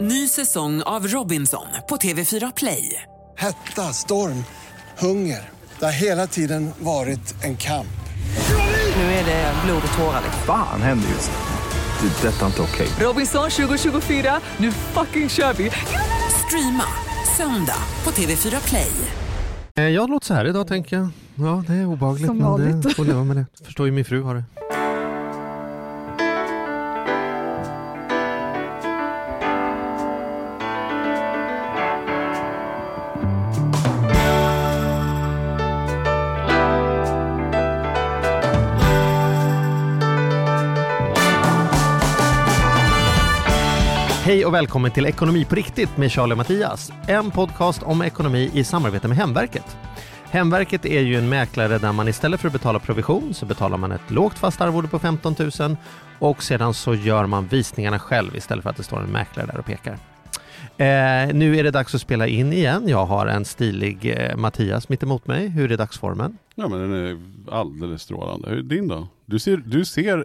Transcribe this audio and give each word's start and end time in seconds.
Ny 0.00 0.28
säsong 0.28 0.82
av 0.82 1.06
Robinson 1.06 1.66
på 1.88 1.96
TV4 1.96 2.52
Play. 2.56 3.02
Hetta, 3.38 3.82
storm, 3.82 4.44
hunger. 4.98 5.48
Det 5.78 5.84
har 5.84 5.92
hela 5.92 6.26
tiden 6.26 6.70
varit 6.78 7.44
en 7.44 7.56
kamp. 7.56 7.86
Nu 8.96 9.02
är 9.02 9.24
det 9.24 9.52
blod 9.64 9.82
och 9.92 9.98
tårar. 9.98 10.22
Fan 10.46 10.82
händer 10.82 11.08
just 11.08 11.30
nu. 11.30 12.08
Det. 12.08 12.28
är 12.28 12.32
Detta 12.32 12.42
är 12.42 12.46
inte 12.46 12.62
okej. 12.62 12.88
Robinson 13.00 13.50
2024, 13.50 14.40
nu 14.56 14.72
fucking 14.72 15.28
kör 15.28 15.52
vi! 15.52 15.70
Streama 16.46 16.84
söndag 17.36 17.82
på 18.02 18.10
TV4 18.10 18.68
Play. 18.68 18.92
Eh, 19.76 19.84
Jag 19.84 20.10
låter 20.10 20.26
så 20.26 20.34
här 20.34 20.44
idag 20.46 20.66
tänker 20.68 20.96
jag. 20.96 21.08
Ja, 21.34 21.64
det 21.66 21.74
är 21.74 21.86
obehagligt 21.86 22.26
Som 22.26 22.38
men 22.38 22.80
det 22.80 22.94
får 22.94 23.04
leva 23.04 23.24
med 23.24 23.36
det. 23.36 23.46
Förstår 23.64 23.86
ju 23.86 23.92
min 23.92 24.04
fru 24.04 24.22
har 24.22 24.34
det. 24.34 24.44
Och 44.50 44.54
välkommen 44.54 44.90
till 44.90 45.06
Ekonomi 45.06 45.44
på 45.44 45.54
riktigt 45.54 45.96
med 45.96 46.12
Charlie 46.12 46.32
och 46.32 46.38
Mattias. 46.38 46.92
En 47.08 47.30
podcast 47.30 47.82
om 47.82 48.02
ekonomi 48.02 48.50
i 48.54 48.64
samarbete 48.64 49.08
med 49.08 49.16
Hemverket. 49.16 49.76
Hemverket 50.24 50.86
är 50.86 51.00
ju 51.00 51.16
en 51.16 51.28
mäklare 51.28 51.78
där 51.78 51.92
man 51.92 52.08
istället 52.08 52.40
för 52.40 52.48
att 52.48 52.52
betala 52.52 52.78
provision 52.78 53.34
så 53.34 53.46
betalar 53.46 53.76
man 53.76 53.92
ett 53.92 54.10
lågt 54.10 54.38
fast 54.38 54.60
arvode 54.60 54.88
på 54.88 54.98
15 54.98 55.34
000 55.60 55.76
och 56.18 56.42
sedan 56.42 56.74
så 56.74 56.94
gör 56.94 57.26
man 57.26 57.46
visningarna 57.46 57.98
själv 57.98 58.36
istället 58.36 58.62
för 58.62 58.70
att 58.70 58.76
det 58.76 58.82
står 58.82 59.00
en 59.00 59.10
mäklare 59.10 59.46
där 59.46 59.58
och 59.58 59.66
pekar. 59.66 59.98
Eh, 60.76 61.34
nu 61.34 61.56
är 61.56 61.64
det 61.64 61.70
dags 61.70 61.94
att 61.94 62.00
spela 62.00 62.26
in 62.26 62.52
igen. 62.52 62.88
Jag 62.88 63.06
har 63.06 63.26
en 63.26 63.44
stilig 63.44 64.16
eh, 64.16 64.36
Mattias 64.36 64.88
mitt 64.88 65.02
emot 65.02 65.26
mig. 65.26 65.48
Hur 65.48 65.72
är 65.72 65.76
dagsformen? 65.76 66.38
Ja 66.54 66.68
men 66.68 66.80
den 66.80 66.92
är 66.92 67.18
alldeles 67.50 68.02
strålande. 68.02 68.48
Hur 68.48 68.58
är 68.58 68.62
din 68.62 68.88
då? 68.88 69.08
Du 69.26 69.38
ser, 69.38 69.56
du 69.56 69.84
ser 69.84 70.24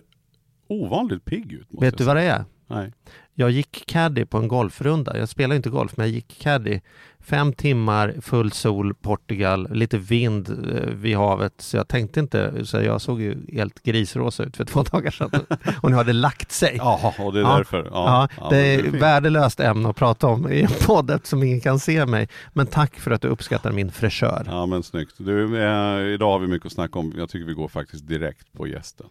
ovanligt 0.68 1.26
pigg 1.26 1.54
ut. 1.54 1.68
Vet 1.70 1.98
du 1.98 2.04
vad 2.04 2.16
det 2.16 2.24
är? 2.24 2.46
Nej. 2.68 2.92
Jag 3.38 3.52
gick 3.52 3.84
caddy 3.88 4.26
på 4.26 4.38
en 4.38 4.48
golfrunda. 4.48 5.18
Jag 5.18 5.30
spelar 5.30 5.56
inte 5.56 5.70
golf, 5.70 5.98
men 5.98 6.06
jag 6.08 6.14
gick 6.16 6.40
caddy. 6.42 6.80
Fem 7.20 7.54
timmar, 7.54 8.16
full 8.22 8.52
sol, 8.52 8.94
Portugal, 8.94 9.68
lite 9.72 9.98
vind 9.98 10.50
eh, 10.50 10.90
vid 10.94 11.16
havet. 11.18 11.54
Så 11.58 11.78
jag 11.78 11.88
tänkte 11.88 12.20
inte, 12.20 12.66
så 12.66 12.82
jag 12.82 13.02
såg 13.02 13.22
ju 13.22 13.38
helt 13.54 13.84
grisrosa 13.84 14.44
ut 14.44 14.58
för 14.58 14.66
två 14.66 14.84
dagar 14.92 15.12
sedan. 15.12 15.32
Och 15.82 15.90
nu 15.90 15.96
har 15.96 16.04
det 16.04 16.14
lagt 16.14 16.52
sig. 16.52 16.76
Jaha, 16.78 17.14
och 17.20 17.34
det 17.34 17.40
är 17.40 17.44
Ja. 17.44 17.58
därför. 17.58 17.86
Ja, 17.92 18.28
Ja, 18.40 18.48
det 18.50 18.58
är 18.58 18.82
värdelöst 19.00 19.60
ämne 19.60 19.90
att 19.90 19.96
prata 19.96 20.28
om 20.28 20.52
i 20.52 20.62
en 20.62 20.70
podd 20.86 21.12
eftersom 21.12 21.44
ingen 21.44 21.62
kan 21.62 21.80
se 21.80 22.06
mig. 22.06 22.28
Men 22.54 22.68
tack 22.68 22.96
för 23.00 23.12
att 23.12 23.22
du 23.22 23.28
uppskattar 23.28 23.72
min 23.72 23.92
fräschör. 23.92 24.44
Ja 24.48 24.66
men 24.66 24.84
snyggt. 24.84 25.14
Du, 25.18 25.44
eh, 25.64 26.14
idag 26.14 26.32
har 26.32 26.40
vi 26.40 26.48
mycket 26.48 26.66
att 26.66 26.72
snacka 26.74 27.00
om. 27.00 27.14
Jag 27.18 27.30
tycker 27.30 27.46
vi 27.46 27.54
går 27.54 27.68
faktiskt 27.68 28.08
direkt 28.08 28.54
på 28.54 28.68
gästen. 28.68 29.08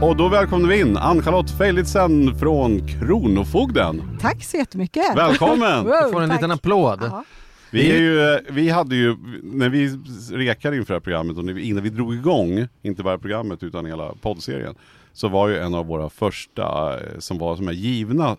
Och 0.00 0.16
då 0.16 0.28
välkomnar 0.28 0.68
vi 0.68 0.80
in 0.80 0.96
Ann-Charlotte 0.96 1.50
Feilitzen 1.50 2.38
från 2.38 2.88
Kronofogden. 2.88 4.18
Tack 4.20 4.44
så 4.44 4.56
jättemycket. 4.56 5.16
Välkommen! 5.16 5.84
Wow, 5.84 5.92
Du 6.06 6.12
får 6.12 6.22
en 6.22 6.28
tack. 6.28 6.38
liten 6.38 6.50
applåd. 6.50 6.98
Ja. 7.02 7.24
Vi, 7.70 7.90
är 7.92 7.98
ju, 8.00 8.38
vi 8.50 8.68
hade 8.70 8.96
ju, 8.96 9.16
när 9.42 9.68
vi 9.68 9.88
rekade 10.32 10.76
inför 10.76 10.94
det 10.94 10.98
här 10.98 11.00
programmet 11.00 11.36
och 11.36 11.50
innan 11.60 11.82
vi 11.82 11.90
drog 11.90 12.14
igång, 12.14 12.68
inte 12.82 13.02
bara 13.02 13.18
programmet 13.18 13.62
utan 13.62 13.86
hela 13.86 14.12
poddserien, 14.20 14.74
så 15.12 15.28
var 15.28 15.48
ju 15.48 15.58
en 15.58 15.74
av 15.74 15.86
våra 15.86 16.10
första 16.10 16.94
eh, 16.94 17.18
som 17.18 17.38
var 17.38 17.56
som 17.56 17.68
är 17.68 17.72
givna 17.72 18.36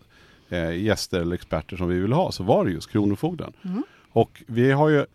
eh, 0.49 0.71
gäster 0.83 1.19
eller 1.19 1.35
experter 1.35 1.77
som 1.77 1.87
vi 1.87 1.99
ville 1.99 2.15
ha, 2.15 2.31
så 2.31 2.43
var 2.43 2.65
det 2.65 2.71
just 2.71 2.91
Kronofogden. 2.91 3.53
Och 4.11 4.43
vi 4.47 4.71
har 4.71 4.89
ju 4.89 5.05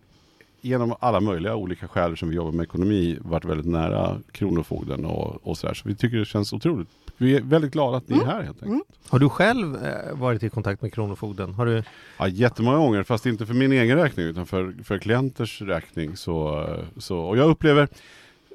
genom 0.63 0.95
alla 1.01 1.21
möjliga 1.21 1.57
olika 1.57 1.89
skäl 1.89 2.17
som 2.17 2.29
vi 2.29 2.37
jobbar 2.37 2.53
med 2.53 2.65
ekonomi 2.65 3.19
varit 3.21 3.45
väldigt 3.45 3.67
nära 3.67 4.21
Kronofogden 4.33 5.05
och, 5.05 5.47
och 5.47 5.59
sådär. 5.59 5.75
Så 5.75 5.89
vi 5.89 5.95
tycker 5.95 6.17
det 6.17 6.25
känns 6.25 6.53
otroligt. 6.53 6.89
Vi 7.17 7.37
är 7.37 7.41
väldigt 7.41 7.73
glada 7.73 7.97
att 7.97 8.09
ni 8.09 8.19
är 8.19 8.25
här 8.25 8.43
helt 8.43 8.63
enkelt. 8.63 8.83
Har 9.09 9.19
du 9.19 9.29
själv 9.29 9.77
eh, 9.85 10.15
varit 10.15 10.43
i 10.43 10.51
kontakt 10.51 10.83
med 10.83 10.93
Kronofogden? 10.93 11.55
Har 11.55 11.67
du... 11.67 11.83
Ja, 12.19 12.29
jättemånga 12.29 12.77
gånger, 12.77 13.03
fast 13.03 13.27
inte 13.27 13.47
för 13.47 13.55
min 13.55 13.73
egen 13.73 13.97
räkning 13.97 14.27
utan 14.27 14.47
för, 14.47 14.75
för 14.85 14.99
klienters 14.99 15.63
räkning. 15.63 16.17
Så, 16.17 16.67
så, 16.97 17.19
och 17.19 17.37
jag 17.37 17.51
upplever, 17.51 17.89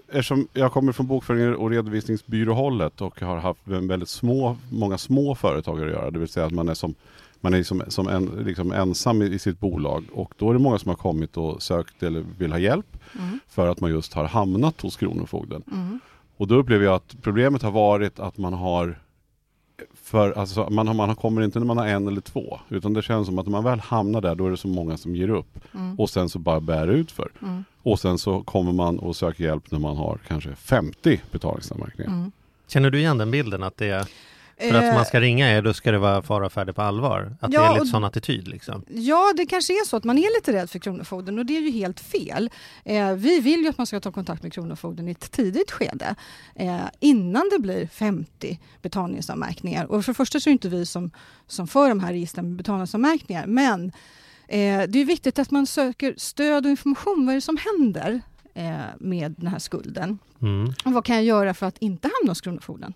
eftersom 0.07 0.47
jag 0.53 0.71
kommer 0.71 0.91
från 0.91 1.07
bokföringen 1.07 1.55
och 1.55 1.69
redovisningsbyråhållet 1.69 3.01
och 3.01 3.21
har 3.21 3.37
haft 3.37 3.61
väldigt 3.63 4.09
små, 4.09 4.57
många 4.71 4.97
små 4.97 5.35
företagare 5.35 5.85
att 5.85 5.95
göra, 5.95 6.11
det 6.11 6.19
vill 6.19 6.27
säga 6.27 6.45
att 6.45 6.53
man 6.53 6.69
är 6.69 6.73
som 6.73 6.95
man 7.41 7.53
är 7.53 7.63
som, 7.63 7.83
som 7.87 8.07
en, 8.07 8.25
liksom 8.25 8.71
ensam 8.71 9.21
i, 9.21 9.25
i 9.25 9.39
sitt 9.39 9.59
bolag 9.59 10.03
och 10.13 10.33
då 10.37 10.49
är 10.49 10.53
det 10.53 10.59
många 10.59 10.79
som 10.79 10.89
har 10.89 10.95
kommit 10.95 11.37
och 11.37 11.61
sökt 11.61 12.03
eller 12.03 12.25
vill 12.37 12.51
ha 12.51 12.59
hjälp 12.59 12.97
för 13.47 13.67
att 13.67 13.79
man 13.79 13.89
just 13.91 14.13
har 14.13 14.25
hamnat 14.25 14.81
hos 14.81 14.97
Kronofogden. 14.97 15.63
Och 16.37 16.47
då 16.47 16.55
upplever 16.55 16.85
jag 16.85 16.95
att 16.95 17.15
problemet 17.21 17.61
har 17.61 17.71
varit 17.71 18.19
att 18.19 18.37
man 18.37 18.53
har 18.53 18.99
för 20.07 20.31
alltså, 20.31 20.69
man, 20.69 20.87
har, 20.87 20.93
man 20.93 21.09
har- 21.09 21.15
kommer 21.15 21.41
inte 21.41 21.59
när 21.59 21.65
man 21.65 21.77
har 21.77 21.87
en 21.87 22.07
eller 22.07 22.21
två. 22.21 22.59
Utan 22.69 22.93
det 22.93 23.01
känns 23.01 23.27
som 23.27 23.39
att 23.39 23.45
när 23.45 23.51
man 23.51 23.63
väl 23.63 23.79
hamnar 23.79 24.21
där, 24.21 24.35
då 24.35 24.45
är 24.47 24.51
det 24.51 24.57
så 24.57 24.67
många 24.67 24.97
som 24.97 25.15
ger 25.15 25.29
upp. 25.29 25.59
Och 25.97 26.09
sen 26.09 26.29
så 26.29 26.39
bara 26.39 26.59
bär 26.59 26.87
ut 26.87 27.11
för. 27.11 27.31
Och 27.83 27.99
sen 27.99 28.17
så 28.17 28.43
kommer 28.43 28.71
man 28.71 28.99
och 28.99 29.15
söker 29.15 29.43
hjälp 29.43 29.71
när 29.71 29.79
man 29.79 29.97
har 29.97 30.19
kanske 30.27 30.55
50 30.55 31.21
betalningsanmärkningar. 31.31 32.31
Känner 32.67 32.89
du 32.89 32.99
igen 32.99 33.17
den 33.17 33.31
bilden 33.31 33.63
att 33.63 33.77
det 33.77 33.89
är 33.89 34.07
för 34.59 34.73
att 34.73 34.93
man 34.95 35.05
ska 35.05 35.19
ringa 35.21 35.51
er, 35.57 35.61
då 35.61 35.73
ska 35.73 35.91
det 35.91 35.97
vara 35.97 36.21
fara 36.21 36.49
färdig 36.49 36.75
på 36.75 36.81
allvar? 36.81 37.35
Att 37.41 37.51
det 37.51 37.55
Ja, 37.55 37.65
är 37.69 37.73
lite 37.73 37.81
och- 37.81 37.87
sån 37.87 38.03
attityd 38.03 38.47
liksom? 38.47 38.83
Ja, 38.87 39.33
det 39.37 39.45
kanske 39.45 39.73
är 39.73 39.85
så 39.85 39.97
att 39.97 40.03
man 40.03 40.17
är 40.17 40.37
lite 40.37 40.53
rädd 40.53 40.69
för 40.69 40.79
Kronofogden 40.79 41.39
och 41.39 41.45
det 41.45 41.57
är 41.57 41.61
ju 41.61 41.71
helt 41.71 41.99
fel. 41.99 42.49
Eh, 42.85 43.11
vi 43.13 43.39
vill 43.39 43.59
ju 43.61 43.67
att 43.69 43.77
man 43.77 43.87
ska 43.87 43.99
ta 43.99 44.11
kontakt 44.11 44.43
med 44.43 44.53
Kronofogden 44.53 45.07
i 45.07 45.11
ett 45.11 45.31
tidigt 45.31 45.71
skede 45.71 46.15
eh, 46.55 46.77
innan 46.99 47.49
det 47.51 47.59
blir 47.59 47.87
50 47.87 48.59
betalningsanmärkningar. 48.81 49.85
Och 49.91 50.05
för 50.05 50.11
det 50.11 50.15
första 50.17 50.39
så 50.39 50.49
är 50.49 50.51
det 50.51 50.53
inte 50.53 50.69
vi 50.69 50.85
som, 50.85 51.11
som 51.47 51.67
för 51.67 51.89
de 51.89 51.99
här 51.99 52.11
registren 52.11 52.47
med 52.47 52.57
betalningsanmärkningar 52.57 53.45
men 53.47 53.85
eh, 54.47 54.81
det 54.89 54.99
är 54.99 55.05
viktigt 55.05 55.39
att 55.39 55.51
man 55.51 55.67
söker 55.67 56.13
stöd 56.17 56.65
och 56.65 56.69
information. 56.69 57.25
Vad 57.25 57.33
är 57.33 57.37
det 57.37 57.41
som 57.41 57.57
händer 57.57 58.21
eh, 58.53 58.75
med 58.99 59.35
den 59.37 59.47
här 59.47 59.59
skulden? 59.59 60.19
Mm. 60.41 60.73
Och 60.85 60.91
vad 60.93 61.05
kan 61.05 61.15
jag 61.15 61.25
göra 61.25 61.53
för 61.53 61.65
att 61.65 61.77
inte 61.77 62.09
hamna 62.19 62.31
hos 62.31 62.41
Kronofogden? 62.41 62.93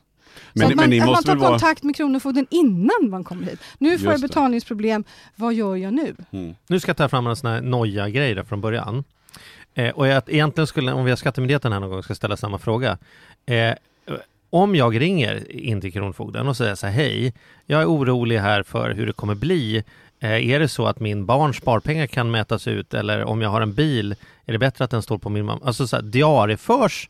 Men, 0.53 0.67
så 0.67 0.71
att 0.71 0.75
man, 0.75 0.83
men 0.83 0.89
ni 0.89 0.99
att 0.99 1.05
man 1.05 1.11
måste 1.11 1.31
tar 1.31 1.35
vara... 1.35 1.49
kontakt 1.49 1.83
med 1.83 1.95
Kronofogden 1.95 2.47
innan 2.49 3.09
man 3.09 3.23
kommer 3.23 3.45
hit. 3.45 3.59
Nu 3.77 3.99
får 3.99 4.11
jag 4.11 4.21
betalningsproblem, 4.21 5.03
vad 5.35 5.53
gör 5.53 5.75
jag 5.75 5.93
nu? 5.93 6.15
Mm. 6.31 6.55
Nu 6.67 6.79
ska 6.79 6.89
jag 6.89 6.97
ta 6.97 7.09
fram 7.09 7.27
en 7.27 7.35
sån 7.35 7.51
här 7.51 7.61
noja-grej 7.61 8.35
där 8.35 8.43
från 8.43 8.61
början. 8.61 9.03
Eh, 9.73 9.89
och 9.89 10.07
jag, 10.07 10.23
egentligen 10.27 10.67
skulle, 10.67 10.91
om 10.93 11.05
vi 11.05 11.11
har 11.11 11.15
Skattemyndigheten 11.15 11.71
här 11.71 11.79
någon 11.79 11.89
gång, 11.89 12.03
ska 12.03 12.15
ställa 12.15 12.37
samma 12.37 12.57
fråga. 12.57 12.97
Eh, 13.45 13.73
om 14.49 14.75
jag 14.75 15.01
ringer 15.01 15.51
in 15.51 15.81
till 15.81 15.93
Kronofogden 15.93 16.47
och 16.47 16.57
säger 16.57 16.75
så 16.75 16.87
här, 16.87 16.93
hej, 16.93 17.33
jag 17.65 17.81
är 17.81 17.85
orolig 17.85 18.37
här 18.37 18.63
för 18.63 18.89
hur 18.89 19.07
det 19.07 19.13
kommer 19.13 19.35
bli. 19.35 19.83
Eh, 20.19 20.49
är 20.49 20.59
det 20.59 20.67
så 20.67 20.85
att 20.85 20.99
min 20.99 21.25
barns 21.25 21.57
sparpengar 21.57 22.07
kan 22.07 22.31
mätas 22.31 22.67
ut 22.67 22.93
eller 22.93 23.23
om 23.23 23.41
jag 23.41 23.49
har 23.49 23.61
en 23.61 23.73
bil, 23.73 24.15
är 24.45 24.53
det 24.53 24.59
bättre 24.59 24.83
att 24.83 24.91
den 24.91 25.01
står 25.01 25.17
på 25.17 25.29
min 25.29 25.45
mamma? 25.45 25.61
Alltså 25.65 25.87
så 25.87 25.95
här, 25.95 26.03
diarieförs 26.03 27.09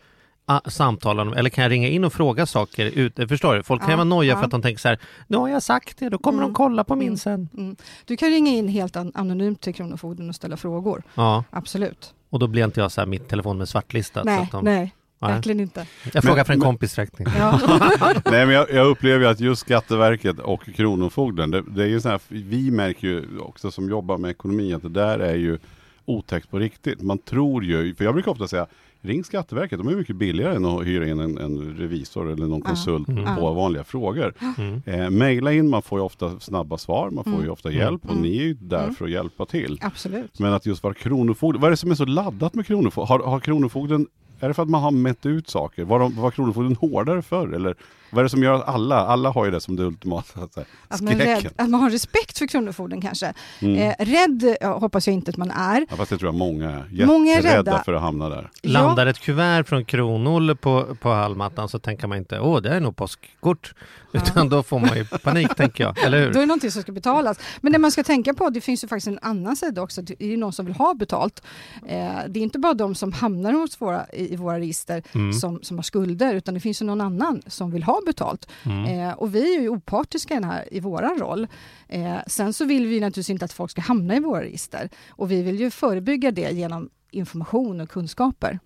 samtalen 0.66 1.34
eller 1.34 1.50
kan 1.50 1.62
jag 1.64 1.72
ringa 1.72 1.88
in 1.88 2.04
och 2.04 2.14
fråga 2.14 2.46
saker? 2.46 2.86
Ut, 2.86 3.16
förstår 3.30 3.56
du? 3.56 3.64
Folk 3.64 3.82
kan 3.82 3.90
Ja, 3.92 3.96
vara 3.98 4.04
noja 4.04 4.30
ja. 4.34 4.38
för 4.38 4.46
att 4.46 4.52
de 4.52 4.62
tänker 4.62 4.80
så 4.80 4.88
här, 4.90 5.00
nu 5.28 5.38
har 5.38 5.48
jag 5.50 5.64
sagt 5.64 5.98
det, 5.98 6.10
då 6.10 6.18
kommer 6.18 6.40
Mm. 6.40 6.50
de 6.50 6.56
kolla 6.56 6.84
på 6.84 6.96
min 6.96 7.08
Mm. 7.08 7.18
sen. 7.18 7.50
Mm. 7.58 7.76
Du 8.06 8.18
kan 8.18 8.30
ringa 8.30 8.52
in 8.52 8.68
helt 8.68 8.96
an- 8.96 9.12
anonymt 9.16 9.62
till 9.62 9.74
Kronofogden 9.76 10.30
och 10.30 10.36
ställa 10.36 10.58
frågor. 10.58 11.04
Ja, 11.16 11.44
Absolut. 11.50 12.14
och 12.30 12.40
då 12.40 12.48
blir 12.48 12.64
inte 12.66 12.80
jag 12.80 12.92
så 12.92 13.02
här 13.02 13.06
mitt 13.06 13.28
telefon 13.28 13.58
med 13.58 13.70
svartlistat. 13.70 14.24
så 14.24 14.30
nej, 14.30 14.40
att 14.40 14.52
de, 14.52 14.66
nej, 14.66 14.94
Nej. 15.20 15.32
verkligen 15.34 15.60
inte. 15.60 15.86
Jag 16.14 16.24
frågar 16.24 16.36
Men- 16.36 16.46
för 16.46 16.54
en 16.54 16.60
men- 16.60 16.66
kompis 16.66 16.98
räkning. 16.98 17.28
Ja. 17.38 17.60
Nej 18.32 18.46
men 18.46 18.56
jag, 18.56 18.72
jag 18.72 18.88
upplever 18.88 19.26
ju 19.26 19.32
att 19.32 19.40
just 19.40 19.62
Skatteverket 19.62 20.40
och 20.40 20.66
Kronofogden, 20.76 21.52
det, 21.52 21.62
det 21.62 21.84
är 21.84 21.88
ju 21.88 22.02
så 22.02 22.10
här, 22.10 22.20
vi 22.28 22.72
märker 22.72 23.08
ju 23.08 23.40
också 23.40 23.72
som 23.72 23.90
jobbar 23.90 24.18
med 24.18 24.32
ekonomi 24.32 24.74
att 24.74 24.82
det 24.82 24.90
där 24.90 25.20
är 25.20 25.36
ju 25.36 25.60
otäckt 26.06 26.50
på 26.52 26.60
riktigt. 26.60 27.02
Man 27.02 27.18
tror 27.18 27.64
ju, 27.64 27.96
för 27.96 28.04
jag 28.06 28.14
brukar 28.14 28.32
ofta 28.32 28.48
säga 28.48 28.68
Ring 29.04 29.24
Skatteverket, 29.24 29.80
de 29.80 29.88
är 29.88 29.96
mycket 29.96 30.16
billigare 30.16 30.56
än 30.56 30.66
att 30.66 30.86
hyra 30.86 31.08
in 31.08 31.20
en, 31.20 31.38
en 31.38 31.76
revisor 31.78 32.32
eller 32.32 32.46
någon 32.48 32.62
konsult 32.62 33.08
Mm. 33.10 33.36
på 33.36 33.54
vanliga 33.54 33.84
frågor. 33.84 34.34
Mm. 34.58 34.82
Eh, 34.86 35.10
maila 35.10 35.54
in, 35.54 35.70
man 35.70 35.82
får 35.82 36.00
ju 36.00 36.06
ofta 36.06 36.40
snabba 36.40 36.78
svar, 36.78 37.10
man 37.10 37.24
får 37.24 37.34
ju 37.34 37.40
Mm. 37.40 37.52
ofta 37.52 37.70
Mm. 37.70 37.82
hjälp 37.82 38.04
och 38.06 38.12
Mm. 38.12 38.22
ni 38.24 38.38
är 38.38 38.44
ju 38.44 38.54
där 38.54 38.84
Mm. 38.84 38.96
för 38.96 39.06
att 39.06 39.12
hjälpa 39.12 39.46
till. 39.46 39.78
Absolut. 39.82 40.40
Men 40.40 40.54
att 40.54 40.66
just 40.66 40.84
vara 40.84 40.94
kronofogde, 40.94 41.60
vad 41.60 41.68
är 41.68 41.72
det 41.72 41.78
som 41.78 41.92
är 41.92 41.96
så 41.96 42.06
laddat 42.06 42.54
med 42.56 42.66
kronofogden? 42.66 43.08
Har, 43.08 43.32
har 43.32 43.40
kronofogden 43.40 44.08
Är 44.44 44.48
det 44.48 44.54
för 44.54 44.64
att 44.64 44.70
man 44.70 44.82
har 44.84 44.92
mätt 44.92 45.26
ut 45.26 45.50
saker? 45.50 45.84
Var, 45.86 46.00
de, 46.00 46.16
var 46.16 46.32
Kronofogden 46.32 46.76
hårdare 46.76 47.22
förr? 47.22 47.54
Eller 47.54 47.76
vad 48.12 48.20
är 48.20 48.24
det 48.24 48.30
som 48.30 48.44
gör 48.44 48.54
att 48.54 48.68
alla, 48.68 48.96
alla 48.96 49.30
har 49.30 49.46
ju 49.46 49.52
det 49.52 49.62
som 49.62 49.76
det 49.76 49.84
ultimata 49.84 50.48
så 50.54 50.60
här, 50.60 50.66
Att 50.88 51.02
man, 51.02 51.14
rädd, 51.14 51.50
att 51.56 51.70
man 51.70 51.82
har 51.82 51.90
respekt 51.90 52.38
för 52.38 52.48
Kronofogden 52.48 53.02
kanske. 53.02 53.34
Mm. 53.60 53.76
Eh, 53.78 54.06
rädd 54.06 54.56
ja, 54.62 54.78
hoppas 54.78 55.08
jag 55.08 55.14
inte 55.14 55.32
att 55.32 55.38
man 55.38 55.52
är. 55.52 55.86
Ja, 55.90 55.96
fast 55.96 56.10
det 56.10 56.18
tror 56.18 56.28
jag 56.28 56.36
många 56.36 56.70
är. 56.70 57.06
Många 57.06 57.34
är 57.38 57.42
rädda. 57.42 57.84
för 57.84 57.94
att 57.94 58.02
hamna 58.02 58.30
där. 58.30 58.50
Landar 58.64 59.06
ett 59.08 59.20
kuvert 59.20 59.64
från 59.64 59.86
Kronol 59.86 60.56
på, 60.56 60.96
på 61.02 61.10
hallmattan 61.10 61.70
så 61.70 61.80
tänker 61.80 62.08
man 62.08 62.18
inte 62.18 62.40
åh 62.40 62.62
det 62.62 62.70
är 62.70 62.80
nog 62.80 62.96
påskkort. 62.96 63.74
Utan 64.14 64.50
då 64.50 64.64
får 64.64 64.80
man 64.80 64.98
ju 64.98 65.06
panik 65.06 65.56
tänker 65.58 65.84
jag, 65.84 66.04
eller 66.04 66.18
Då 66.20 66.24
hur? 66.26 66.30
är 66.36 66.40
det 66.40 66.46
någonting 66.46 66.72
som 66.72 66.82
ska 66.82 66.92
betalas. 66.92 67.40
Men 67.62 67.74
det 67.74 67.80
man 67.80 67.92
ska 67.92 68.04
tänka 68.04 68.34
på, 68.34 68.50
det 68.50 68.62
finns 68.62 68.84
ju 68.84 68.88
faktiskt 68.88 69.08
en 69.08 69.20
annan 69.22 69.56
sida 69.56 69.82
också. 69.82 70.02
Det 70.02 70.24
är 70.24 70.28
ju 70.28 70.38
någon 70.38 70.54
som 70.54 70.66
vill 70.66 70.76
ha 70.76 70.94
betalt. 70.94 71.44
Eh, 71.88 72.10
det 72.30 72.40
är 72.40 72.44
inte 72.44 72.60
bara 72.60 72.74
de 72.74 72.96
som 72.96 73.14
hamnar 73.14 73.54
hos 73.54 73.82
våra, 73.82 74.06
i, 74.14 74.34
i 74.34 74.36
våra 74.36 74.60
register 74.60 75.04
Mm. 75.14 75.34
som, 75.34 75.60
som 75.64 75.78
har 75.78 75.84
skulder, 75.84 76.36
utan 76.36 76.54
det 76.54 76.60
finns 76.60 76.82
ju 76.82 76.86
någon 76.86 77.02
annan 77.02 77.42
som 77.48 77.72
vill 77.72 77.84
ha 77.84 78.01
betalt. 78.06 78.50
Mm. 78.64 78.86
Eh, 78.86 79.14
och 79.14 79.36
vi 79.36 79.56
är 79.56 79.62
ju 79.62 79.70
opartiska 79.70 80.34
i, 80.34 80.38
den 80.38 80.50
här, 80.50 80.74
i 80.74 80.80
våran 80.80 81.20
roll. 81.20 81.48
Eh, 81.88 82.18
sen 82.28 82.54
så 82.54 82.66
vill 82.66 82.88
vi 82.88 83.00
naturligtvis 83.00 83.30
inte 83.30 83.46
att 83.46 83.54
folk 83.54 83.72
ska 83.72 83.82
hamna 83.82 84.16
i 84.16 84.20
våra 84.20 84.42
register. 84.42 84.90
Och 85.10 85.32
vi 85.32 85.42
vill 85.42 85.60
ju 85.60 85.72
förebygga 85.72 86.32
det 86.32 86.52
genom 86.52 86.90
information 87.12 87.82
och 87.82 87.90
kunskaper. 87.90 88.60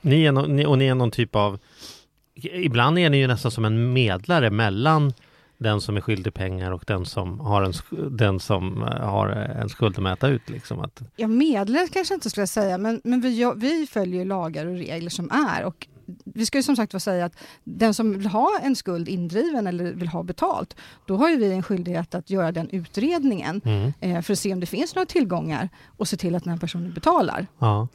Ni 0.00 0.24
är 0.24 0.32
no, 0.32 0.66
och 0.66 0.78
ni 0.78 0.86
är 0.86 0.94
någon 0.94 1.10
typ 1.10 1.36
av 1.36 1.58
Ibland 2.42 2.98
är 2.98 3.10
ni 3.10 3.18
ju 3.18 3.26
nästan 3.26 3.50
som 3.50 3.64
en 3.64 3.92
medlare 3.92 4.50
mellan 4.50 5.12
den 5.58 5.80
som 5.80 5.96
är 5.96 6.00
skyldig 6.00 6.34
pengar 6.34 6.70
och 6.70 6.84
den 6.86 7.06
som 7.06 7.40
har 7.40 7.62
en, 7.62 7.72
den 8.10 8.40
som 8.40 8.82
eh, 8.82 8.88
har 8.88 9.28
en 9.28 9.68
skuld 9.68 9.96
att 9.96 10.02
mäta 10.02 10.28
ut. 10.28 10.48
Liksom. 10.48 10.80
Att, 10.80 11.02
Ja, 11.16 11.26
medlare 11.26 11.88
kanske 11.92 12.14
jag 12.14 12.16
inte 12.16 12.30
skulle 12.30 12.46
säga, 12.46 12.78
men, 12.78 13.00
men 13.04 13.20
vi, 13.20 13.52
vi 13.56 13.86
följer 13.86 14.24
lagar 14.24 14.66
och 14.66 14.74
regler 14.74 15.10
som 15.10 15.30
är. 15.30 15.64
Och 15.64 15.86
vi 16.24 16.46
ska 16.46 16.58
ju 16.58 16.62
som 16.62 16.76
sagt 16.76 16.92
vara 16.92 17.00
säga 17.00 17.24
att 17.24 17.36
den 17.64 17.94
som 17.94 18.12
vill 18.18 18.26
ha 18.26 18.58
en 18.62 18.76
skuld 18.76 19.08
indriven 19.08 19.66
eller 19.66 19.92
vill 19.92 20.08
ha 20.08 20.22
betalt, 20.22 20.76
då 21.06 21.16
har 21.16 21.28
ju 21.30 21.36
vi 21.36 21.52
en 21.52 21.62
skyldighet 21.62 22.14
att 22.14 22.30
göra 22.30 22.52
den 22.52 22.70
utredningen 22.70 23.60
mm, 23.64 23.92
eh, 24.00 24.22
för 24.22 24.32
att 24.32 24.38
se 24.38 24.52
om 24.52 24.60
det 24.60 24.66
finns 24.66 24.94
några 24.94 25.06
tillgångar 25.06 25.68
och 25.96 26.08
se 26.08 26.16
till 26.16 26.34
att 26.34 26.44
den 26.44 26.52
här 26.52 26.60
personen 26.60 26.92
betalar. 26.92 27.46
ja. 27.58 27.88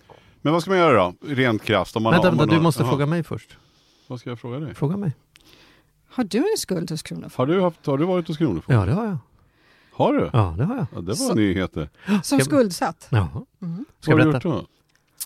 Men 0.45 0.53
vad 0.53 0.61
ska 0.61 0.71
man 0.71 0.79
göra 0.79 0.97
då? 1.03 1.13
Rent 1.27 1.63
krasst. 1.63 1.95
Om 1.95 2.03
man 2.03 2.11
Vänta, 2.11 2.27
har, 2.27 2.31
om 2.31 2.37
vänta, 2.37 2.45
man 2.45 2.49
du 2.49 2.55
har- 2.55 2.63
måste 2.63 2.83
Jaha. 2.83 2.89
fråga 2.91 3.05
mig 3.05 3.23
först. 3.23 3.57
Vad 4.07 4.19
ska 4.19 4.29
jag 4.29 4.39
fråga 4.39 4.59
dig? 4.59 4.75
Fråga 4.75 4.97
mig. 4.97 5.11
Har 6.09 6.23
du 6.23 6.37
en 6.37 6.57
skuld 6.57 6.91
hos 6.91 7.01
Kronofogden 7.03 7.31
Har 7.35 7.55
du, 7.59 7.61
haft, 7.63 7.85
har 7.85 7.97
du 7.97 8.05
varit 8.05 8.27
hos 8.27 8.37
Kronofogden? 8.37 8.79
Ja, 8.79 8.85
det 8.85 8.91
har 8.93 9.05
jag. 9.05 9.17
Har 9.93 10.13
du? 10.13 10.29
Ja, 10.33 10.55
det 10.57 10.63
har 10.65 10.75
jag. 10.75 10.85
Ja, 10.95 11.01
det 11.01 11.07
var 11.07 11.15
Så- 11.15 11.33
nyheter. 11.35 11.89
som 12.23 12.39
skuldsatt? 12.39 13.07
Ja. 13.09 13.45
Mm. 13.61 13.85
Ska 13.99 14.11
jag 14.11 14.19
du 14.19 14.23
berätta? 14.31 14.47
gjort 14.49 14.57
då? 14.57 14.67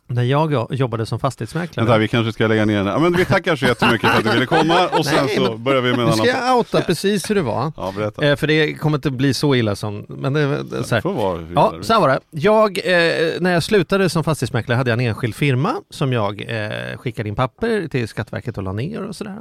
När 0.09 0.23
jag 0.23 0.53
jo- 0.53 0.67
jobbade 0.71 1.05
som 1.05 1.19
fastighetsmäklare. 1.19 1.85
Vänta, 1.85 1.97
vi 1.97 2.07
kanske 2.07 2.33
ska 2.33 2.47
lägga 2.47 2.65
ner 2.65 2.77
den. 2.77 2.85
Ja, 2.87 2.99
men 2.99 3.13
vi 3.17 3.25
tackar 3.25 3.55
så 3.55 3.65
jättemycket 3.65 4.09
för 4.09 4.17
att 4.17 4.23
du 4.23 4.31
ville 4.31 4.45
komma 4.45 4.87
och 4.87 5.05
sen 5.05 5.25
Nej, 5.25 5.35
så 5.35 5.57
börjar 5.57 5.81
vi 5.81 5.91
med 5.91 5.99
en 5.99 6.05
Nu 6.05 6.11
ska 6.11 6.21
annan. 6.33 6.47
jag 6.47 6.57
outa 6.57 6.81
precis 6.81 7.29
hur 7.29 7.35
det 7.35 7.41
var. 7.41 7.71
Ja, 7.77 7.93
berätta. 7.97 8.25
Eh, 8.25 8.35
för 8.35 8.47
det 8.47 8.73
kommer 8.73 8.97
inte 8.97 9.11
bli 9.11 9.33
så 9.33 9.55
illa 9.55 9.75
som... 9.75 10.05
Men 10.09 10.33
det, 10.33 10.63
det, 10.63 10.83
så 10.83 10.95
här. 10.95 11.01
Får 11.01 11.13
vara 11.13 11.41
Ja, 11.55 11.73
så 11.81 11.93
här 11.93 11.99
var 11.99 12.07
det. 12.07 12.19
Jag, 12.29 12.77
eh, 12.77 13.41
när 13.41 13.51
jag 13.53 13.63
slutade 13.63 14.09
som 14.09 14.23
fastighetsmäklare 14.23 14.77
hade 14.77 14.89
jag 14.89 14.99
en 15.01 15.07
enskild 15.07 15.35
firma 15.35 15.75
som 15.89 16.13
jag 16.13 16.41
eh, 16.41 16.97
skickade 16.97 17.29
in 17.29 17.35
papper 17.35 17.87
till 17.87 18.07
Skatteverket 18.07 18.57
och 18.57 18.63
la 18.63 18.71
ner 18.73 19.03
och 19.03 19.15
sådär. 19.15 19.37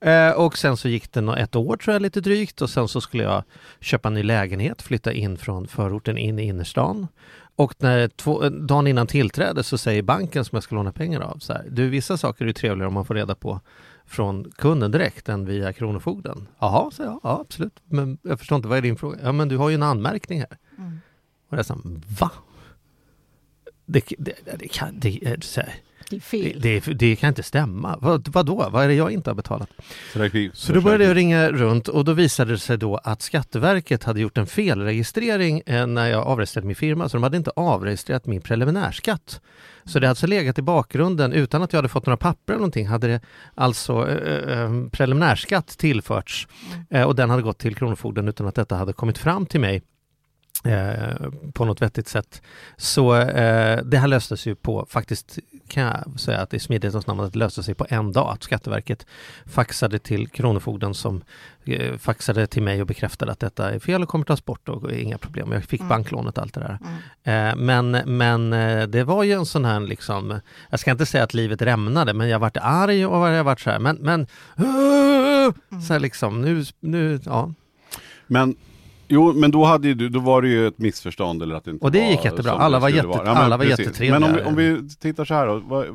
Eh, 0.00 0.30
och 0.30 0.58
sen 0.58 0.76
så 0.76 0.88
gick 0.88 1.12
det 1.12 1.34
ett 1.38 1.56
år 1.56 1.76
tror 1.76 1.92
jag 1.92 2.02
lite 2.02 2.20
drygt 2.20 2.62
och 2.62 2.70
sen 2.70 2.88
så 2.88 3.00
skulle 3.00 3.22
jag 3.22 3.42
köpa 3.80 4.08
en 4.08 4.14
ny 4.14 4.22
lägenhet, 4.22 4.82
flytta 4.82 5.12
in 5.12 5.38
från 5.38 5.68
förorten 5.68 6.18
in 6.18 6.38
i 6.38 6.42
innerstan. 6.42 7.08
Och 7.56 7.74
när 7.78 8.08
två, 8.08 8.48
dagen 8.48 8.86
innan 8.86 9.06
tillträde 9.06 9.62
så 9.62 9.78
säger 9.78 10.02
banken 10.02 10.44
som 10.44 10.56
jag 10.56 10.62
ska 10.62 10.74
låna 10.74 10.92
pengar 10.92 11.20
av 11.20 11.38
så 11.38 11.52
här, 11.52 11.66
du 11.70 11.88
vissa 11.88 12.16
saker 12.16 12.46
är 12.46 12.52
trevligare 12.52 12.88
om 12.88 12.94
man 12.94 13.04
får 13.04 13.14
reda 13.14 13.34
på 13.34 13.60
från 14.06 14.50
kunden 14.56 14.90
direkt 14.90 15.28
än 15.28 15.44
via 15.44 15.72
Kronofogden. 15.72 16.48
Jaha, 16.58 16.90
så 16.90 17.02
jag, 17.02 17.20
ja 17.22 17.40
absolut. 17.40 17.80
Men 17.84 18.18
jag 18.22 18.38
förstår 18.38 18.56
inte, 18.56 18.68
vad 18.68 18.78
är 18.78 18.82
din 18.82 18.96
fråga? 18.96 19.18
Ja 19.22 19.32
men 19.32 19.48
du 19.48 19.56
har 19.56 19.68
ju 19.68 19.74
en 19.74 19.82
anmärkning 19.82 20.38
här. 20.40 20.58
Mm. 20.78 20.98
Och 21.48 21.56
det 21.56 21.64
så 21.64 21.74
här, 21.74 21.82
va? 22.20 22.30
Det, 23.86 24.04
det, 24.18 24.34
det, 24.58 24.68
kan, 24.68 25.00
det, 25.00 25.44
så 25.44 25.60
här, 25.60 25.74
Det 26.10 26.16
är 26.16 26.20
det, 26.20 26.20
fel. 26.20 26.60
det, 26.60 26.92
det 26.98 27.16
kan 27.16 27.28
inte 27.28 27.42
stämma. 27.42 27.98
Vad, 28.00 28.28
vadå? 28.28 28.68
Vad 28.70 28.84
är 28.84 28.88
det 28.88 28.94
jag 28.94 29.10
inte 29.10 29.30
har 29.30 29.34
betalat? 29.34 29.68
Så, 30.12 30.18
det, 30.18 30.50
Så 30.54 30.72
då 30.72 30.80
började 30.80 31.04
jag 31.04 31.16
ringa 31.16 31.50
runt 31.50 31.88
och 31.88 32.04
då 32.04 32.12
visade 32.12 32.52
det 32.52 32.58
sig 32.58 32.78
då 32.78 32.96
att 32.96 33.22
Skatteverket 33.22 34.04
hade 34.04 34.20
gjort 34.20 34.38
en 34.38 34.46
felregistrering 34.46 35.62
eh, 35.66 35.86
när 35.86 36.06
jag 36.06 36.26
avregistrerade 36.26 36.66
min 36.66 36.76
firma. 36.76 37.08
Så 37.08 37.16
de 37.16 37.22
hade 37.22 37.36
inte 37.36 37.50
avregistrerat 37.56 38.26
min 38.26 38.40
preliminärskatt. 38.40 39.40
Så 39.84 39.98
det 39.98 40.06
hade 40.06 40.10
alltså 40.10 40.26
legat 40.26 40.58
i 40.58 40.62
bakgrunden 40.62 41.32
utan 41.32 41.62
att 41.62 41.72
jag 41.72 41.78
hade 41.78 41.88
fått 41.88 42.06
några 42.06 42.16
papper 42.16 42.52
eller 42.52 42.60
någonting 42.60 42.86
hade 42.86 43.06
det 43.06 43.20
alltså 43.54 44.08
eh, 44.08 44.60
eh, 44.60 44.70
preliminärskatt 44.90 45.68
tillförts 45.68 46.48
eh, 46.90 47.02
och 47.02 47.14
den 47.14 47.30
hade 47.30 47.42
gått 47.42 47.58
till 47.58 47.76
Kronofogden 47.76 48.28
utan 48.28 48.46
att 48.46 48.54
detta 48.54 48.76
hade 48.76 48.92
kommit 48.92 49.18
fram 49.18 49.46
till 49.46 49.60
mig 49.60 49.82
eh, 50.64 51.30
på 51.52 51.64
något 51.64 51.82
vettigt 51.82 52.08
sätt. 52.08 52.42
Så 52.76 53.16
eh, 53.16 53.84
det 53.84 53.98
här 53.98 54.08
löstes 54.08 54.46
ju 54.46 54.54
på, 54.54 54.86
faktiskt 54.88 55.38
kan 55.68 55.82
jag 55.82 56.20
säga 56.20 56.40
att 56.40 56.54
är 56.54 56.58
smidighetens 56.58 57.06
namn 57.06 57.20
att 57.20 57.32
det 57.32 57.38
löste 57.38 57.62
sig 57.62 57.74
på 57.74 57.86
en 57.88 58.12
dag. 58.12 58.32
Att 58.32 58.42
Skatteverket 58.42 59.06
faxade 59.46 59.98
till 59.98 60.28
Kronofogden 60.28 60.94
som 60.94 61.22
eh, 61.64 61.96
faxade 61.96 62.46
till 62.46 62.62
mig 62.62 62.80
och 62.80 62.86
bekräftade 62.86 63.32
att 63.32 63.40
detta 63.40 63.70
är 63.70 63.78
fel 63.78 64.02
och 64.02 64.08
kommer 64.08 64.24
tas 64.24 64.44
bort 64.44 64.68
och 64.68 64.92
inga 64.92 65.18
problem. 65.18 65.52
Jag 65.52 65.64
fick 65.64 65.80
Mm. 65.80 65.88
banklånet 65.88 66.36
och 66.38 66.42
allt 66.42 66.54
det 66.54 66.60
där. 66.60 66.78
Mm. 67.24 67.50
Eh, 67.50 67.56
men, 67.56 68.16
men 68.16 68.52
eh, 68.52 68.86
det 68.86 69.04
var 69.04 69.22
ju 69.22 69.32
en 69.32 69.46
sån 69.46 69.64
här 69.64 69.80
liksom, 69.80 70.40
jag 70.70 70.80
ska 70.80 70.90
inte 70.90 71.06
säga 71.06 71.24
att 71.24 71.34
livet 71.34 71.62
rämnade, 71.62 72.14
men 72.14 72.28
jag 72.28 72.38
vart 72.38 72.56
arg 72.56 73.06
och 73.06 73.28
jag 73.28 73.44
vart 73.44 73.60
så 73.60 73.70
här, 73.70 73.78
men, 73.78 73.96
men 73.96 74.26
så 75.86 75.92
här 75.92 76.00
liksom, 76.00 76.40
nu, 76.42 76.64
nu, 76.80 77.20
ja. 77.24 77.52
Men, 78.26 78.56
jo, 79.08 79.32
men 79.32 79.50
då, 79.50 79.64
hade 79.64 79.88
ju 79.88 79.94
då 80.08 80.18
var 80.20 80.42
det 80.42 80.48
ju 80.48 80.66
ett 80.66 80.78
missförstånd 80.78 81.42
eller 81.42 81.54
att 81.54 81.64
det 81.64 81.70
inte 81.70 81.84
Och 81.84 81.92
det 81.92 82.00
var 82.00 82.06
gick 82.10 82.24
jättebra. 82.24 82.52
som 82.52 82.60
Alla 82.60 82.78
var 82.78 82.88
jätte- 82.88 83.06
vara. 83.06 83.30
alla 83.30 83.56
var 83.56 83.64
precis. 83.64 83.78
jättetrevliga. 83.78 84.20
Men 84.20 84.30
om 84.30 84.56
vi, 84.56 84.72
om 84.72 84.80
vi 84.82 84.88
tittar 84.96 85.24
så 85.24 85.34
här 85.34 85.46
då. 85.46 85.62
Vad, 85.66 85.86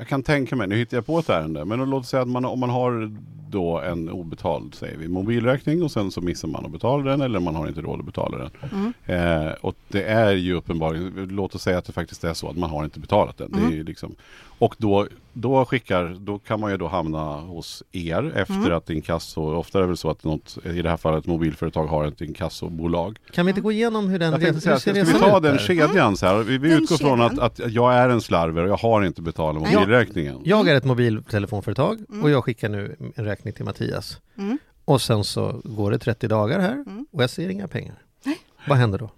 jag 0.00 0.08
kan 0.08 0.22
tänka 0.22 0.56
mig, 0.56 0.66
nu 0.68 0.76
hittar 0.76 0.96
jag 0.96 1.06
på 1.06 1.18
ett 1.18 1.28
ärende, 1.28 1.64
men 1.64 1.90
låt 1.90 2.06
säga 2.06 2.22
att 2.22 2.28
man, 2.28 2.44
om 2.44 2.60
man 2.60 2.70
har 2.70 3.10
då 3.50 3.80
en 3.80 4.08
obetald, 4.10 4.74
säger 4.74 4.96
vi, 4.96 5.08
mobilräkning 5.08 5.82
och 5.82 5.90
sen 5.90 6.10
så 6.10 6.20
missar 6.20 6.48
man 6.48 6.64
att 6.66 6.72
betala 6.72 7.10
den 7.10 7.20
eller 7.20 7.40
man 7.40 7.54
har 7.54 7.68
inte 7.68 7.80
råd 7.80 8.00
att 8.00 8.06
betala 8.06 8.38
den. 8.38 8.50
Mm. 8.72 9.46
Eh, 9.46 9.52
och 9.60 9.74
det 9.88 10.02
är 10.04 10.32
ju 10.32 10.54
uppenbarligen, 10.54 11.28
låt 11.30 11.54
oss 11.54 11.62
säga 11.62 11.78
att 11.78 11.84
det 11.84 11.92
faktiskt 11.92 12.24
är 12.24 12.34
så 12.34 12.48
att 12.50 12.56
man 12.56 12.70
har 12.70 12.84
inte 12.84 13.00
betalat 13.00 13.38
den. 13.38 13.50
Det 13.52 13.58
är 13.58 13.62
Mm. 13.62 13.74
ju 13.76 13.84
liksom, 13.84 14.14
och 14.58 14.74
då, 14.78 15.06
då 15.32 15.64
skickar, 15.64 16.16
då 16.20 16.38
kan 16.38 16.60
man 16.60 16.70
ju 16.70 16.76
då 16.76 16.88
hamna 16.88 17.24
hos 17.40 17.82
er 17.92 18.32
efter 18.36 18.54
Mm. 18.54 18.72
att 18.76 18.90
inkasso, 18.90 19.54
ofta 19.54 19.78
är 19.78 19.82
det 19.82 19.88
väl 19.88 19.96
så 19.96 20.10
att 20.10 20.24
något, 20.24 20.58
i 20.64 20.82
det 20.82 20.90
här 20.90 20.96
fallet 20.96 21.20
ett 21.20 21.26
mobilföretag 21.26 21.86
har 21.86 22.04
ett 22.06 22.20
inkassobolag. 22.20 23.18
Kan 23.32 23.46
vi 23.46 23.50
inte 23.50 23.60
gå 23.60 23.72
igenom 23.72 24.08
hur 24.08 24.18
den 24.18 24.34
hur 24.34 24.52
ser 24.60 24.76
ska 24.76 24.92
vi 24.92 25.00
resan 25.00 25.20
ta 25.20 25.36
ut 25.36 25.42
den 25.42 25.58
kedjan 25.58 26.16
så 26.16 26.26
här? 26.26 26.38
Vi, 26.38 26.58
vi 26.58 26.68
Den 26.68 26.82
utgår 26.82 26.96
från 26.96 27.20
att, 27.20 27.30
kedjan. 27.32 27.46
att 27.66 27.72
jag 27.72 27.94
är 27.94 28.08
en 28.08 28.20
slarver 28.20 28.62
och 28.62 28.68
jag 28.68 28.76
har 28.76 29.04
inte 29.04 29.22
betalat 29.22 29.62
Nej. 29.62 29.72
Mobilräkningen. 29.90 30.40
Jag 30.44 30.68
är 30.68 30.74
ett 30.74 30.84
mobiltelefonföretag 30.84 31.98
Mm. 32.08 32.22
och 32.24 32.30
jag 32.30 32.44
skickar 32.44 32.68
nu 32.68 32.96
en 33.16 33.24
räkning 33.24 33.54
till 33.54 33.64
Mattias. 33.64 34.20
Mm. 34.38 34.58
Och 34.84 35.00
sen 35.02 35.24
så 35.24 35.60
går 35.64 35.90
det 35.90 35.98
30 35.98 36.28
dagar 36.28 36.60
här 36.60 36.72
Mm. 36.72 37.06
och 37.12 37.22
jag 37.22 37.30
ser 37.30 37.48
inga 37.48 37.68
pengar. 37.68 37.94
Nej. 38.24 38.38
Vad 38.68 38.78
händer 38.78 38.98
då? 38.98 39.10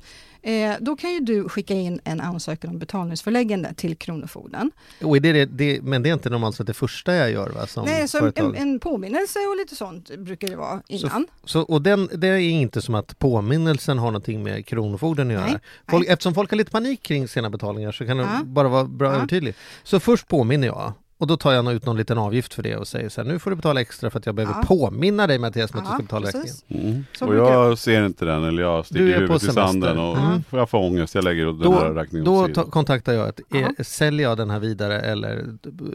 Eh, 0.44 0.74
då 0.80 0.96
kan 0.96 1.12
ju 1.12 1.20
du 1.20 1.48
skicka 1.48 1.74
in 1.74 2.00
en 2.04 2.20
ansökan 2.20 2.70
om 2.70 2.78
betalningsförläggande 2.78 3.74
till 3.74 3.96
Kronofogden. 3.96 4.70
Och 5.02 5.16
är 5.16 5.20
det, 5.20 5.32
det, 5.32 5.44
det, 5.44 5.82
men 5.82 6.02
det 6.02 6.08
är 6.08 6.12
inte 6.12 6.30
normalt 6.30 6.56
sett 6.56 6.66
det 6.66 6.74
första 6.74 7.14
jag 7.14 7.30
gör 7.30 7.48
va, 7.50 7.66
som 7.66 7.84
Nej, 7.84 8.08
så 8.08 8.32
en, 8.34 8.54
en 8.54 8.80
påminnelse 8.80 9.38
och 9.38 9.56
lite 9.56 9.76
sånt 9.76 10.16
brukar 10.18 10.48
det 10.48 10.56
vara 10.56 10.82
innan. 10.88 11.26
Så, 11.44 11.60
och 11.60 11.82
den, 11.82 12.08
det 12.14 12.26
är 12.28 12.38
inte 12.38 12.82
som 12.82 12.94
att 12.94 13.18
påminnelsen 13.18 13.98
har 13.98 14.06
någonting 14.06 14.42
med 14.42 14.66
Kronofogden 14.66 15.26
att 15.26 15.32
göra. 15.32 15.46
Nej, 15.46 15.58
Folk, 15.88 16.04
nej. 16.06 16.12
eftersom 16.12 16.34
folk 16.34 16.50
har 16.50 16.56
lite 16.58 16.70
panik 16.70 17.02
kring 17.02 17.28
sina 17.28 17.50
betalningar 17.50 17.92
så 17.92 18.06
kan 18.06 18.16
det 18.16 18.22
Ja. 18.22 18.40
bara 18.44 18.68
vara 18.68 18.84
bra 18.84 19.08
Ja. 19.10 19.14
övertydlig. 19.16 19.54
Så 19.82 20.00
först 20.00 20.28
påminner 20.28 20.66
jag 20.66 20.92
och 21.22 21.28
då 21.28 21.36
tar 21.36 21.52
jag 21.52 21.72
ut 21.72 21.86
någon 21.86 21.96
liten 21.96 22.18
avgift 22.18 22.54
för 22.54 22.62
det 22.62 22.76
och 22.76 22.88
säger 22.88 23.08
så 23.08 23.20
här, 23.22 23.28
nu 23.28 23.38
får 23.38 23.50
du 23.50 23.56
betala 23.56 23.80
extra 23.80 24.10
för 24.10 24.18
att 24.18 24.26
jag 24.26 24.34
behöver 24.34 24.54
Ja. 24.60 24.66
påminna 24.66 25.26
dig 25.26 25.38
Mattias 25.38 25.72
om 25.74 25.78
att 25.80 25.84
du 25.84 25.90
ska 25.92 26.02
betala 26.02 26.26
precis. 26.26 26.64
räkningen. 26.68 27.04
Mm. 27.20 27.28
Och 27.30 27.36
jag 27.36 27.78
ser 27.78 28.06
inte 28.06 28.24
den 28.24 28.44
eller 28.44 28.62
jag 28.62 28.86
sticker 28.86 29.02
är 29.02 29.20
huvudet 29.20 29.42
i 29.42 29.46
sanden 29.46 29.98
och 29.98 30.16
Mm. 30.18 30.42
får 30.42 30.58
jag 30.58 30.70
får 30.70 30.78
ångest. 30.78 31.14
Jag 31.14 31.24
lägger 31.24 31.46
den 31.46 31.72
här 31.72 31.88
Då, 31.88 31.94
räkningen 31.94 32.24
då 32.24 32.48
ta, 32.48 32.64
kontaktar 32.64 33.12
jag, 33.12 33.28
ett, 33.28 33.40
eh, 33.54 33.84
säljer 33.84 34.28
jag 34.28 34.36
den 34.36 34.50
här 34.50 34.58
vidare 34.58 35.00
eller 35.00 35.44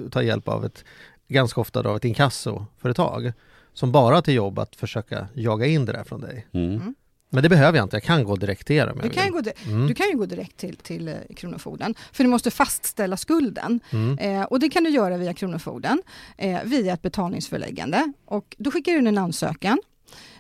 tar 0.10 0.22
hjälp 0.22 0.48
av 0.48 0.66
ett, 0.66 0.84
ganska 1.28 1.62
ofta 1.62 1.82
då, 1.84 1.96
ett 1.96 2.06
inkassoföretag 2.06 3.34
som 3.74 3.92
bara 3.92 4.16
har 4.16 4.22
till 4.22 4.34
jobb 4.34 4.60
att 4.60 4.76
försöka 4.76 5.28
jaga 5.34 5.66
in 5.66 5.86
det 5.86 5.92
där 5.92 6.04
från 6.04 6.22
dig. 6.22 6.48
Mm. 6.52 6.96
Men 7.30 7.44
det 7.44 7.50
behöver 7.50 7.78
jag 7.78 7.86
inte, 7.86 7.96
jag 7.96 8.04
kan 8.04 8.24
gå 8.24 8.36
direkt 8.36 8.68
till 8.68 8.76
er 8.76 8.88
om 8.88 8.98
jag 8.98 9.06
Du 9.06 9.10
kan, 9.14 9.24
vill. 9.24 9.34
gå 9.34 9.52
Mm. 9.72 9.88
du 9.88 9.94
kan 9.94 10.10
ju 10.10 10.18
gå 10.18 10.26
direkt 10.26 10.58
till, 10.58 10.76
till 10.76 11.08
eh, 11.08 11.14
Kronofogden, 11.36 11.96
för 12.12 12.24
du 12.24 12.30
måste 12.30 12.52
fastställa 12.52 13.18
skulden. 13.18 13.80
Mm. 13.92 14.18
Eh, 14.18 14.44
och 14.44 14.60
det 14.60 14.70
kan 14.70 14.84
du 14.84 14.90
göra 14.90 15.18
via 15.18 15.34
Kronofogden, 15.34 16.02
eh, 16.38 16.60
via 16.64 16.94
ett 16.94 17.02
betalningsförläggande. 17.02 18.14
Och 18.26 18.56
då 18.60 18.72
skickar 18.72 18.92
du 18.92 18.98
in 19.00 19.08
en 19.08 19.18
ansökan. 19.18 19.80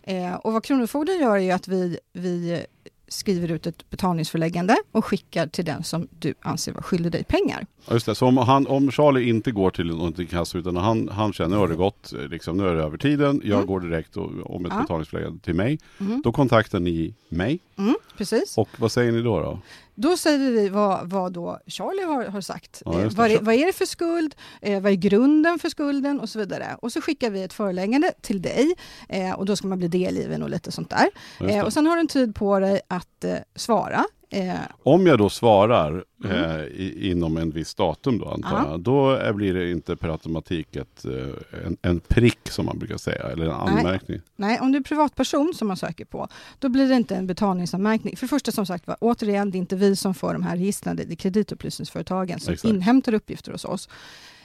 Eh, 0.03 0.34
och 0.34 0.53
vad 0.53 0.63
Kronofogden 0.63 1.20
gör 1.20 1.36
är 1.36 1.39
ju 1.41 1.51
att 1.51 1.67
vi, 1.67 1.98
vi 2.13 2.65
skriver 3.08 3.52
ut 3.52 3.68
ett 3.68 3.90
betalningsförläggande 3.90 4.76
och 4.92 5.06
skickar 5.06 5.48
till 5.48 5.66
den 5.66 5.84
som 5.84 6.08
du 6.20 6.34
anser 6.42 6.72
vara 6.72 6.84
skyldig 6.84 7.12
dig 7.12 7.24
pengar. 7.24 7.66
Just 7.92 8.06
det, 8.06 8.16
så 8.16 8.26
om, 8.28 8.38
han, 8.38 8.68
om 8.68 8.92
Charlie 8.92 9.30
inte 9.30 9.52
går 9.52 9.70
till 9.72 9.88
något 9.88 10.20
inkasso 10.20 10.58
utan 10.58 10.78
han, 10.78 11.10
han 11.10 11.34
känner 11.34 11.58
har 11.58 11.68
det 11.68 11.76
gått, 11.76 12.14
eh, 12.14 12.28
liksom, 12.28 12.58
nu 12.58 12.68
är 12.68 12.76
det 12.76 12.84
över 12.84 12.98
tiden, 12.98 13.42
jag 13.44 13.56
Mm. 13.56 13.68
går 13.68 13.80
direkt 13.80 14.18
och, 14.18 14.56
om 14.56 14.66
ett 14.66 14.72
Ja. 14.76 14.82
betalningsförläggande 14.82 15.40
till 15.40 15.54
mig. 15.56 15.80
Mm. 16.00 16.22
Då 16.24 16.32
kontaktar 16.32 16.80
ni 16.80 17.14
mig 17.30 17.60
Mm, 17.78 17.96
precis. 18.18 18.58
och 18.58 18.70
vad 18.78 18.92
säger 18.92 19.12
ni 19.12 19.22
då? 19.22 19.40
då? 19.40 19.60
Då 20.00 20.18
säger 20.18 20.51
vi 20.51 20.70
vad, 20.70 21.10
vad 21.10 21.34
då 21.34 21.60
Charlie 21.68 22.04
har, 22.04 22.25
har 22.25 22.42
sagt. 22.42 22.82
Ja, 22.86 23.01
eh, 23.01 23.10
vad, 23.10 23.32
är, 23.32 23.39
vad 23.39 23.56
är 23.56 23.66
det 23.66 23.74
för 23.74 23.86
skuld? 23.86 24.36
Eh, 24.62 24.82
vad 24.82 24.92
är 24.92 24.96
grunden 24.96 25.60
för 25.60 25.70
skulden? 25.70 26.20
Och 26.20 26.30
så 26.30 26.39
vidare. 26.39 26.77
Och 26.82 26.92
så 26.92 27.01
skickar 27.01 27.30
vi 27.30 27.44
ett 27.44 27.54
föreläggande 27.54 28.13
till 28.22 28.42
dig 28.42 28.75
eh, 29.10 29.32
och 29.32 29.46
då 29.46 29.56
ska 29.56 29.68
man 29.68 29.77
bli 29.77 29.88
delgiven 29.88 30.44
och 30.44 30.50
lite 30.50 30.72
sånt 30.72 30.89
där. 30.89 31.10
Eh, 31.50 31.66
och 31.66 31.74
sen 31.74 31.86
har 31.86 31.96
du 31.96 32.00
en 32.00 32.08
tid 32.08 32.36
på 32.36 32.60
dig 32.60 32.82
att 32.88 33.24
eh, 33.24 33.36
svara. 33.56 34.06
Eh, 34.29 34.53
Om 34.84 35.07
jag 35.07 35.17
då 35.17 35.29
svarar 35.29 36.03
Mm. 36.24 36.43
eh, 36.60 36.62
i, 36.65 37.10
inom 37.12 37.38
en 37.38 37.51
viss 37.51 37.75
datum 37.75 38.17
då 38.19 38.29
antar 38.29 38.50
Ja. 38.65 38.72
jag, 38.72 38.79
då 38.79 39.10
är, 39.12 39.34
blir 39.34 39.53
det 39.53 39.72
inte 39.72 39.96
per 39.96 40.10
automatik 40.10 40.75
ett, 40.75 41.05
eh, 41.05 41.65
en, 41.65 41.77
en 41.81 42.00
prick 42.00 42.50
som 42.50 42.65
man 42.65 42.79
brukar 42.79 42.98
säga, 42.98 43.24
eller 43.24 43.46
en 43.46 43.51
anmärkning. 43.51 44.22
Nej, 44.36 44.60
om 44.60 44.72
du 44.72 44.77
är 44.77 44.84
privatperson 44.84 45.53
som 45.55 45.67
man 45.67 45.77
söker 45.77 46.05
på, 46.05 46.27
då 46.60 46.69
blir 46.69 46.88
det 46.89 46.96
inte 46.96 47.15
en 47.15 47.27
betalningsanmärkning. 47.27 48.15
För 48.17 48.25
det 48.25 48.29
första 48.29 48.51
som 48.51 48.65
sagt 48.65 48.88
var, 48.88 48.98
återigen, 49.01 49.51
det 49.51 49.57
är 49.57 49.60
inte 49.60 49.75
vi 49.75 49.96
som 49.96 50.13
får 50.13 50.34
de 50.34 50.43
här 50.43 50.55
registren, 50.55 50.96
det 50.96 51.03
är 51.12 51.15
kreditupplysningsföretagen 51.15 52.39
som 52.39 52.53
Exakt. 52.53 52.69
inhämtar 52.74 53.13
uppgifter 53.13 53.51
hos 53.51 53.65
oss. 53.65 53.89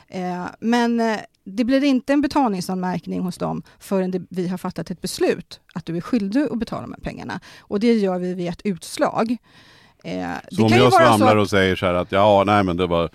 Eh, 0.08 0.44
men 0.60 1.00
eh, 1.00 1.18
det 1.44 1.64
blir 1.64 1.84
inte 1.84 2.12
en 2.12 2.20
betalningsanmärkning 2.20 3.20
hos 3.20 3.38
dem 3.38 3.62
förrän 3.78 4.10
det, 4.10 4.22
vi 4.30 4.48
har 4.48 4.58
fattat 4.58 4.90
ett 4.90 5.00
beslut 5.00 5.60
att 5.74 5.86
du 5.86 5.96
är 5.96 6.00
skyldig 6.00 6.40
att 6.50 6.58
betala 6.58 6.82
de 6.82 6.92
här 6.92 7.00
pengarna. 7.00 7.40
Och 7.60 7.80
det 7.80 7.92
gör 7.94 8.18
vi 8.18 8.34
via 8.34 8.50
ett 8.52 8.60
utslag. 8.64 9.36
Eh, 10.04 10.30
Så 10.52 10.64
om 10.64 10.72
jag 10.72 10.92
svamlar 10.92 11.36
att- 11.36 11.42
och 11.42 11.50
säger 11.50 11.76
så 11.76 11.86
här 11.86 11.94
att 11.94 12.12
ja, 12.12 12.42
nej 12.46 12.64
men 12.64 12.76
det 12.76 12.86
var, 12.86 13.10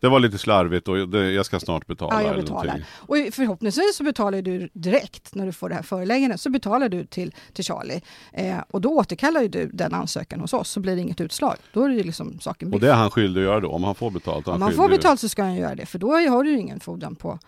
det 0.00 0.08
var 0.08 0.20
lite 0.20 0.38
slarvigt 0.38 0.88
och 0.88 1.08
det, 1.08 1.30
jag 1.32 1.46
ska 1.46 1.60
snart 1.60 1.86
betala. 1.86 2.22
Ja, 2.22 2.28
jag 2.28 2.36
betalar. 2.36 2.84
Och 2.96 3.16
förhoppningsvis 3.32 3.96
så 3.96 4.04
betalar 4.04 4.42
du 4.42 4.68
direkt 4.72 5.34
när 5.34 5.46
du 5.46 5.52
får 5.52 5.68
det 5.68 5.74
här 5.74 5.82
föreläggandet, 5.82 6.40
så 6.40 6.50
betalar 6.50 6.88
du 6.88 7.06
till, 7.06 7.34
till 7.52 7.64
Charlie. 7.64 8.00
Eh, 8.32 8.56
och 8.70 8.80
då 8.80 8.88
återkallar 8.88 9.48
du 9.48 9.70
den 9.72 9.94
ansökan 9.94 10.40
hos 10.40 10.52
oss, 10.52 10.70
så 10.70 10.80
blir 10.80 10.94
det 10.96 11.00
inget 11.02 11.20
utslag. 11.20 11.56
Då 11.72 11.84
är 11.84 11.88
det 11.88 12.02
liksom 12.02 12.38
saken 12.40 12.68
Och 12.68 12.72
biff. 12.72 12.80
det 12.80 12.90
är 12.90 12.94
han 12.94 13.10
skyldig 13.10 13.40
att 13.40 13.44
göra 13.46 13.60
då, 13.60 13.70
om 13.70 13.84
han 13.84 13.94
får 13.94 14.10
betalt. 14.10 14.46
Om 14.48 14.52
han 14.52 14.60
man 14.60 14.72
får 14.72 14.88
betalt 14.88 15.20
så 15.20 15.28
ska 15.28 15.42
han 15.42 15.54
göra 15.54 15.74
det, 15.74 15.86
för 15.86 15.98
då 15.98 16.12
har 16.12 16.44
du 16.44 16.50
ju 16.50 16.58
ingen 16.58 16.80
fordran 16.80 17.14
på, 17.14 17.38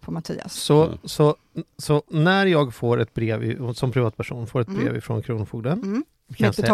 på 0.00 0.10
Mattias. 0.10 0.52
Så, 0.54 0.84
Mm. 0.86 0.98
så, 1.04 1.36
så 1.78 2.02
när 2.08 2.46
jag 2.46 2.74
får 2.74 3.00
ett 3.00 3.14
brev 3.14 3.72
som 3.74 3.92
privatperson, 3.92 4.46
får 4.46 4.60
ett 4.60 4.68
Mm. 4.68 4.84
brev 4.84 5.00
från 5.00 5.22
Kronofogden. 5.22 5.82
Mm. 5.82 6.04
Med 6.38 6.54
säga- 6.54 6.66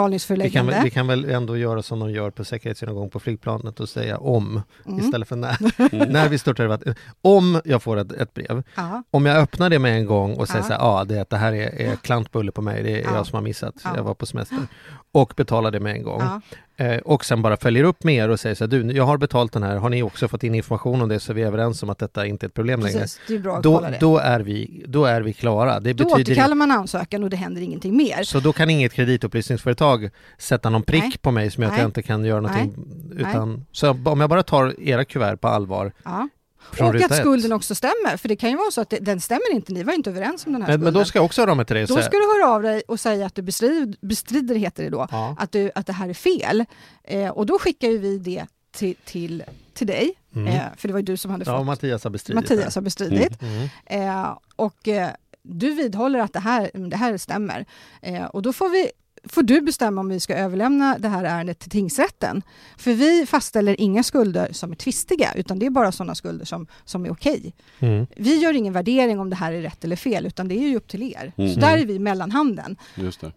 Vi 0.44 0.50
kan, 0.50 0.66
vi 0.84 0.90
kan 0.90 1.06
väl 1.06 1.24
ändå 1.24 1.56
göra 1.56 1.82
som 1.82 1.98
de 1.98 2.10
gör 2.10 2.30
på 2.30 2.44
säkerhetsgenomgång 2.44 3.10
på 3.10 3.20
flygplanet 3.20 3.80
och 3.80 3.88
säga 3.88 4.18
om 4.18 4.62
Mm. 4.86 4.98
istället 4.98 5.28
för 5.28 5.36
när. 5.36 5.56
Mm. 5.92 6.12
när 6.12 6.28
vi 6.28 6.38
störtar. 6.38 6.94
Om 7.22 7.60
jag 7.64 7.82
får 7.82 7.96
ett, 7.96 8.12
ett 8.12 8.34
brev, 8.34 8.62
Ja. 8.76 9.02
om 9.10 9.26
jag 9.26 9.36
öppnar 9.36 9.70
det 9.70 9.78
med 9.78 9.92
en 9.96 10.06
gång 10.06 10.34
och 10.34 10.48
säger 10.48 10.60
Ja. 10.60 10.66
så 10.68 10.72
här, 10.72 10.80
ja 10.80 11.04
det, 11.04 11.30
det 11.30 11.36
här 11.36 11.52
är, 11.52 11.80
är 11.80 11.96
klantbulle 11.96 12.52
på 12.52 12.62
mig, 12.62 12.82
det 12.82 12.90
är 13.00 13.04
Ja. 13.04 13.16
jag 13.16 13.26
som 13.26 13.36
har 13.36 13.42
missat, 13.42 13.74
Ja. 13.84 13.90
jag 13.96 14.02
var 14.04 14.14
på 14.14 14.26
semester. 14.26 14.58
Och 15.22 15.32
betalar 15.36 15.70
det 15.70 15.80
med 15.80 15.92
en 15.96 16.02
gång. 16.02 16.20
Ja. 16.20 16.40
Eh, 16.84 16.98
och 16.98 17.24
sen 17.24 17.42
bara 17.42 17.56
följer 17.56 17.84
upp 17.84 18.04
med 18.04 18.14
er 18.14 18.28
och 18.28 18.40
säger 18.40 18.54
så 18.54 18.64
här, 18.64 18.68
du 18.68 18.92
jag 18.92 19.04
har 19.04 19.18
betalt 19.18 19.52
den 19.52 19.62
här, 19.62 19.76
har 19.76 19.90
ni 19.90 20.02
också 20.02 20.28
fått 20.28 20.42
in 20.44 20.54
information 20.54 21.02
om 21.02 21.08
det 21.08 21.20
så 21.20 21.32
vi 21.32 21.42
är 21.42 21.46
överens 21.46 21.82
om 21.82 21.90
att 21.90 21.98
detta 21.98 22.26
inte 22.26 22.46
är 22.46 22.48
ett 22.48 22.54
problem 22.54 22.80
längre. 22.80 22.98
Precis, 22.98 23.20
att 23.46 23.62
Då, 23.62 23.86
då, 24.00 24.18
är 24.18 24.40
vi, 24.40 24.84
då 24.88 25.04
är 25.04 25.20
vi 25.20 25.32
klara. 25.32 25.80
Det 25.80 25.92
Då 25.92 26.04
betyder 26.04 26.32
återkallar 26.32 26.54
man 26.54 26.70
ansökan 26.70 27.24
och 27.24 27.30
det 27.30 27.36
händer 27.36 27.60
ingenting 27.60 27.96
mer. 27.96 28.22
så 28.22 28.40
då 28.40 28.52
kan 28.52 28.70
inget 28.70 28.92
kreditupplysningsföretag 28.92 30.10
sätta 30.38 30.70
någon 30.70 30.82
prick 30.82 31.02
Nej. 31.02 31.18
på 31.20 31.30
mig 31.30 31.50
som 31.50 31.62
gör 31.62 31.68
att 31.68 31.74
Nej. 31.74 31.82
jag 31.82 31.88
inte 31.88 32.02
kan 32.02 32.24
göra 32.24 32.40
någonting. 32.40 32.74
Utan, 33.16 33.66
så 33.72 33.96
om 34.04 34.20
jag 34.20 34.30
bara 34.30 34.42
tar 34.42 34.80
era 34.80 35.04
kuvert 35.04 35.36
på 35.36 35.48
allvar 35.48 35.92
Ja. 36.04 36.28
Från 36.72 36.88
Och 36.88 37.02
att 37.02 37.10
ett. 37.10 37.18
skulden 37.18 37.52
också 37.52 37.74
stämmer, 37.74 38.16
för 38.16 38.28
det 38.28 38.36
kan 38.36 38.50
ju 38.50 38.56
vara 38.56 38.70
så 38.70 38.80
att 38.80 38.90
det, 38.90 38.98
den 38.98 39.20
stämmer 39.20 39.52
inte, 39.52 39.72
ni 39.72 39.82
var 39.82 39.92
inte 39.92 40.10
överens 40.10 40.46
om 40.46 40.52
den 40.52 40.62
här 40.62 40.68
Men, 40.68 40.74
skulden. 40.74 40.94
men 40.94 41.00
då 41.00 41.04
ska 41.04 41.18
jag 41.18 41.24
också 41.24 41.40
höra 41.42 41.50
av 41.50 41.56
mig 41.56 41.66
till 41.66 41.76
dig 41.76 41.86
Då 41.86 42.02
ska 42.02 42.10
du 42.10 42.40
höra 42.40 42.54
av 42.54 42.62
dig 42.62 42.82
och 42.88 43.00
säga 43.00 43.26
att 43.26 43.34
du 43.34 43.42
bestrider, 43.42 44.06
bestrider 44.06 44.54
heter 44.54 44.84
det 44.84 44.90
då, 44.90 45.06
ja, 45.10 45.36
att, 45.38 45.52
du, 45.52 45.70
att 45.74 45.86
det 45.86 45.92
här 45.92 46.08
är 46.08 46.14
fel. 46.14 46.64
Eh, 47.04 47.28
och 47.28 47.46
då 47.46 47.58
skickar 47.58 47.88
ju 47.88 47.98
vi 47.98 48.18
det 48.18 48.46
till, 48.70 48.96
till, 49.04 49.44
till 49.74 49.86
dig, 49.86 50.14
mm. 50.34 50.48
eh, 50.48 50.62
för 50.76 50.88
det 50.88 50.92
var 50.92 51.00
ju 51.00 51.04
du 51.04 51.16
som 51.16 51.30
hade 51.30 51.44
ja, 51.46 51.58
fått, 51.58 51.66
Mattias 51.66 52.04
har 52.04 52.10
bestridit 52.10 52.50
Mattias 52.50 52.74
har 52.74 52.82
bestridit. 52.82 53.40
det. 53.40 53.46
Mm. 53.46 54.18
Eh, 54.20 54.38
och 54.56 54.88
eh, 54.88 55.10
du 55.42 55.70
vidhåller 55.70 56.18
att 56.18 56.32
det 56.32 56.40
här, 56.40 56.70
det 56.74 56.96
här 56.96 57.16
stämmer. 57.16 57.66
Eh, 58.02 58.24
och 58.24 58.42
då 58.42 58.52
får, 58.52 58.68
vi, 58.68 58.90
får 59.28 59.42
du 59.42 59.60
bestämma 59.60 60.00
om 60.00 60.08
vi 60.08 60.20
ska 60.20 60.34
överlämna 60.34 60.96
det 60.98 61.08
här 61.08 61.24
ärendet 61.24 61.58
till 61.58 61.70
tingsrätten. 61.70 62.42
För 62.78 62.92
vi 62.92 63.26
fastställer 63.26 63.80
inga 63.80 64.02
skulder 64.02 64.52
som 64.52 64.72
är 64.72 64.76
tvistiga, 64.76 65.32
utan 65.34 65.58
det 65.58 65.66
är 65.66 65.70
bara 65.70 65.92
sådana 65.92 66.14
skulder 66.14 66.44
som, 66.44 66.66
som 66.84 67.04
är 67.06 67.10
okej. 67.12 67.54
Mm. 67.78 68.06
Vi 68.16 68.38
gör 68.38 68.52
ingen 68.52 68.72
värdering 68.72 69.20
om 69.20 69.30
det 69.30 69.36
här 69.36 69.52
är 69.52 69.62
rätt 69.62 69.84
eller 69.84 69.96
fel, 69.96 70.26
utan 70.26 70.48
det 70.48 70.54
är 70.54 70.68
ju 70.68 70.76
upp 70.76 70.88
till 70.88 71.02
er. 71.02 71.32
Mm. 71.36 71.54
Så 71.54 71.60
där 71.60 71.78
är 71.78 71.86
vi 71.86 71.98
mellanhanden. 71.98 72.76
Just 72.94 73.20
det. 73.20 73.32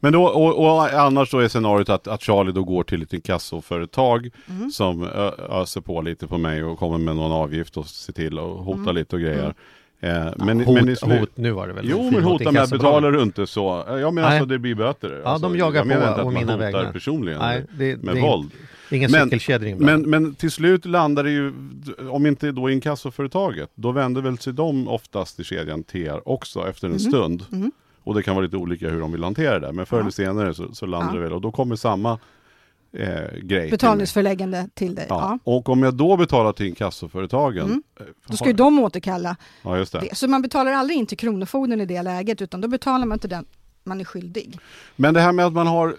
Men 0.00 0.12
då, 0.12 0.24
och, 0.24 0.58
och 0.66 0.92
annars 0.92 1.30
då 1.30 1.38
är 1.38 1.48
scenariot 1.48 1.88
att, 1.88 2.06
att 2.08 2.22
Charlie 2.22 2.52
då 2.52 2.64
går 2.64 2.82
till 2.84 3.02
ett 3.02 3.12
inkassoföretag 3.12 4.30
Mm. 4.48 4.70
som 4.70 5.02
ö, 5.02 5.30
öser 5.50 5.80
på 5.80 6.00
lite 6.02 6.26
på 6.26 6.38
mig 6.38 6.64
och 6.64 6.78
kommer 6.78 6.98
med 6.98 7.16
någon 7.16 7.32
avgift 7.32 7.76
och 7.76 7.86
ser 7.86 8.12
till 8.12 8.38
och 8.38 8.64
hotar 8.64 8.82
Mm. 8.82 8.94
lite 8.94 9.16
och 9.16 9.22
grejer. 9.22 9.54
Eh, 10.04 10.32
men, 10.36 10.60
hot, 10.60 10.74
men 10.74 10.96
slut- 10.96 11.20
hot, 11.20 11.30
nu 11.34 11.50
var 11.50 11.68
det 11.68 11.72
väl 11.74 11.88
Jo 11.90 12.10
men 12.10 12.24
hota 12.24 12.52
med 12.52 12.68
betalar 12.70 13.12
du 13.12 13.22
inte 13.22 13.46
så. 13.46 13.84
Eh, 13.88 13.94
Ja 14.00 14.10
men 14.10 14.14
Nej. 14.24 14.24
alltså 14.24 14.46
det 14.46 14.58
blir 14.58 14.74
böter. 14.74 15.20
Ja, 15.24 15.30
alltså, 15.30 15.48
de 15.48 15.58
jagar 15.58 15.80
jag 15.80 15.86
menar 15.86 16.00
på 16.02 16.08
inte 16.08 16.20
att 16.20 16.24
man 16.26 16.34
mina 16.34 16.52
hotar 16.52 16.58
vägnar. 16.78 16.92
personligen 16.92 17.38
Nej, 17.38 17.64
det, 17.78 18.02
med 18.02 18.14
det, 18.14 18.20
våld. 18.20 18.50
Ingen 18.90 19.10
Men- 19.10 19.24
cykelkedja 19.24 19.68
inblandad. 19.68 20.00
Men, 20.08 20.10
men 20.24 20.34
till 20.34 20.50
slut 20.50 20.84
landar 20.84 21.24
det 21.24 21.30
ju, 21.30 21.52
om 22.10 22.26
inte 22.26 22.52
då 22.52 22.70
inkassoföretaget, 22.70 23.70
då 23.74 23.92
vänder 23.92 24.22
väl 24.22 24.38
sig 24.38 24.52
de 24.52 24.88
oftast 24.88 25.40
i 25.40 25.44
kedjan 25.44 25.82
till 25.82 26.02
er 26.06 26.28
också 26.28 26.68
efter 26.68 26.86
en 26.86 26.92
Mhm. 26.92 26.98
stund. 27.00 27.44
Mhm. 27.50 27.72
Och 28.04 28.14
det 28.14 28.22
kan 28.22 28.34
vara 28.34 28.44
lite 28.44 28.56
olika 28.56 28.88
hur 28.90 29.00
de 29.00 29.12
vill 29.12 29.24
hantera 29.24 29.58
det, 29.58 29.72
men 29.72 29.86
förr 29.86 29.96
Ja. 29.96 30.00
eller 30.00 30.10
senare 30.10 30.54
så, 30.54 30.74
så 30.74 30.86
landar 30.86 31.08
Ja. 31.08 31.14
det 31.14 31.20
väl 31.20 31.32
och 31.32 31.40
då 31.40 31.50
kommer 31.52 31.76
samma 31.76 32.18
eh, 32.94 33.38
grej. 33.42 33.62
till. 33.62 33.70
Betalningsförläggande 33.70 34.68
till 34.74 34.94
dig. 34.94 35.06
Ja. 35.08 35.38
Ja. 35.44 35.52
Och 35.52 35.68
om 35.68 35.82
jag 35.82 35.94
då 35.94 36.16
betalar 36.16 36.52
till 36.52 36.66
inkassoföretagen. 36.66 37.64
Mm. 37.66 37.82
eh, 38.00 38.06
Då 38.26 38.36
ska 38.36 38.46
ju 38.46 38.52
de 38.52 38.78
återkalla 38.78 39.36
Ja 39.62 39.76
just 39.78 39.92
det. 39.92 40.00
det. 40.00 40.14
Så 40.14 40.28
man 40.28 40.42
betalar 40.42 40.72
aldrig 40.72 40.98
in 40.98 41.06
till 41.06 41.18
Kronofogden 41.18 41.80
i 41.80 41.86
det 41.86 42.02
läget, 42.02 42.42
utan 42.42 42.60
då 42.60 42.68
betalar 42.68 43.06
man 43.06 43.18
till 43.18 43.30
den 43.30 43.44
man 43.86 44.00
är 44.00 44.04
skyldig. 44.04 44.58
Men 44.96 45.14
det 45.14 45.20
här 45.20 45.32
med 45.32 45.46
att 45.46 45.52
man 45.52 45.66
har 45.66 45.96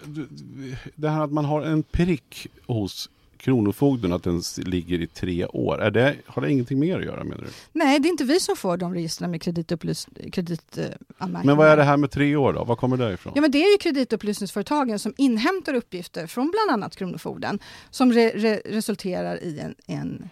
Det 0.94 1.08
här 1.08 1.24
att 1.24 1.32
man 1.32 1.44
har 1.44 1.62
en 1.62 1.82
prick 1.82 2.46
hos 2.66 3.10
Kronofogden, 3.46 4.12
att 4.12 4.22
den 4.22 4.42
ligger 4.56 5.00
i 5.02 5.06
tre 5.06 5.46
år. 5.46 5.82
Är 5.82 5.90
det, 5.90 6.16
har 6.26 6.42
det 6.42 6.50
ingenting 6.52 6.78
mer 6.78 6.98
att 6.98 7.04
göra 7.04 7.24
menar 7.24 7.42
du? 7.44 7.48
Nej, 7.72 7.98
det 8.00 8.08
är 8.08 8.10
inte 8.10 8.24
vi 8.24 8.40
som 8.40 8.56
får 8.56 8.76
de 8.76 8.94
registren 8.94 9.30
med 9.30 9.40
kreditupplys- 9.42 10.30
kreditanmärkningar. 10.30 11.44
Men 11.44 11.56
vad 11.56 11.66
är 11.68 11.76
det 11.76 11.82
här 11.84 11.96
med 11.96 12.10
tre 12.10 12.36
år 12.36 12.52
då? 12.52 12.64
Vad 12.64 12.78
kommer 12.78 12.96
det 12.96 13.12
ifrån? 13.12 13.32
Ja, 13.36 13.40
men 13.40 13.50
det 13.50 13.58
är 13.64 13.72
ju 13.72 13.78
kreditupplysningsföretagen 13.78 14.98
som 14.98 15.14
inhämtar 15.16 15.74
uppgifter 15.74 16.26
från 16.26 16.50
bland 16.50 16.70
annat 16.70 16.96
Kronofogden 16.96 17.58
som 17.90 18.12
re- 18.12 18.34
re- 18.36 18.60
resulterar 18.64 19.42
i 19.42 19.58
en, 19.58 19.74
en 19.86 20.28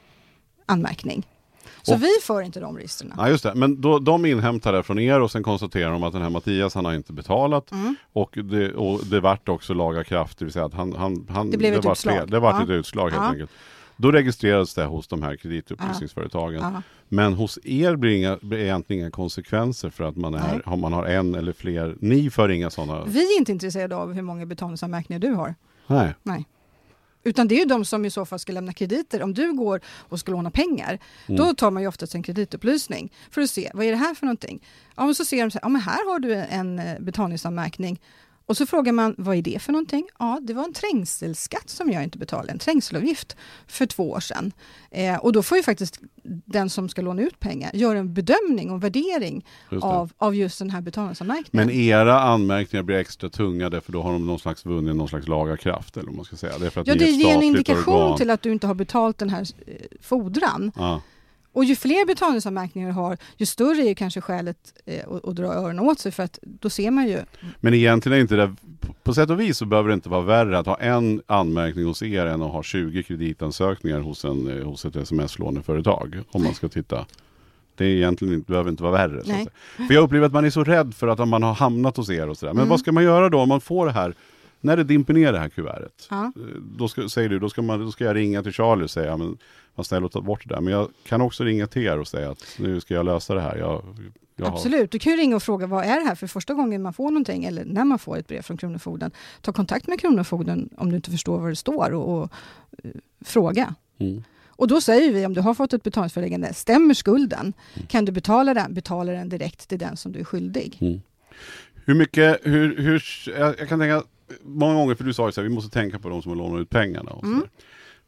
anmärkning. 0.66 1.26
Så 1.86 1.94
Och- 1.94 2.02
vi 2.02 2.08
för 2.22 2.42
inte 2.42 2.60
de 2.60 2.76
registren. 2.76 3.12
Ja 3.16 3.28
just 3.28 3.42
det, 3.42 3.54
men 3.54 3.80
då, 3.80 3.98
de 3.98 4.26
inhämtar 4.26 4.72
det 4.72 4.82
från 4.82 4.98
er 4.98 5.20
och 5.20 5.30
sen 5.30 5.42
konstaterar 5.42 5.90
de 5.90 6.02
att 6.02 6.12
den 6.12 6.22
här 6.22 6.30
Mattias 6.30 6.74
han 6.74 6.84
har 6.84 6.94
inte 6.94 7.12
betalat 7.12 7.72
Mm. 7.72 7.96
och 8.12 8.30
det, 8.44 8.72
och 8.72 9.00
det 9.06 9.20
vart 9.20 9.48
också 9.48 9.74
laga 9.74 10.04
kraft, 10.04 10.38
det 10.38 10.44
vill 10.44 10.52
säga 10.52 10.64
att 10.64 10.74
han, 10.74 10.92
han, 10.92 11.26
han 11.30 11.50
Det 11.50 11.58
blev 11.58 11.74
ett 11.74 11.84
vart 11.84 11.96
utslag. 11.96 12.14
fel. 12.14 12.30
Det 12.30 12.40
vart 12.40 12.54
Ja. 12.58 12.62
ett 12.62 12.70
utslag 12.70 13.10
helt 13.10 13.22
Ja. 13.22 13.30
enkelt. 13.30 13.50
Då 13.96 14.12
registreras 14.12 14.74
det 14.74 14.84
hos 14.84 15.08
de 15.08 15.22
här 15.22 15.36
kreditupplysningsföretagen. 15.36 16.60
Ja. 16.60 16.82
Men 17.08 17.32
hos 17.34 17.58
er 17.64 17.96
blir, 17.96 18.16
inga, 18.16 18.38
blir 18.42 18.58
egentligen 18.58 19.02
inga 19.02 19.10
konsekvenser 19.10 19.90
för 19.90 20.04
att 20.04 20.16
man, 20.16 20.34
är, 20.34 20.38
Nej. 20.38 20.60
har, 20.64 20.76
man 20.76 20.92
har 20.92 21.04
en 21.04 21.34
eller 21.34 21.52
fler. 21.52 21.96
Ni 22.00 22.30
för 22.30 22.48
inga 22.50 22.70
sådana? 22.70 23.04
Vi 23.04 23.34
är 23.34 23.38
inte 23.38 23.52
intresserade 23.52 23.96
av 23.96 24.12
hur 24.12 24.22
många 24.22 24.46
betalningsanmärkningar 24.46 25.20
du 25.20 25.30
har. 25.32 25.54
Nej. 25.86 26.14
Utan 27.24 27.48
det 27.48 27.54
är 27.54 27.58
ju 27.58 27.64
de 27.64 27.84
som 27.84 28.04
i 28.04 28.10
så 28.10 28.24
fall 28.26 28.38
ska 28.38 28.52
lämna 28.52 28.72
krediter. 28.72 29.22
Om 29.22 29.34
du 29.34 29.52
går 29.52 29.80
och 29.86 30.20
ska 30.20 30.32
låna 30.32 30.50
pengar, 30.50 30.98
Mm. 31.28 31.38
då 31.38 31.54
tar 31.54 31.70
man 31.70 31.82
ju 31.82 31.88
oftast 31.88 32.14
en 32.14 32.22
kreditupplysning 32.22 33.12
för 33.30 33.40
att 33.40 33.50
se 33.50 33.70
vad 33.74 33.86
är 33.86 33.90
det 33.90 33.96
här 33.96 34.14
för 34.14 34.26
någonting. 34.26 34.62
Ja, 34.96 35.04
men 35.04 35.14
så 35.14 35.24
ser 35.24 35.42
de 35.44 35.50
så 35.50 35.58
här, 35.58 35.64
ja, 35.64 35.68
men 35.68 35.82
här 35.82 36.12
har 36.12 36.18
du 36.18 36.34
en 36.34 36.78
eh, 36.78 37.00
betalningsanmärkning. 37.00 38.00
Och 38.46 38.56
så 38.56 38.66
frågar 38.66 38.92
man, 38.92 39.14
vad 39.18 39.36
är 39.36 39.42
det 39.42 39.62
för 39.62 39.72
någonting? 39.72 40.08
Ja, 40.18 40.38
det 40.42 40.54
var 40.54 40.64
en 40.64 40.72
trängselskatt 40.72 41.70
som 41.70 41.90
jag 41.90 42.02
inte 42.02 42.18
betalade, 42.18 42.52
en 42.52 42.58
trängselavgift 42.58 43.36
för 43.66 43.86
två 43.86 44.10
år 44.10 44.20
sedan. 44.20 44.52
Eh, 44.90 45.16
och 45.16 45.32
då 45.32 45.42
får 45.42 45.56
ju 45.56 45.62
faktiskt 45.62 46.00
den 46.44 46.70
som 46.70 46.88
ska 46.88 47.02
låna 47.02 47.22
ut 47.22 47.40
pengar 47.40 47.70
göra 47.74 47.98
en 47.98 48.14
bedömning 48.14 48.70
och 48.70 48.84
värdering 48.84 49.46
av, 49.80 50.12
av 50.18 50.34
just 50.34 50.58
den 50.58 50.70
här 50.70 50.80
betalningsanmärkningen. 50.80 51.66
Men 51.66 51.76
era 51.76 52.20
anmärkningar 52.20 52.82
blir 52.82 52.96
extra 52.96 53.30
tunga 53.30 53.70
därför 53.70 53.92
då 53.92 54.02
har 54.02 54.12
de 54.12 54.26
någon 54.26 54.38
slags 54.38 54.66
vunnit 54.66 54.96
någon 54.96 55.08
slags 55.08 55.28
laga 55.28 55.56
kraft 55.56 55.96
eller 55.96 56.06
vad 56.06 56.16
man 56.16 56.24
ska 56.24 56.36
säga. 56.36 56.58
Det 56.58 56.70
ja, 56.74 56.94
det 56.94 57.10
ger 57.10 57.34
en 57.34 57.42
indikation 57.42 57.94
organ. 57.94 58.18
till 58.18 58.30
att 58.30 58.42
du 58.42 58.52
inte 58.52 58.66
har 58.66 58.74
betalt 58.74 59.18
den 59.18 59.30
här 59.30 59.40
eh, 59.66 59.74
fordran. 60.00 60.72
Ja. 60.76 61.00
Och 61.54 61.64
ju 61.64 61.76
fler 61.76 62.06
betalningsanmärkningar 62.06 62.88
du 62.88 62.94
har, 62.94 63.16
ju 63.36 63.46
större 63.46 63.82
är 63.82 63.94
kanske 63.94 64.20
skälet 64.20 64.56
eh, 64.86 65.08
att, 65.08 65.24
att 65.28 65.36
dra 65.36 65.46
öronen 65.46 65.80
åt 65.80 65.98
sig 65.98 66.12
för 66.12 66.22
att 66.22 66.38
då 66.42 66.70
ser 66.70 66.90
man 66.90 67.08
ju 67.08 67.18
Men 67.60 67.74
egentligen 67.74 68.18
är 68.18 68.22
inte 68.22 68.36
det, 68.36 68.54
på 69.02 69.14
sätt 69.14 69.30
och 69.30 69.40
vis 69.40 69.58
så 69.58 69.64
behöver 69.66 69.88
det 69.88 69.94
inte 69.94 70.08
vara 70.08 70.20
värre 70.20 70.58
att 70.58 70.66
ha 70.66 70.76
en 70.80 71.22
anmärkning 71.26 71.84
hos 71.84 72.02
er 72.02 72.26
än 72.26 72.42
att 72.42 72.52
ha 72.52 72.62
20 72.62 73.02
kreditansökningar 73.02 74.00
hos, 74.00 74.24
en, 74.24 74.58
eh, 74.58 74.64
hos 74.66 74.84
ett 74.84 74.96
sms-låneföretag. 74.96 76.20
Om 76.30 76.42
man 76.42 76.54
ska 76.54 76.68
titta. 76.68 77.06
Det 77.76 77.84
är 77.84 77.88
egentligen 77.88 78.34
inte, 78.34 78.50
behöver 78.52 78.70
inte 78.70 78.82
vara 78.82 78.92
värre. 78.92 79.22
Så 79.24 79.28
Nej. 79.28 79.44
säga. 79.76 79.86
För 79.86 79.94
jag 79.94 80.04
upplever 80.04 80.26
att 80.26 80.32
man 80.32 80.44
är 80.44 80.50
så 80.50 80.64
rädd 80.64 80.94
för 80.94 81.08
att 81.08 81.28
man 81.28 81.42
har 81.42 81.54
hamnat 81.54 81.96
hos 81.96 82.10
er 82.10 82.28
och 82.28 82.36
sådär. 82.38 82.52
Men 82.52 82.60
Mm. 82.60 82.68
vad 82.70 82.80
ska 82.80 82.92
man 82.92 83.04
göra 83.04 83.28
då 83.28 83.40
om 83.40 83.48
man 83.48 83.60
får 83.60 83.86
det 83.86 83.92
här, 83.92 84.14
när 84.60 84.76
det 84.76 84.84
dimper 84.84 85.14
ner 85.14 85.32
det 85.32 85.38
här 85.38 85.48
kuvertet? 85.48 86.06
Ja. 86.10 86.24
Eh, 86.24 86.42
Då 86.78 86.88
ska, 86.88 87.08
säger 87.08 87.28
du, 87.28 87.38
då 87.38 87.48
ska, 87.50 87.62
man, 87.62 87.80
då 87.80 87.90
ska 87.92 88.04
jag 88.04 88.16
ringa 88.16 88.42
till 88.42 88.52
Charlie 88.52 88.84
och 88.84 88.90
säga, 88.90 89.16
men 89.16 89.38
var 89.74 89.84
snäll 89.84 90.04
och 90.04 90.12
ta 90.12 90.20
bort 90.20 90.48
det 90.48 90.54
där. 90.54 90.60
Men 90.60 90.72
jag 90.72 90.88
kan 91.06 91.20
också 91.20 91.44
ringa 91.44 91.66
till 91.66 91.82
er 91.82 91.98
och 91.98 92.08
säga 92.08 92.30
att 92.30 92.44
nu 92.58 92.80
ska 92.80 92.94
jag 92.94 93.04
lösa 93.06 93.34
det 93.34 93.40
här. 93.40 93.56
Jag, 93.56 93.82
jag 94.36 94.46
har- 94.46 94.52
Absolut, 94.52 94.90
du 94.90 94.98
kan 94.98 95.12
ju 95.12 95.18
ringa 95.18 95.36
och 95.36 95.42
fråga 95.42 95.66
vad 95.66 95.84
är 95.84 96.00
det 96.00 96.06
här 96.06 96.14
för 96.14 96.26
första 96.26 96.54
gången 96.54 96.82
man 96.82 96.92
får 96.92 97.10
någonting 97.10 97.44
eller 97.44 97.64
när 97.64 97.84
man 97.84 97.98
får 97.98 98.18
ett 98.18 98.28
brev 98.28 98.42
från 98.42 98.56
Kronofogden. 98.56 99.10
Ta 99.40 99.52
kontakt 99.52 99.86
med 99.86 100.00
Kronofogden 100.00 100.68
om 100.76 100.90
du 100.90 100.96
inte 100.96 101.10
förstår 101.10 101.38
vad 101.40 101.50
det 101.50 101.56
står 101.56 101.92
och, 101.92 102.18
och 102.22 102.30
eh, 102.84 102.90
fråga. 103.24 103.74
Mm. 103.98 104.24
Och 104.56 104.68
då 104.68 104.80
säger 104.80 105.12
vi 105.12 105.26
om 105.26 105.34
du 105.34 105.40
har 105.40 105.54
fått 105.54 105.72
ett 105.72 105.82
betalningsföreläggande, 105.82 106.54
stämmer 106.54 106.94
skulden? 106.94 107.52
Mm. 107.74 107.86
Kan 107.88 108.04
du 108.04 108.12
betala 108.12 108.54
den? 108.54 108.74
Betala 108.74 109.12
den 109.12 109.28
direkt 109.28 109.68
till 109.68 109.78
den 109.78 109.96
som 109.96 110.12
du 110.12 110.20
är 110.20 110.24
skyldig. 110.24 110.78
Mm. 110.80 111.00
Hur 111.86 111.94
mycket, 111.94 112.40
hur, 112.42 112.76
hur, 112.76 113.02
jag, 113.38 113.54
jag 113.60 113.68
kan 113.68 113.78
tänka 113.80 114.02
många 114.42 114.74
gånger, 114.74 114.94
för 114.94 115.04
du 115.04 115.14
sa 115.14 115.26
ju 115.28 115.32
så 115.32 115.40
här, 115.40 115.48
vi 115.48 115.54
måste 115.54 115.70
tänka 115.70 115.98
på 115.98 116.08
de 116.08 116.22
som 116.22 116.30
har 116.30 116.36
lånat 116.36 116.60
ut 116.60 116.70
pengarna. 116.70 117.10
Och 117.10 117.20
så 117.20 117.26
Mm. 117.26 117.46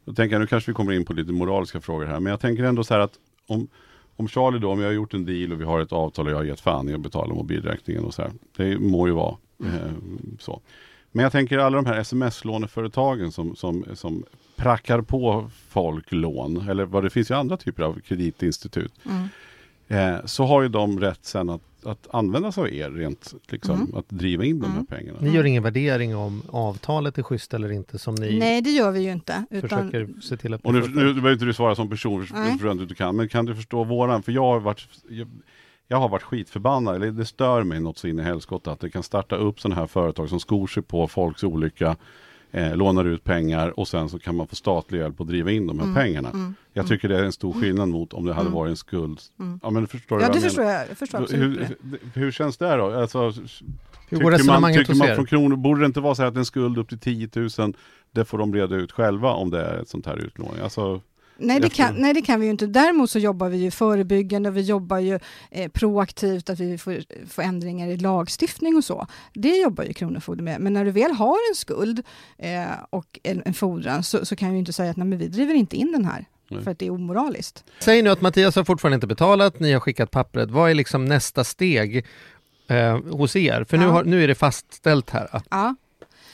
Då 0.07 0.13
tänker 0.13 0.35
jag, 0.35 0.39
nu 0.39 0.47
kanske 0.47 0.71
vi 0.71 0.75
kommer 0.75 0.93
in 0.93 1.05
på 1.05 1.13
lite 1.13 1.31
moraliska 1.31 1.81
frågor 1.81 2.05
här, 2.05 2.19
men 2.19 2.31
jag 2.31 2.39
tänker 2.39 2.63
ändå 2.63 2.83
så 2.83 2.93
här 2.93 3.01
att 3.01 3.13
om, 3.47 3.67
om 4.15 4.27
Charlie 4.27 4.59
då, 4.59 4.71
om 4.71 4.79
jag 4.79 4.87
har 4.87 4.93
gjort 4.93 5.13
en 5.13 5.25
deal 5.25 5.51
och 5.51 5.61
vi 5.61 5.65
har 5.65 5.79
ett 5.79 5.91
avtal 5.91 6.25
och 6.25 6.31
jag 6.31 6.37
har 6.37 6.43
gett 6.43 6.59
fan 6.59 6.89
i 6.89 6.93
att 6.93 7.01
betala 7.01 7.33
mobilräkningen 7.33 8.03
och 8.03 8.13
så 8.13 8.21
här. 8.21 8.31
Det 8.55 8.79
må 8.79 9.07
ju 9.07 9.13
vara 9.13 9.35
eh, 9.63 9.91
så. 10.39 10.61
Men 11.11 11.23
jag 11.23 11.31
tänker 11.31 11.57
alla 11.57 11.75
de 11.75 11.85
här 11.85 11.99
sms-låneföretagen 11.99 13.31
som, 13.31 13.55
som, 13.55 13.85
som 13.93 14.23
prackar 14.55 15.01
på 15.01 15.49
folk 15.69 16.11
lån, 16.11 16.69
eller 16.69 16.85
vad 16.85 17.03
det 17.03 17.09
finns 17.09 17.31
ju 17.31 17.35
andra 17.35 17.57
typer 17.57 17.83
av 17.83 17.99
kreditinstitut. 17.99 18.93
Mm. 19.05 19.27
Eh, 19.87 20.25
så 20.25 20.45
har 20.45 20.61
ju 20.61 20.69
de 20.69 20.99
rätt 20.99 21.25
sen 21.25 21.49
att, 21.49 21.61
att 21.87 22.07
använda 22.11 22.51
sig 22.51 22.61
av 22.61 22.73
er 22.73 22.91
rent, 22.91 23.33
liksom, 23.49 23.75
Mm. 23.81 23.95
att 23.95 24.09
driva 24.09 24.45
in 24.45 24.59
de 24.59 24.65
här 24.65 24.73
Mm. 24.73 24.85
pengarna. 24.85 25.17
Ni 25.21 25.29
gör 25.29 25.43
ingen 25.43 25.63
värdering 25.63 26.15
om 26.15 26.41
avtalet 26.49 27.17
är 27.17 27.23
schysst 27.23 27.53
eller 27.53 27.71
inte 27.71 27.99
som 27.99 28.15
ni 28.15 28.39
Nej, 28.39 28.61
det 28.61 28.69
gör 28.69 28.91
vi 28.91 28.99
ju 28.99 29.11
inte. 29.11 29.43
Utan, 29.49 29.69
försöker 29.69 30.21
se 30.21 30.37
till 30.37 30.53
att 30.53 30.65
Och 30.65 30.73
nu, 30.73 30.79
nu 30.81 30.87
behöver 31.13 31.33
inte 31.33 31.45
du 31.45 31.53
svara 31.53 31.75
som 31.75 31.89
person, 31.89 32.25
för 32.59 32.71
inte 32.71 32.85
du 32.85 32.95
kan, 32.95 33.15
men 33.15 33.29
kan 33.29 33.45
du 33.45 33.55
förstå 33.55 33.83
våran? 33.83 34.23
För 34.23 34.31
jag 34.31 34.41
har 34.43 34.59
varit, 34.59 34.87
jag, 35.09 35.27
jag 35.87 35.97
har 35.97 36.09
varit 36.09 36.23
skitförbannad, 36.23 36.95
eller 36.95 37.11
det 37.11 37.25
stör 37.25 37.63
mig 37.63 37.79
något 37.79 37.97
så 37.97 38.07
in 38.07 38.19
i 38.19 38.23
helskotta 38.23 38.71
att 38.71 38.79
det 38.79 38.89
kan 38.89 39.03
starta 39.03 39.35
upp 39.35 39.59
sådana 39.59 39.75
här 39.81 39.87
företag 39.87 40.29
som 40.29 40.39
skor 40.39 40.67
sig 40.67 40.83
på 40.83 41.07
folks 41.07 41.43
olycka, 41.43 41.95
eh, 42.51 42.75
lånar 42.75 43.05
ut 43.05 43.23
pengar 43.23 43.79
och 43.79 43.87
sen 43.87 44.09
så 44.09 44.19
kan 44.19 44.35
man 44.35 44.47
få 44.47 44.55
statlig 44.55 44.99
hjälp 44.99 45.21
att 45.21 45.27
driva 45.27 45.51
in 45.51 45.67
de 45.67 45.79
här 45.79 45.85
Mm, 45.85 45.95
pengarna. 45.95 46.29
mm, 46.29 46.55
Jag 46.73 46.81
mm. 46.83 46.89
tycker 46.89 47.09
det 47.09 47.19
är 47.19 47.23
en 47.23 47.31
stor 47.31 47.53
skillnad 47.53 47.89
mot 47.89 48.13
om 48.13 48.25
det 48.25 48.33
hade 48.33 48.41
Mm. 48.47 48.53
varit 48.53 48.69
en 48.69 48.77
skuld. 48.77 49.19
Mm. 49.39 49.59
Ja 49.63 49.69
men 49.69 49.87
förstår 49.87 50.17
du 50.17 50.21
Ja, 50.23 50.27
vad 50.27 50.37
det 50.37 50.41
förstår 50.41 50.63
jag. 50.65 50.89
jag 50.89 50.97
förstår 50.97 51.27
Hur, 51.37 51.67
hur 52.13 52.31
känns 52.31 52.57
det 52.57 52.75
då? 52.75 52.93
Alltså, 52.93 53.19
Hur 53.29 53.31
tycker 54.09 54.15
går 54.15 54.23
man, 54.23 54.31
resonemanget 54.31 54.79
tycker 54.87 54.95
man 54.95 55.15
från 55.15 55.25
kronor, 55.25 55.55
borde 55.55 55.79
det 55.79 55.85
inte 55.85 55.99
vara 55.99 56.15
så 56.15 56.21
här 56.21 56.29
att 56.29 56.35
en 56.37 56.45
skuld 56.45 56.77
upp 56.77 56.89
till 56.89 56.99
10 56.99 57.29
000 57.59 57.73
det 58.11 58.25
får 58.25 58.37
de 58.37 58.53
reda 58.53 58.75
ut 58.75 58.91
själva 58.91 59.31
om 59.33 59.49
det 59.49 59.61
är 59.61 59.77
ett 59.81 59.89
sånt 59.89 60.05
här 60.05 60.15
utlåning? 60.17 60.61
Alltså, 60.63 61.01
Nej 61.39 61.59
det, 61.59 61.69
kan, 61.69 61.95
nej, 61.95 62.13
det 62.13 62.21
kan 62.21 62.39
vi 62.39 62.45
ju 62.45 62.51
inte. 62.51 62.67
Däremot 62.67 63.11
så 63.11 63.19
jobbar 63.19 63.49
vi 63.49 63.57
ju 63.57 63.71
förebyggande 63.71 64.49
och 64.49 64.57
vi 64.57 64.61
jobbar 64.61 64.99
ju 64.99 65.19
eh, 65.51 65.71
proaktivt 65.71 66.49
att 66.49 66.59
vi 66.59 66.77
får, 66.77 67.03
får 67.29 67.41
ändringar 67.41 67.87
i 67.87 67.97
lagstiftning 67.97 68.75
och 68.75 68.83
så. 68.83 69.07
Det 69.33 69.57
jobbar 69.57 69.83
ju 69.83 69.93
Kronofogden 69.93 70.45
med. 70.45 70.59
Men 70.61 70.73
när 70.73 70.85
du 70.85 70.91
väl 70.91 71.11
har 71.11 71.37
en 71.51 71.55
skuld 71.55 72.03
eh, 72.37 72.63
och 72.89 73.19
en, 73.23 73.41
en 73.45 73.53
fordran 73.53 74.03
så, 74.03 74.25
så 74.25 74.35
kan 74.35 74.49
vi 74.49 74.53
ju 74.53 74.59
inte 74.59 74.73
säga 74.73 74.91
att 74.91 74.97
nej, 74.97 75.07
men 75.07 75.17
vi 75.19 75.27
driver 75.27 75.53
inte 75.53 75.75
in 75.75 75.91
den 75.91 76.05
här. 76.05 76.25
Nej. 76.49 76.63
För 76.63 76.71
att 76.71 76.79
det 76.79 76.85
är 76.85 76.91
omoraliskt. 76.91 77.63
Säg 77.79 78.01
nu 78.01 78.09
att 78.09 78.21
Mattias 78.21 78.55
har 78.55 78.63
fortfarande 78.63 78.95
inte 78.95 79.07
betalat, 79.07 79.59
ni 79.59 79.73
har 79.73 79.79
skickat 79.79 80.11
pappret. 80.11 80.51
Vad 80.51 80.69
är 80.69 80.73
liksom 80.75 81.05
nästa 81.05 81.43
steg 81.43 82.05
eh, 82.69 82.97
hos 83.11 83.35
er? 83.35 83.63
För 83.69 83.77
nu, 83.77 83.83
Ja. 83.85 83.91
har, 83.91 84.03
nu 84.03 84.23
är 84.23 84.27
det 84.27 84.35
fastställt 84.35 85.09
här. 85.09 85.41
Ja. 85.49 85.75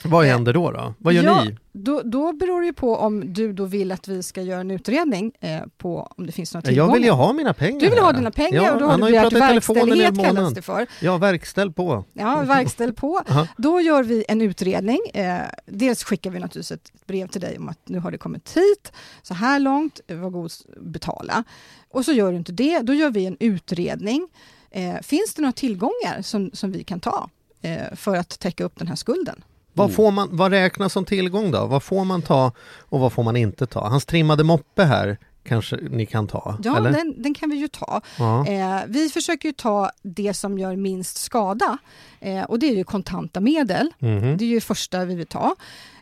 Vad 0.04 0.24
Eh, 0.26 0.30
händer 0.32 0.52
då? 0.52 0.70
då? 0.70 0.94
Vad 0.98 1.14
gör 1.14 1.22
ja, 1.22 1.44
ni? 1.44 1.56
Då, 1.72 2.02
då 2.04 2.32
beror 2.32 2.60
det 2.60 2.66
ju 2.66 2.72
på 2.72 2.96
om 2.96 3.32
du 3.32 3.52
då 3.52 3.64
vill 3.64 3.92
att 3.92 4.08
vi 4.08 4.22
ska 4.22 4.42
göra 4.42 4.60
en 4.60 4.70
utredning 4.70 5.32
eh, 5.40 5.60
på 5.78 6.12
om 6.16 6.26
det 6.26 6.32
finns 6.32 6.54
några 6.54 6.62
tillgångar. 6.62 6.88
Jag 6.88 6.94
vill 6.94 7.04
ju 7.04 7.10
ha 7.10 7.32
mina 7.32 7.54
pengar. 7.54 7.80
Du 7.80 7.90
vill 7.90 7.98
ha 7.98 8.12
dina 8.12 8.30
pengar 8.30 8.62
ja, 8.64 8.72
och 8.72 8.80
då 8.80 8.86
har 8.86 8.98
du 8.98 9.04
begärt 9.04 9.32
verkställighet 9.32 10.18
kallas 10.24 10.54
det 10.54 10.62
för. 10.62 10.86
Ja, 11.00 11.18
verkställ 11.18 11.72
på. 11.72 12.04
Ja, 12.12 12.42
verkställ 12.42 12.92
på. 12.92 13.20
Då 13.56 13.80
gör 13.80 14.02
vi 14.02 14.24
en 14.28 14.40
utredning. 14.42 15.00
Eh, 15.14 15.38
dels 15.66 16.04
skickar 16.04 16.30
vi 16.30 16.38
naturligtvis 16.38 16.72
ett 16.72 17.06
brev 17.06 17.26
till 17.28 17.40
dig 17.40 17.58
om 17.58 17.68
att 17.68 17.88
nu 17.88 17.98
har 17.98 18.10
det 18.10 18.18
kommit 18.18 18.56
hit, 18.56 18.92
så 19.22 19.34
här 19.34 19.58
långt, 19.60 20.00
eh, 20.06 20.16
var 20.16 20.30
god 20.30 20.50
betala. 20.80 21.44
Och 21.90 22.04
så 22.04 22.12
gör 22.12 22.30
du 22.30 22.36
inte 22.38 22.52
det, 22.52 22.78
då 22.80 22.94
gör 22.94 23.10
vi 23.10 23.26
en 23.26 23.36
utredning. 23.40 24.28
Eh, 24.70 24.94
finns 25.02 25.34
det 25.34 25.42
några 25.42 25.52
tillgångar 25.52 26.22
som, 26.22 26.50
som 26.52 26.72
vi 26.72 26.84
kan 26.84 27.00
ta 27.00 27.28
eh, 27.62 27.94
för 27.96 28.16
att 28.16 28.38
täcka 28.40 28.64
upp 28.64 28.78
den 28.78 28.88
här 28.88 28.96
skulden? 28.96 29.44
Vad, 29.74 29.84
Mm. 29.86 29.96
får 29.96 30.10
man, 30.10 30.28
vad 30.32 30.52
räknas 30.52 30.92
som 30.92 31.04
tillgång 31.04 31.50
då? 31.50 31.66
Vad 31.66 31.82
får 31.82 32.04
man 32.04 32.22
ta 32.22 32.52
och 32.78 33.00
vad 33.00 33.12
får 33.12 33.22
man 33.22 33.36
inte 33.36 33.66
ta? 33.66 33.88
Hans 33.88 34.06
trimmade 34.06 34.44
moppe 34.44 34.84
här 34.84 35.18
kanske 35.44 35.76
ni 35.90 36.06
kan 36.06 36.26
ta? 36.26 36.58
Ja, 36.62 36.76
eller? 36.76 36.90
den, 36.92 37.22
den 37.22 37.34
kan 37.34 37.50
vi 37.50 37.56
ju 37.56 37.68
ta. 37.68 38.00
ja. 38.18 38.46
Eh, 38.46 38.80
vi 38.88 39.08
försöker 39.08 39.48
ju 39.48 39.52
ta 39.52 39.90
det 40.02 40.34
som 40.34 40.58
gör 40.58 40.76
minst 40.76 41.16
skada 41.16 41.78
eh, 42.20 42.42
och 42.42 42.58
det 42.58 42.66
är 42.66 42.76
ju 42.76 42.84
kontanta 42.84 43.40
medel. 43.40 43.90
Mhm. 43.98 44.36
Det 44.36 44.44
är 44.44 44.48
ju 44.48 44.60
första 44.60 45.04
vi 45.04 45.14
vill 45.14 45.26
ta. 45.26 45.56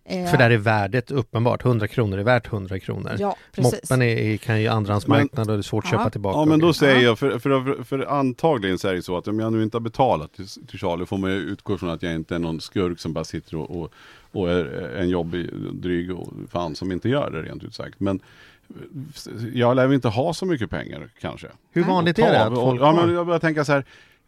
Eh, 0.04 0.30
För 0.30 0.36
där 0.38 0.50
är 0.50 0.56
värdet 0.56 1.10
uppenbart, 1.10 1.64
100 1.64 1.88
kronor 1.88 2.18
är 2.18 2.22
värt 2.22 2.46
100 2.52 2.78
kronor. 2.78 3.16
Ja, 3.18 3.36
precis. 3.52 3.72
Moppen 3.90 4.02
är, 4.02 4.36
kan 4.36 4.60
ju 4.60 4.68
andrahandsmarknad 4.68 5.50
och 5.50 5.56
det 5.56 5.60
är 5.60 5.62
svårt 5.62 5.84
att 5.84 5.90
köpa 5.90 6.10
tillbaka. 6.10 6.38
Ja 6.38 6.44
men 6.44 6.58
då 6.60 6.72
säger 6.72 6.94
Ja. 6.96 7.00
jag, 7.02 7.18
för, 7.18 7.38
för, 7.38 7.82
för 7.84 7.98
antagligen 8.18 8.78
så 8.78 8.88
är 8.88 8.94
det 8.94 9.02
så 9.02 9.16
att 9.18 9.28
om 9.28 9.38
jag 9.40 9.52
nu 9.52 9.62
inte 9.62 9.76
har 9.76 9.80
betalat 9.82 10.32
till, 10.32 10.48
till 10.48 10.78
Charlie 10.78 11.06
får 11.06 11.18
man 11.18 11.30
ju 11.30 11.36
utgå 11.36 11.78
från 11.78 11.90
att 11.90 12.02
jag 12.02 12.14
inte 12.14 12.34
är 12.34 12.38
någon 12.38 12.60
skurk 12.60 13.00
som 13.00 13.12
bara 13.12 13.24
sitter 13.24 13.56
och, 13.56 13.80
och, 13.80 13.92
och 14.32 14.50
är 14.50 14.96
en 14.98 15.08
jobbig, 15.08 15.50
dryg 15.72 16.10
och 16.10 16.28
fan 16.50 16.74
som 16.74 16.92
inte 16.92 17.08
gör 17.08 17.30
det 17.30 17.42
rent 17.42 17.64
ut 17.64 17.74
sagt. 17.74 18.00
Men 18.00 18.20
jag 19.54 19.76
lär 19.76 19.92
inte 19.92 20.08
ha 20.08 20.34
så 20.34 20.46
mycket 20.46 20.70
pengar 20.70 21.08
kanske. 21.20 21.46
Hur 21.72 21.84
vanligt 21.84 22.18
är 22.18 22.32
det 22.32 22.44
att 22.44 22.52
Och- 22.52 22.56
folk 22.62 22.80
ja, 22.80 22.92
men 22.92 23.14
jag 23.14 23.26
börjar 23.26 23.40
tänka 23.40 23.64
så 23.64 23.72
här. 23.72 23.84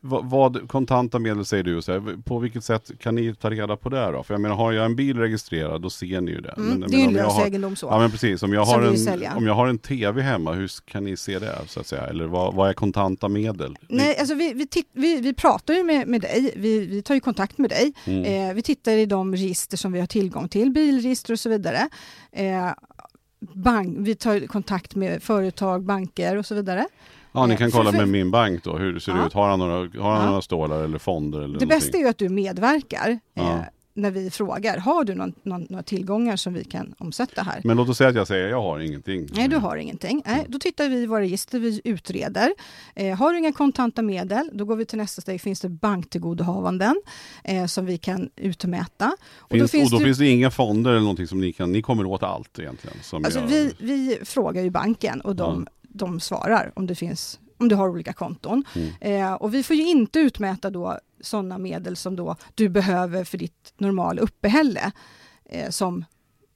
Vad, 0.07 0.31
vad 0.31 0.69
kontanta 0.69 1.19
medel 1.19 1.45
säger 1.45 1.63
du? 1.65 1.83
Så 1.83 1.93
här, 1.93 2.23
på 2.25 2.39
vilket 2.39 2.65
sätt 2.65 2.91
kan 3.01 3.15
ni 3.15 3.35
ta 3.35 3.51
reda 3.51 3.77
på 3.77 3.89
det 3.89 4.11
då? 4.13 4.23
För 4.23 4.35
jag 4.35 4.41
menar, 4.41 4.55
har 4.57 4.73
jag 4.73 4.85
en 4.85 4.97
bil 4.97 5.19
registrerad 5.19 5.83
då 5.83 5.91
ser 5.91 6.21
ni 6.21 6.31
ju 6.31 6.41
det. 6.41 6.55
Mm, 6.57 6.69
Men 6.79 6.91
det 6.91 6.97
är 6.97 6.99
ju 7.01 7.07
menar, 7.07 7.07
en 7.07 7.09
om 7.09 7.17
jag 7.17 7.25
lös 7.27 7.35
har- 7.35 7.47
egendom 7.47 7.77
så. 7.77 7.87
Ja 7.87 7.99
men 7.99 8.11
precis, 8.11 8.43
om 8.43 8.53
jag, 8.53 8.65
har 8.65 8.83
en, 8.83 9.37
om 9.37 9.47
jag 9.47 9.55
har 9.55 9.67
en 9.69 9.79
TV 9.79 10.23
hemma, 10.23 10.53
hur 10.53 10.71
kan 10.85 11.05
ni 11.05 11.17
se 11.17 11.39
det 11.39 11.59
så 11.67 11.81
att 11.81 11.87
säga? 11.87 12.03
Eller 12.07 12.27
vad, 12.27 12.55
vad 12.55 12.69
är 12.69 12.73
kontanta 12.73 13.29
medel? 13.29 13.77
Nej, 13.89 14.17
alltså 14.19 14.35
vi, 14.35 14.53
vi, 14.53 14.67
titt, 14.67 14.89
vi, 14.93 15.21
vi 15.21 15.35
pratar 15.35 15.75
ju 15.75 15.83
med, 15.85 16.09
med 16.09 16.21
dig, 16.21 16.53
vi, 16.57 16.87
vi 16.87 17.03
tar 17.03 17.15
ju 17.15 17.21
kontakt 17.21 17.59
med 17.59 17.71
dig. 17.71 17.93
Mm. 18.05 18.49
Eh, 18.49 18.55
vi 18.55 18.63
tittar 18.63 18.93
i 18.93 19.07
de 19.07 19.33
register 19.33 19.77
som 19.77 19.93
vi 19.93 20.01
har 20.01 20.07
tillgång 20.07 20.49
till, 20.49 20.71
bilregister 20.71 21.33
och 21.33 21.41
så 21.41 21.49
vidare. 21.49 21.89
Eh, 22.33 22.71
bank, 23.53 23.97
vi 24.01 24.15
tar 24.15 24.47
kontakt 24.47 24.95
med 24.95 25.23
företag, 25.23 25.85
banker 25.85 26.37
och 26.37 26.47
så 26.47 26.55
vidare. 26.55 26.87
ja, 27.33 27.47
ni 27.47 27.53
eh, 27.55 27.59
kan 27.59 27.71
kolla 27.71 27.93
med 27.93 28.09
min 28.09 28.31
bank 28.31 28.65
då, 28.65 28.77
hur 28.79 28.93
det 28.93 29.01
ser 29.01 29.13
Ja. 29.13 29.27
ut. 29.27 29.33
Har 29.33 29.49
han 29.49 29.59
några, 29.59 29.75
har 30.03 30.11
han 30.13 30.23
Ja. 30.23 30.27
några 30.29 30.43
stålar 30.43 30.85
eller 30.85 30.99
fonder? 30.99 31.39
Eller 31.39 31.47
Det 31.47 31.53
någonting? 31.53 31.69
bästa 31.69 31.99
är 31.99 32.03
ju 32.03 32.09
att 32.09 32.19
du 32.19 32.29
medverkar 32.29 33.09
eh, 33.11 33.19
Ja. 33.35 33.65
När 33.95 34.11
vi 34.11 34.31
frågar, 34.31 34.79
har 34.79 35.05
du 35.05 35.15
någon, 35.15 35.35
någon, 35.43 35.67
några 35.71 35.83
tillgångar 35.83 36.37
som 36.37 36.55
vi 36.55 36.65
kan 36.65 36.95
omsätta 36.99 37.43
här? 37.43 37.61
Men 37.65 37.77
låt 37.77 37.89
oss 37.89 37.99
säga 37.99 38.11
att 38.11 38.17
jag 38.17 38.27
säger, 38.27 38.49
jag 38.49 38.63
har 38.63 38.79
ingenting. 38.79 39.29
Nej, 39.35 39.49
du 39.49 39.57
har 39.57 39.77
ingenting. 39.77 40.23
Nej, 40.27 40.47
då 40.49 40.59
tittar 40.59 40.89
vi 40.89 40.97
i 40.97 41.07
våra 41.07 41.21
register, 41.21 41.59
vi 41.59 41.81
utreder. 41.85 42.53
Eh, 42.95 43.17
har 43.17 43.33
du 43.33 43.39
inga 43.39 43.53
kontanta 43.53 44.03
medel, 44.03 44.51
då 44.53 44.65
går 44.65 44.77
vi 44.77 44.87
till 44.87 44.99
nästa 44.99 45.23
steg. 45.23 45.41
Finns 45.41 45.61
det 45.61 45.69
banktillgodohavanden 45.69 47.03
eh, 47.45 47.67
som 47.67 47.87
vi 47.87 47.99
kan 47.99 48.31
utmäta? 48.37 49.17
Och 49.37 49.51
Finns, 49.51 49.63
då 49.63 49.79
finns 49.79 49.93
och 49.93 49.99
då 49.99 49.99
det, 49.99 50.05
finns 50.05 50.19
det 50.19 50.27
inga 50.27 50.51
fonder 50.51 50.91
eller 50.91 51.01
någonting 51.01 51.27
som 51.27 51.41
ni 51.41 51.53
kan, 51.53 51.73
ni 51.73 51.83
kommer 51.83 52.07
åt 52.07 52.23
allt 52.23 52.59
egentligen. 52.59 52.97
Alltså 53.13 53.39
jag, 53.39 53.47
vi, 53.47 53.73
vi 53.79 54.19
frågar 54.25 54.63
ju 54.63 54.71
banken 54.71 55.21
och 55.21 55.37
de, 55.37 55.67
de 55.83 56.21
svarar 56.21 56.73
om 56.75 56.87
det 56.87 56.95
finns 56.95 57.41
om 57.59 57.69
du 57.69 57.75
har 57.75 57.89
olika 57.89 58.13
konton. 58.13 58.65
Mm. 58.75 59.23
Eh, 59.23 59.35
och 59.35 59.55
vi 59.55 59.63
får 59.63 59.77
ju 59.77 59.89
inte 59.89 60.19
utmäta 60.19 60.71
då 60.71 60.99
sådana 61.25 61.59
medel 61.59 61.97
som 61.97 62.17
då 62.17 62.37
du 62.55 62.69
behöver 62.69 63.25
för 63.25 63.39
ditt 63.39 63.75
normala 63.77 64.23
uppehälle. 64.23 64.93
Eh, 65.45 65.71
som 65.71 66.05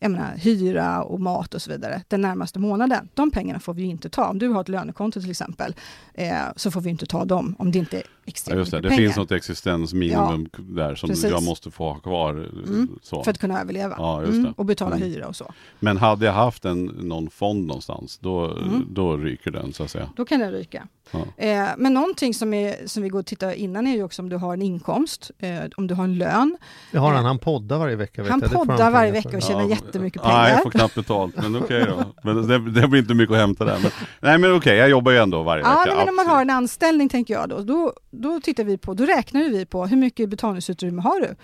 jag 0.01 0.11
menar, 0.11 0.37
hyra 0.37 1.03
och 1.03 1.21
mat 1.21 1.55
och 1.55 1.63
så 1.63 1.71
vidare 1.71 2.03
den 2.09 2.21
närmaste 2.21 2.59
månaden. 2.59 3.09
De 3.15 3.31
pengarna 3.31 3.61
får 3.61 3.75
vi 3.75 3.83
inte 3.83 4.09
ta. 4.09 4.25
Om 4.29 4.39
du 4.39 4.49
har 4.49 4.61
ett 4.61 4.69
lönekonto 4.69 5.21
till 5.21 5.31
exempel, 5.31 5.75
eh, 6.15 6.33
så 6.57 6.71
får 6.71 6.81
vi 6.81 6.91
inte 6.91 7.07
ta 7.07 7.25
dem 7.25 7.55
om 7.59 7.73
det 7.73 7.79
inte 7.79 7.97
är 7.97 8.03
Ja, 8.03 8.31
extremt 8.31 8.59
just 8.59 8.71
det. 8.71 8.77
mycket 8.77 8.83
det 8.91 8.97
pengar. 8.97 9.09
finns 9.09 9.17
något 9.17 9.33
existensminimum 9.33 10.49
där 10.57 10.95
som 10.95 11.09
precis. 11.09 11.31
jag 11.31 11.43
måste 11.43 11.71
få 11.71 11.93
ha 11.93 11.99
kvar. 12.01 12.35
eh, 12.35 12.69
Mm, 12.69 12.89
Så. 13.03 13.23
För 13.25 13.31
att 13.31 13.39
kunna 13.39 13.61
överleva. 13.61 13.95
Ja, 13.99 14.21
just 14.21 14.33
Mm, 14.33 14.45
det. 14.45 14.53
och 14.57 14.65
betala 14.65 14.97
Mm. 14.97 15.09
hyra 15.09 15.27
och 15.27 15.37
så. 15.37 15.53
Men 15.81 15.97
hade 15.97 16.27
jag 16.27 16.33
haft 16.33 16.65
en, 16.65 16.85
någon 16.85 17.31
fond 17.31 17.67
någonstans, 17.67 18.19
då, 18.19 18.45
Mm. 18.45 18.87
då 18.91 19.17
ryker 19.17 19.51
den 19.51 19.73
så 19.73 19.83
att 19.83 19.91
säga. 19.91 20.09
Då 20.17 20.25
kan 20.25 20.41
den 20.41 20.53
ryka. 20.53 20.87
Ja. 21.11 21.19
Eh, 21.45 21.69
men 21.79 21.95
någonting 21.95 22.35
som, 22.35 22.55
är, 22.55 22.87
som 22.87 23.03
vi 23.03 23.09
går 23.09 23.19
och 23.19 23.27
tittar 23.27 23.53
innan 23.53 23.87
är 23.87 23.93
ju 23.97 24.03
också 24.03 24.23
om 24.23 24.29
du 24.29 24.37
har 24.37 24.53
en 24.55 24.63
inkomst, 24.63 25.31
eh, 25.39 25.59
om 25.77 25.87
du 25.87 25.95
har 25.95 26.05
en 26.05 26.19
lön. 26.19 26.57
Det 26.93 26.99
har 26.99 27.13
han, 27.15 27.25
han 27.25 27.39
poddar 27.39 27.79
varje 27.79 27.97
vecka. 27.97 28.23
Vet 28.23 28.31
Han 28.31 28.41
jag. 28.41 28.51
Det 28.51 28.55
poddar 28.57 28.91
varje 28.91 29.13
vecka 29.13 29.37
och 29.37 29.43
tjänar 29.43 29.61
Ja, 29.61 29.67
jättemycket 29.89 30.23
Nej, 30.23 30.33
pengar. 30.33 30.49
jag 30.51 30.63
får 30.63 30.71
knappt 30.71 30.95
betalt, 30.95 31.37
men 31.37 31.57
okej 31.57 31.85
då. 31.87 32.05
Men 32.23 32.47
det, 32.49 32.71
det 32.81 32.89
blir 32.89 33.01
inte 33.01 33.15
mycket 33.15 33.33
att 33.35 33.41
hämta 33.41 33.65
där. 33.65 33.79
Men, 33.83 33.91
nej 34.21 34.39
men 34.39 34.55
okej, 34.57 34.77
jag 34.77 34.89
jobbar 34.91 35.13
ju 35.13 35.19
ändå 35.19 35.43
varje 35.43 35.65
Ja, 35.65 35.71
vecka. 35.71 35.85
nej, 35.95 35.97
men 35.97 36.09
om 36.09 36.17
man 36.17 36.27
har 36.27 36.41
en 36.43 36.51
anställning 36.51 37.09
tänker 37.09 37.35
jag 37.35 37.49
då, 37.49 37.61
då, 37.61 37.93
då 38.11 38.41
tittar 38.41 38.65
vi 38.65 38.79
på, 38.79 38.95
då 38.95 39.05
räknar 39.05 39.41
vi 39.45 39.67
på 39.67 39.87
hur 39.87 39.97
mycket 39.97 40.29
betalningsutrymme 40.29 41.03
har 41.03 41.21
du? 41.21 41.35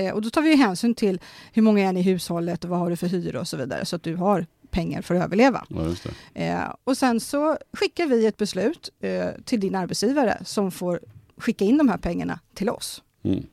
Eh, 0.00 0.14
och 0.14 0.22
då 0.22 0.30
tar 0.30 0.42
vi 0.42 0.56
hänsyn 0.56 0.94
till 0.94 1.20
hur 1.52 1.62
många 1.62 1.88
är 1.88 1.92
ni 1.92 2.00
i 2.00 2.02
hushållet 2.02 2.64
och 2.64 2.70
vad 2.70 2.78
har 2.78 2.90
du 2.90 2.96
för 2.96 3.06
hyra 3.06 3.40
och 3.40 3.48
så 3.48 3.56
vidare 3.56 3.84
så 3.84 3.96
att 3.96 4.02
du 4.02 4.16
har 4.16 4.46
pengar 4.70 5.02
för 5.02 5.14
att 5.14 5.24
överleva. 5.24 5.64
Ja, 5.68 5.82
just 5.82 6.06
det. 6.34 6.46
Eh, 6.46 6.74
och 6.84 6.96
sen 6.96 7.20
så 7.20 7.56
skickar 7.72 8.06
vi 8.06 8.26
ett 8.26 8.36
beslut 8.36 8.90
eh, 9.00 9.26
till 9.44 9.60
din 9.60 9.74
arbetsgivare 9.74 10.38
som 10.44 10.70
får 10.70 11.00
skicka 11.38 11.64
in 11.64 11.78
de 11.78 11.88
här 11.88 11.98
pengarna 11.98 12.38
till 12.54 12.68
oss. 12.70 13.02
Mm. 13.24 13.46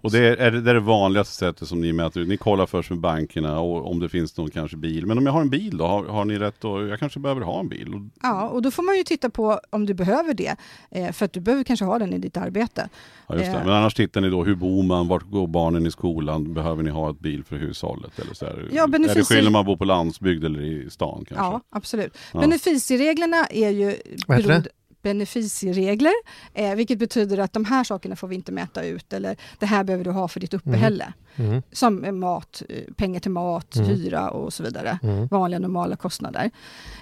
Och 0.00 0.10
det 0.10 0.18
är, 0.18 0.36
är 0.36 0.50
det, 0.50 0.60
det 0.60 0.70
är 0.70 0.74
det 0.74 0.80
vanligaste 0.80 1.34
sättet 1.34 1.68
som 1.68 1.80
ni 1.80 1.92
mäter 1.92 2.22
ut. 2.22 2.28
Ni 2.28 2.36
kollar 2.36 2.66
först 2.66 2.90
med 2.90 2.98
bankerna 2.98 3.60
och 3.60 3.90
om 3.90 4.00
det 4.00 4.08
finns 4.08 4.36
någon 4.36 4.50
kanske 4.50 4.76
bil. 4.76 5.06
Men 5.06 5.18
om 5.18 5.26
jag 5.26 5.32
har 5.32 5.40
en 5.40 5.50
bil 5.50 5.76
då? 5.78 5.86
Har, 5.86 6.04
har 6.04 6.24
ni 6.24 6.38
rätt 6.38 6.64
att, 6.64 6.88
jag 6.88 6.98
kanske 6.98 7.20
behöver 7.20 7.40
ha 7.40 7.60
en 7.60 7.68
bil. 7.68 8.08
Ja, 8.22 8.48
och 8.48 8.62
då 8.62 8.70
får 8.70 8.82
man 8.82 8.96
ju 8.96 9.02
titta 9.02 9.30
på 9.30 9.60
om 9.70 9.86
du 9.86 9.94
behöver 9.94 10.34
det, 10.34 10.56
eh, 10.90 11.12
för 11.12 11.24
att 11.24 11.32
du 11.32 11.40
behöver 11.40 11.64
kanske 11.64 11.84
ha 11.84 11.98
den 11.98 12.12
i 12.12 12.18
ditt 12.18 12.36
arbete. 12.36 12.88
ja, 13.28 13.34
just 13.34 13.46
det. 13.52 13.58
Eh. 13.58 13.64
Men 13.64 13.74
annars 13.74 13.94
tittar 13.94 14.20
ni 14.20 14.30
då, 14.30 14.44
hur 14.44 14.54
bor 14.54 14.82
man? 14.82 15.08
Vart 15.08 15.30
går 15.30 15.46
barnen 15.46 15.86
i 15.86 15.90
skolan? 15.90 16.54
Behöver 16.54 16.82
ni 16.82 16.90
ha 16.90 17.10
ett 17.10 17.20
bil 17.20 17.44
för 17.44 17.56
hushållet? 17.56 18.18
Eller 18.18 18.34
så? 18.34 18.44
Ja, 18.72 18.82
är 18.82 18.88
det 18.88 18.98
benefici- 18.98 19.24
skillnad 19.24 19.46
om 19.46 19.52
man 19.52 19.64
bor 19.64 19.76
på 19.76 19.84
landsbygd 19.84 20.44
eller 20.44 20.60
i 20.60 20.90
stan 20.90 21.24
kanske? 21.28 21.34
Ja, 21.46 21.60
absolut. 21.70 22.18
Ja. 22.34 22.40
Beneficiereglerna 22.40 23.46
är 23.46 23.70
ju 23.70 23.96
Vad 24.26 24.36
heter 24.36 24.48
det? 24.60 24.68
Beneficieregler, 25.06 26.12
eh, 26.54 26.74
vilket 26.74 26.98
betyder 26.98 27.38
att 27.38 27.52
de 27.52 27.64
här 27.64 27.84
sakerna 27.84 28.16
får 28.16 28.28
vi 28.28 28.34
inte 28.34 28.52
mäta 28.52 28.84
ut 28.84 29.12
eller 29.12 29.36
det 29.58 29.66
här 29.66 29.84
behöver 29.84 30.04
du 30.04 30.10
ha 30.10 30.28
för 30.28 30.40
ditt 30.40 30.54
uppehälle. 30.54 31.12
Mm. 31.36 31.62
Som 31.72 32.04
eh, 32.04 32.12
mat, 32.12 32.62
eh, 32.68 32.94
pengar 32.96 33.20
till 33.20 33.30
mat, 33.30 33.76
Mm. 33.76 33.88
hyra 33.88 34.30
och 34.30 34.52
så 34.52 34.62
vidare. 34.62 34.98
Mm. 35.02 35.26
Vanliga 35.26 35.58
normala 35.60 35.96
kostnader. 35.96 36.50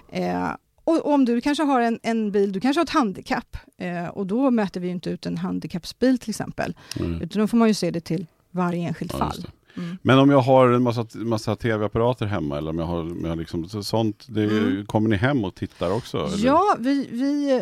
Eh, 0.08 0.50
och 0.84 1.04
och 1.06 1.12
om 1.14 1.24
du 1.24 1.40
kanske 1.40 1.64
har 1.64 1.80
en, 1.80 1.98
en 2.02 2.32
bil, 2.32 2.52
du 2.52 2.60
kanske 2.60 2.80
har 2.80 2.84
ett 2.84 2.90
handikapp 2.90 3.56
eh, 3.78 4.06
och 4.08 4.26
då 4.26 4.50
mäter 4.50 4.80
vi 4.80 4.88
inte 4.88 5.10
ut 5.10 5.26
en 5.26 5.38
handikappsbil 5.38 6.18
till 6.18 6.30
exempel. 6.30 6.74
Mm. 7.00 7.22
Utan 7.22 7.40
då 7.42 7.46
får 7.48 7.56
man 7.56 7.68
ju 7.68 7.74
se 7.74 7.90
det 7.90 8.00
till 8.00 8.26
varje 8.50 8.88
enskilt 8.88 9.12
Ja, 9.12 9.18
fall. 9.18 9.46
Mm. 9.76 9.98
Men 10.02 10.18
om 10.18 10.30
jag 10.30 10.38
har 10.40 10.68
en 10.68 10.82
massa, 10.82 11.06
massa 11.14 11.56
tv-apparater 11.56 12.26
hemma 12.26 12.58
eller 12.58 12.70
om 12.70 12.78
jag 12.78 12.86
har, 12.86 13.00
om 13.00 13.18
jag 13.22 13.28
har 13.28 13.36
liksom, 13.36 13.68
så 13.68 13.82
sånt, 13.82 14.26
det, 14.28 14.42
Mm. 14.44 14.86
kommer 14.86 15.08
ni 15.08 15.16
hem 15.16 15.44
och 15.44 15.54
tittar 15.54 15.90
också? 15.92 16.18
Eller? 16.18 16.46
Ja, 16.46 16.76
vi, 16.78 17.08
vi, 17.12 17.60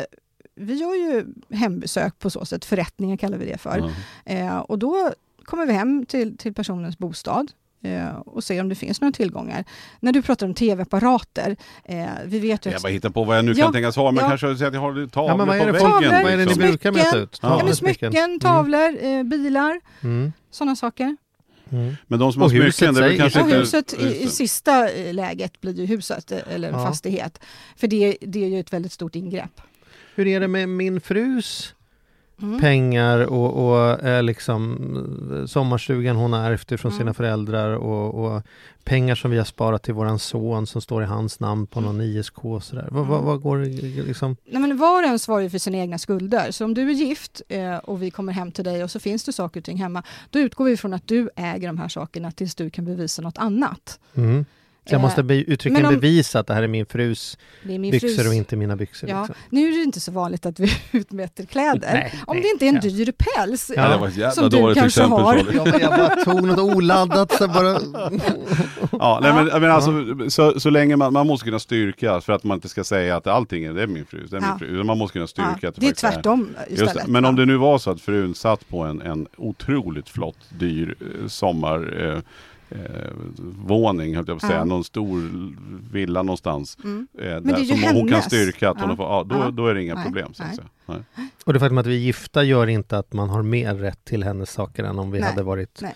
vi 0.55 0.73
gör 0.73 0.93
ju 0.95 1.25
hembesök 1.57 2.19
på 2.19 2.29
så 2.29 2.45
sätt, 2.45 2.65
förrättningar 2.65 3.17
kallar 3.17 3.37
vi 3.37 3.45
det 3.45 3.57
för. 3.57 3.91
Ja. 4.25 4.33
Eh, 4.33 4.57
och 4.57 4.79
då 4.79 5.11
kommer 5.43 5.65
vi 5.65 5.73
hem 5.73 6.05
till, 6.05 6.37
till 6.37 6.53
personens 6.53 6.97
bostad 6.97 7.51
eh, 7.83 8.07
och 8.15 8.43
ser 8.43 8.61
om 8.61 8.69
det 8.69 8.75
finns 8.75 9.01
några 9.01 9.11
tillgångar. 9.11 9.63
När 9.99 10.11
du 10.11 10.21
pratar 10.21 10.45
om 10.45 10.53
tv-apparater, 10.53 11.55
eh, 11.83 12.05
vi 12.25 12.39
vet 12.39 12.65
ju 12.65 12.71
Jag 12.71 12.81
bara 12.81 12.91
hittar 12.91 13.09
på 13.09 13.23
vad 13.23 13.37
jag 13.37 13.45
nu 13.45 13.51
Ja, 13.51 13.63
kan 13.65 13.73
tänkas 13.73 13.95
ha, 13.95 14.11
men 14.11 14.23
ja. 14.23 14.29
kanske 14.29 14.57
säga 14.57 14.67
att 14.67 14.73
jag 14.73 14.81
har 14.81 15.07
tavlor 15.07 15.39
Ja, 15.39 15.45
på 15.45 15.51
väggen. 15.65 15.75
Tavlor, 15.81 16.09
vad 16.09 16.19
är 16.21 16.23
det 16.31 16.37
ni 16.37 16.45
liksom. 16.45 16.61
brukar 16.61 16.91
mäta 16.91 17.05
Smycken. 17.09 17.23
ut? 17.23 17.39
Ja, 17.41 17.61
men 17.65 17.75
smycken. 17.75 18.11
smycken, 18.11 18.39
tavlor, 18.39 18.97
eh, 19.05 19.23
bilar, 19.23 19.79
Mm. 20.01 20.33
sådana 20.51 20.75
saker. 20.75 21.17
Mm. 21.71 21.95
Men 22.07 22.19
de 22.19 22.33
som 22.33 22.41
har 22.41 22.49
smycken, 22.49 22.65
huset 22.65 22.95
det 22.95 23.05
är 23.13 23.17
kanske 23.17 23.39
inte... 23.39 23.55
huset 23.57 23.93
i, 23.93 24.23
i 24.23 24.27
sista 24.27 24.89
eh, 24.89 25.13
läget 25.13 25.61
blir 25.61 25.73
ju 25.73 25.85
huset 25.85 26.31
eh, 26.31 26.37
eller 26.49 26.67
en 26.69 26.79
Ja. 26.79 26.85
fastighet. 26.85 27.39
För 27.75 27.87
det, 27.87 28.17
det 28.21 28.43
är 28.43 28.47
ju 28.47 28.59
ett 28.59 28.73
väldigt 28.73 28.91
stort 28.91 29.15
ingrepp. 29.15 29.61
Hur 30.15 30.27
är 30.27 30.39
det 30.39 30.47
med 30.47 30.69
min 30.69 31.01
frus 31.01 31.75
Mm. 32.41 32.59
pengar 32.59 33.19
och, 33.19 33.71
och 33.73 34.23
liksom 34.23 35.45
sommarstugan 35.47 36.15
hon 36.15 36.33
har 36.33 36.51
ärvt 36.51 36.79
från 36.81 36.91
sina 36.91 37.01
Mm. 37.01 37.13
föräldrar 37.13 37.69
och, 37.75 38.25
och 38.35 38.41
pengar 38.83 39.15
som 39.15 39.31
vi 39.31 39.37
har 39.37 39.45
sparat 39.45 39.83
till 39.83 39.93
våran 39.93 40.19
son 40.19 40.67
som 40.67 40.81
står 40.81 41.03
i 41.03 41.05
hans 41.05 41.39
namn 41.39 41.67
på 41.67 41.81
någon 41.81 42.01
ISK 42.01 42.45
och 42.45 42.63
sådär. 42.63 42.87
Vad, 42.91 43.05
vad, 43.07 43.17
Mm. 43.17 43.27
vad 43.27 43.41
går 43.41 43.57
det 43.57 43.65
liksom? 44.03 44.35
Nej, 44.45 44.61
men 44.61 44.77
var 44.77 45.03
och 45.03 45.09
en 45.09 45.19
svarar 45.19 45.41
ju 45.41 45.49
för 45.49 45.57
sina 45.57 45.77
egna 45.77 45.97
skulder. 45.97 46.51
Så 46.51 46.65
om 46.65 46.73
du 46.73 46.89
är 46.89 46.93
gift 46.93 47.41
eh, 47.49 47.75
och 47.77 48.01
vi 48.03 48.11
kommer 48.11 48.33
hem 48.33 48.51
till 48.51 48.63
dig 48.63 48.83
och 48.83 48.91
så 48.91 48.99
finns 48.99 49.23
det 49.23 49.33
saker 49.33 49.59
och 49.59 49.63
ting 49.65 49.77
hemma, 49.77 50.03
då 50.29 50.39
utgår 50.39 50.65
vi 50.65 50.77
från 50.77 50.93
att 50.93 51.07
du 51.07 51.29
äger 51.35 51.67
de 51.67 51.77
här 51.77 51.87
sakerna 51.87 52.31
tills 52.31 52.55
du 52.55 52.69
kan 52.69 52.85
bevisa 52.85 53.21
något 53.21 53.37
annat. 53.37 53.99
Mm. 54.15 54.45
Så 54.85 54.93
jag 54.93 54.99
Eh, 54.99 55.01
måste 55.01 55.23
be, 55.23 55.35
uttryckligen 55.35 55.85
om- 55.85 55.93
bevisa 55.93 56.39
att 56.39 56.47
det 56.47 56.53
här 56.53 56.63
är 56.63 56.67
min 56.67 56.85
frus 56.85 57.37
Det 57.63 57.75
är 57.75 57.79
min 57.79 57.91
byxor 57.91 58.07
frus- 58.07 58.27
och 58.27 58.33
inte 58.33 58.55
mina 58.55 58.75
byxor. 58.75 59.09
Ja, 59.09 59.19
Liksom. 59.19 59.35
nu 59.49 59.67
är 59.67 59.77
det 59.77 59.83
inte 59.83 59.99
så 59.99 60.11
vanligt 60.11 60.45
att 60.45 60.59
vi 60.59 60.71
utmäter 60.91 61.45
kläder. 61.45 61.93
Nej, 61.93 62.13
om 62.27 62.35
nej, 62.37 62.43
det 62.43 62.49
inte 62.49 62.65
är 62.65 62.69
en 62.69 62.75
ja. 62.75 62.81
dyr 63.05 63.13
päls 63.17 63.71
Ja, 63.75 63.81
Ja, 63.81 63.85
eh, 63.87 63.91
det 63.91 63.97
var 63.97 64.07
ett 64.07 64.15
jävla 64.17 64.31
som 64.31 64.49
du 64.49 64.57
kanske 64.73 64.85
exempel 64.85 65.19
har. 65.23 65.35
Ja, 65.53 65.79
jag 65.79 65.91
bara 65.91 66.15
tog 66.15 66.43
något 66.47 66.59
oladdat 66.75 67.31
så 67.37 67.47
bara... 67.47 67.79
Ja, 68.91 69.19
nej, 69.21 69.33
men, 69.33 69.61
men 69.61 69.71
alltså, 69.71 69.91
så, 70.29 70.59
så 70.59 70.69
länge 70.69 70.95
man, 70.95 71.13
man 71.13 71.27
måste 71.27 71.45
kunna 71.45 71.59
styrka, 71.59 72.21
för 72.21 72.33
att 72.33 72.43
man 72.43 72.55
inte 72.57 72.69
ska 72.69 72.83
säga 72.83 73.15
att 73.17 73.27
allting 73.27 73.63
är, 73.63 73.73
det 73.73 73.81
är 73.83 73.87
min 73.87 74.05
fru, 74.05 74.27
det 74.29 74.37
är 74.37 74.41
min 74.41 74.49
Ja. 74.49 74.57
fru. 74.59 74.67
Utan 74.67 74.85
Man 74.85 74.97
måste 74.97 75.13
kunna 75.13 75.27
styrka 75.27 75.57
Ja, 75.61 75.69
att 75.69 75.75
det 75.75 75.85
är 75.85 75.89
faktiskt 75.89 75.99
tvärtom 76.13 76.49
Just 76.69 76.81
istället. 76.81 77.05
det. 77.05 77.11
Men 77.11 77.25
om 77.25 77.35
det 77.35 77.45
nu 77.45 77.57
var 77.57 77.77
så 77.77 77.91
att 77.91 78.01
frun 78.01 78.35
satt 78.35 78.69
på 78.69 78.79
en, 78.83 79.01
en 79.01 79.27
otroligt 79.37 80.09
flott, 80.09 80.37
dyr 80.49 80.95
eh, 81.01 81.27
sommar 81.27 82.03
eh, 82.13 82.19
eh, 82.73 83.09
våning, 83.65 84.15
höll 84.15 84.25
jag 84.27 84.39
på 84.39 84.45
att 84.45 84.49
säga, 84.51 84.57
Ja. 84.59 84.65
någon 84.65 84.83
stor 84.83 85.21
villa 85.93 86.23
någonstans. 86.23 86.77
Mm. 86.83 87.07
Eh, 87.17 87.23
det 87.23 87.31
är 87.31 87.41
där, 87.41 87.57
ju 87.59 87.65
som 87.65 87.83
hon 87.83 87.93
kan 87.93 88.09
hennes. 88.09 88.25
styrka 88.25 88.69
att 88.69 88.77
hon 88.81 88.89
Ja. 88.89 88.89
har 88.89 88.95
fått, 89.23 89.29
ja, 89.31 89.35
då, 89.37 89.43
Ja. 89.45 89.51
då 89.51 89.67
är 89.67 89.73
det 89.73 89.83
inga 89.83 89.95
Nej. 89.95 90.03
problem. 90.05 90.33
Så 90.33 90.43
att 90.43 90.55
säga. 90.55 90.67
Nej. 90.85 91.03
Och 91.45 91.53
det 91.53 91.59
faktum 91.59 91.77
att 91.77 91.85
vi 91.85 91.95
är 91.95 91.99
gifta 91.99 92.43
gör 92.43 92.67
inte 92.67 92.97
att 92.97 93.13
man 93.13 93.29
har 93.29 93.43
mer 93.43 93.75
rätt 93.75 94.05
till 94.05 94.23
hennes 94.23 94.51
saker 94.51 94.83
än 94.83 94.99
om 94.99 95.11
vi 95.11 95.19
Nej, 95.19 95.29
hade 95.29 95.43
varit 95.43 95.79
nej. 95.81 95.95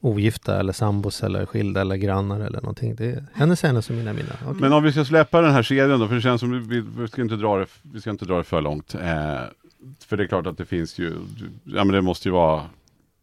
ogifta 0.00 0.60
eller 0.60 0.72
sambos 0.72 1.22
eller 1.22 1.46
skilda 1.46 1.80
eller 1.80 1.96
grannar 1.96 2.40
eller 2.40 2.60
någonting. 2.60 2.94
Det 2.94 3.06
är 3.06 3.24
hennes 3.34 3.64
är 3.64 3.68
hennes 3.68 3.90
och 3.90 3.96
mina 3.96 4.12
mina. 4.12 4.28
Okej. 4.46 4.60
Men 4.60 4.72
om 4.72 4.82
vi 4.82 4.92
ska 4.92 5.04
släppa 5.04 5.40
den 5.40 5.52
här 5.52 5.62
serien 5.62 6.00
då, 6.00 6.08
för 6.08 6.14
det 6.14 6.20
känns 6.20 6.40
som 6.40 6.68
vi, 6.68 6.80
vi, 6.98 7.08
ska, 7.08 7.22
inte 7.22 7.36
dra 7.36 7.56
det, 7.58 7.66
vi 7.82 8.00
ska 8.00 8.10
inte 8.10 8.24
dra 8.24 8.36
det 8.38 8.44
för 8.44 8.60
långt. 8.60 8.94
Eh, 8.94 9.00
för 10.06 10.16
det 10.16 10.22
är 10.22 10.26
klart 10.26 10.46
att 10.46 10.58
det 10.58 10.64
finns 10.66 10.98
ju, 10.98 11.12
ja 11.64 11.84
men 11.84 11.88
det 11.94 12.00
måste 12.02 12.28
ju 12.28 12.32
vara 12.32 12.62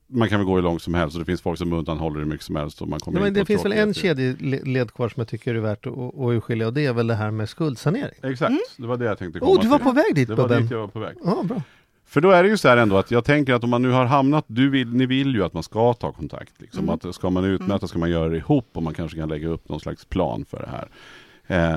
man 0.07 0.29
kan 0.29 0.39
väl 0.39 0.45
gå 0.45 0.55
hur 0.55 0.61
långt 0.61 0.81
som 0.81 0.93
helst 0.93 1.15
och 1.15 1.19
det 1.19 1.25
finns 1.25 1.41
folk 1.41 1.57
som 1.57 1.73
undanhåller 1.73 2.19
hur 2.19 2.25
mycket 2.25 2.45
som 2.45 2.55
helst 2.55 2.81
och 2.81 2.87
man 2.87 2.99
kommer 2.99 3.19
Ja, 3.19 3.23
men 3.23 3.33
det 3.33 3.45
finns 3.45 3.65
väl 3.65 3.71
en 3.71 3.93
kedjeled 3.93 4.91
kvar 4.93 5.09
som 5.09 5.21
jag 5.21 5.27
tycker 5.27 5.55
är 5.55 5.59
värt 5.59 5.85
att, 5.85 5.97
att 5.97 6.19
att 6.19 6.31
urskilja 6.31 6.67
och 6.67 6.73
det 6.73 6.85
är 6.85 6.93
väl 6.93 7.07
det 7.07 7.15
här 7.15 7.31
med 7.31 7.49
skuldsanering. 7.49 8.19
Exakt, 8.23 8.53
det 8.77 8.87
var 8.87 8.97
det 8.97 9.05
jag 9.05 9.17
tänkte 9.17 9.39
komma 9.39 9.51
Oh, 9.51 9.61
du 9.61 9.67
var 9.67 9.77
till. 9.77 9.85
på 9.85 9.91
väg 9.91 10.15
dit 10.15 10.27
Det 10.27 10.35
var 10.35 10.43
Bubben! 10.43 10.61
dit 10.61 10.71
jag 10.71 10.79
var 10.79 10.87
på 10.87 10.99
väg. 10.99 11.15
Ja, 11.23 11.43
bra. 11.43 11.61
För 12.07 12.21
då 12.21 12.31
är 12.31 12.43
det 12.43 12.49
ju 12.49 12.57
så 12.57 12.67
här 12.67 12.77
ändå 12.77 12.97
att 12.97 13.11
jag 13.11 13.25
tänker 13.25 13.53
att 13.53 13.63
om 13.63 13.69
man 13.69 13.81
nu 13.81 13.91
har 13.91 14.05
hamnat, 14.05 14.45
du 14.47 14.69
vill, 14.69 14.87
ni 14.93 15.05
vill 15.05 15.35
ju 15.35 15.43
att 15.43 15.53
man 15.53 15.63
ska 15.63 15.93
ta 15.93 16.11
kontakt. 16.11 16.61
Liksom. 16.61 16.83
Mm. 16.83 16.95
Att 16.95 17.15
ska 17.15 17.29
man 17.29 17.45
utmäta 17.45 17.87
ska 17.87 17.99
man 17.99 18.09
göra 18.09 18.29
det 18.29 18.37
ihop 18.37 18.69
och 18.73 18.83
man 18.83 18.93
kanske 18.93 19.17
kan 19.17 19.29
lägga 19.29 19.47
upp 19.47 19.69
någon 19.69 19.79
slags 19.79 20.05
plan 20.05 20.45
för 20.49 20.57
det 20.59 20.69
här. 20.69 20.89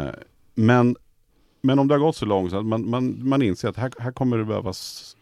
Eh, 0.06 0.10
men, 0.54 0.96
men 1.62 1.78
om 1.78 1.88
det 1.88 1.94
har 1.94 1.98
gått 1.98 2.16
så 2.16 2.26
långt 2.26 2.50
så 2.50 2.58
att 2.58 2.66
man, 2.66 2.90
man, 2.90 3.28
man 3.28 3.42
inser 3.42 3.68
att 3.68 3.76
här, 3.76 3.92
här 3.98 4.12
kommer 4.12 4.38
det 4.38 4.44
behövas 4.44 5.16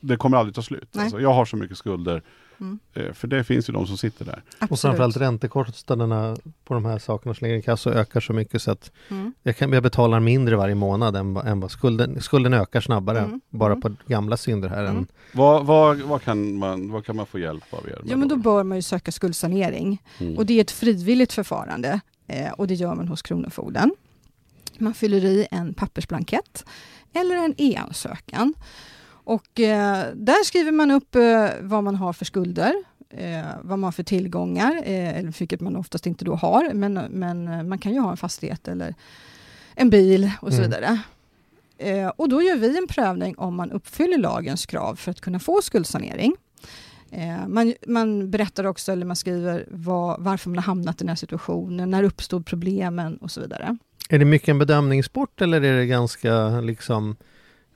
det 0.00 0.16
kommer 0.16 0.36
aldrig 0.36 0.54
ta 0.54 0.62
slut. 0.62 0.96
Alltså, 0.96 1.20
jag 1.20 1.32
har 1.34 1.44
så 1.44 1.56
mycket 1.56 1.78
skulder. 1.78 2.22
Mm. 2.60 2.78
Eh, 2.94 3.12
för 3.12 3.28
det 3.28 3.44
finns 3.44 3.68
ju 3.68 3.72
de 3.72 3.86
som 3.86 3.96
sitter 3.98 4.24
där. 4.24 4.42
Och 4.48 4.62
Absolut. 4.62 4.80
framförallt 4.80 5.16
räntekostnaderna 5.16 6.36
på 6.64 6.74
de 6.74 6.84
här 6.84 6.98
sakerna 6.98 7.34
som 7.34 7.44
ligger 7.46 7.58
i 7.58 7.62
kassa 7.62 7.90
ökar 7.90 8.20
så 8.20 8.32
mycket 8.32 8.62
så 8.62 8.70
att 8.70 8.90
Mm. 9.10 9.32
jag, 9.42 9.56
kan, 9.56 9.72
jag 9.72 9.82
betalar 9.82 10.20
mindre 10.20 10.56
varje 10.56 10.74
månad 10.74 11.16
än, 11.16 11.34
vad- 11.34 11.46
än 11.46 11.60
vad 11.60 11.70
skulden, 11.70 12.20
skulden 12.20 12.54
ökar 12.54 12.80
snabbare 12.80 13.18
Mm. 13.18 13.40
bara 13.50 13.72
Mm. 13.72 13.80
på 13.80 13.90
gamla 14.06 14.36
synder 14.36 14.68
här 14.68 14.84
Mm. 14.84 14.96
än 14.96 15.06
Vad, 15.32 15.66
vad, 15.66 15.98
vad, 16.00 16.22
kan 16.22 16.56
man, 16.58 16.90
vad 16.90 17.04
kan 17.06 17.16
man 17.16 17.26
få 17.26 17.38
hjälp 17.38 17.64
av 17.74 17.86
er? 17.88 17.98
med 18.02 18.10
Ja, 18.12 18.16
men 18.16 18.28
då 18.28 18.36
bör 18.36 18.62
man 18.64 18.78
ju 18.78 18.82
söka 18.82 19.12
skuldsanering. 19.12 20.02
Mm. 20.18 20.36
Och 20.38 20.46
det 20.46 20.54
är 20.54 20.60
ett 20.60 20.70
frivilligt 20.70 21.32
förfarande 21.32 22.00
eh, 22.26 22.52
och 22.52 22.66
det 22.66 22.74
gör 22.74 22.94
man 22.94 23.08
hos 23.08 23.22
Kronofogden. 23.22 23.90
Man 24.78 24.94
fyller 24.94 25.24
i 25.24 25.46
en 25.50 25.74
pappersblankett 25.74 26.64
eller 27.12 27.36
en 27.36 27.54
e-ansökan. 27.58 28.54
Och 29.26 29.60
eh, 29.60 30.04
där 30.14 30.44
skriver 30.44 30.72
man 30.72 30.90
upp 30.90 31.14
eh, 31.14 31.48
vad 31.60 31.84
man 31.84 31.94
har 31.94 32.12
för 32.12 32.24
skulder, 32.24 32.74
eh, 33.10 33.44
vad 33.62 33.78
man 33.78 33.84
har 33.84 33.92
för 33.92 34.02
tillgångar, 34.02 34.82
eh, 34.84 35.30
vilket 35.38 35.60
man 35.60 35.76
oftast 35.76 36.06
inte 36.06 36.24
då 36.24 36.34
har, 36.34 36.70
men, 36.74 36.94
men 37.10 37.48
eh, 37.48 37.62
man 37.62 37.78
kan 37.78 37.92
ju 37.92 38.00
ha 38.00 38.10
en 38.10 38.16
fastighet 38.16 38.68
eller 38.68 38.94
en 39.74 39.90
bil 39.90 40.30
och 40.40 40.52
så 40.52 40.58
Mm. 40.58 40.70
vidare. 40.70 41.00
Eh, 41.78 42.08
och 42.08 42.28
då 42.28 42.42
gör 42.42 42.56
vi 42.56 42.78
en 42.78 42.86
prövning 42.86 43.38
om 43.38 43.54
man 43.54 43.72
uppfyller 43.72 44.18
lagens 44.18 44.66
krav 44.66 44.94
för 44.96 45.10
att 45.10 45.20
kunna 45.20 45.38
få 45.38 45.62
skuldsanering. 45.62 46.36
Eh, 47.10 47.48
man, 47.48 47.74
man 47.86 48.30
berättar 48.30 48.64
också, 48.66 48.92
eller 48.92 49.06
man 49.06 49.16
skriver 49.16 49.66
vad, 49.70 50.22
varför 50.22 50.50
man 50.50 50.56
har 50.58 50.62
hamnat 50.62 50.94
i 50.94 50.98
den 50.98 51.08
här 51.08 51.16
situationen, 51.16 51.90
när 51.90 52.02
uppstod 52.02 52.46
problemen 52.46 53.16
och 53.16 53.30
så 53.30 53.40
vidare. 53.40 53.76
Är 54.08 54.18
det 54.18 54.24
mycket 54.24 54.48
en 54.48 54.58
bedömningssport 54.58 55.40
eller 55.40 55.60
är 55.62 55.76
det 55.78 55.86
ganska 55.86 56.48
liksom 56.60 57.16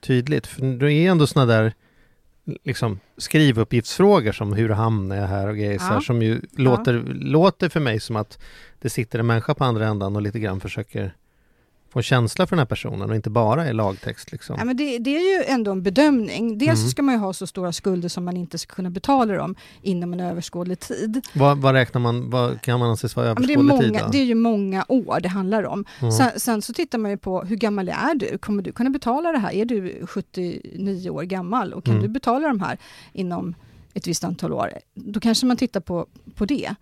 tydligt? 0.00 0.46
För 0.46 0.62
det 0.78 0.92
är 0.92 1.10
ändå 1.10 1.26
sådana 1.26 1.52
där 1.52 1.74
liksom 2.64 3.00
skrivuppgiftsfrågor 3.16 4.32
som 4.32 4.52
hur 4.52 4.68
hamnar 4.68 5.16
jag 5.16 5.26
här 5.26 5.48
och 5.48 5.56
grejer 5.56 5.78
så 5.78 5.84
här, 5.84 5.94
Ja. 5.94 6.00
som 6.00 6.22
ju 6.22 6.40
låter, 6.56 6.92
låter 7.14 7.68
för 7.68 7.80
mig 7.80 8.00
som 8.00 8.16
att 8.16 8.38
det 8.80 8.90
sitter 8.90 9.18
en 9.18 9.26
människa 9.26 9.54
på 9.54 9.64
andra 9.64 9.86
ändan 9.86 10.16
och 10.16 10.22
lite 10.22 10.38
grann 10.40 10.60
försöker 10.60 11.14
få 11.90 12.02
känsla 12.02 12.46
för 12.46 12.56
den 12.56 12.58
här 12.60 12.66
personen 12.66 13.10
och 13.10 13.16
inte 13.16 13.30
bara 13.30 13.66
är 13.66 13.72
lagtext 13.72 14.32
liksom. 14.32 14.56
Ja, 14.58 14.64
men 14.64 14.76
det, 14.76 14.98
det 14.98 15.16
är 15.16 15.38
ju 15.38 15.44
ändå 15.44 15.70
en 15.70 15.82
bedömning. 15.82 16.58
Dels 16.58 16.78
Mm. 16.80 16.90
ska 16.90 17.02
man 17.02 17.14
ju 17.14 17.20
ha 17.20 17.32
så 17.32 17.46
stora 17.46 17.72
skulder 17.72 18.08
som 18.08 18.24
man 18.24 18.36
inte 18.36 18.58
ska 18.58 18.74
kunna 18.74 18.90
betala 18.90 19.34
dem 19.34 19.54
inom 19.82 20.12
en 20.12 20.20
överskådlig 20.20 20.80
tid. 20.80 21.26
Vad, 21.32 21.58
vad 21.58 21.74
räknar 21.74 22.00
man, 22.00 22.30
vad 22.30 22.60
kan 22.62 22.78
man 22.78 22.90
anses 22.90 23.16
vara 23.16 23.26
Ja, 23.26 23.34
men 23.34 23.46
det, 23.46 23.52
är 23.52 23.58
överskådlig 23.58 23.80
tid 23.82 23.92
många, 23.92 24.04
då? 24.06 24.12
det 24.12 24.18
är 24.18 24.24
ju 24.24 24.34
många 24.34 24.84
år 24.88 25.20
det 25.20 25.28
handlar 25.28 25.62
om. 25.66 25.84
Mm. 26.00 26.12
Sen, 26.12 26.30
sen 26.36 26.62
så 26.62 26.72
tittar 26.72 26.98
man 26.98 27.10
ju 27.10 27.16
på 27.16 27.42
hur 27.42 27.56
gammal 27.56 27.88
är 27.88 28.14
du? 28.14 28.38
Kommer 28.38 28.62
du 28.62 28.72
kunna 28.72 28.90
betala 28.90 29.32
det 29.32 29.38
här? 29.38 29.52
Är 29.52 29.64
du 29.64 30.06
79 30.06 31.10
år 31.10 31.22
gammal 31.22 31.72
och 31.72 31.84
kan 31.84 31.94
Mm. 31.94 32.02
du 32.02 32.08
betala 32.08 32.48
de 32.48 32.60
här 32.60 32.78
inom 33.12 33.54
ett 33.94 34.06
visst 34.06 34.24
antal 34.24 34.52
år? 34.52 34.70
Då 34.94 35.20
kanske 35.20 35.46
man 35.46 35.56
tittar 35.56 35.80
på, 35.80 36.06
på 36.34 36.44
det. 36.44 36.74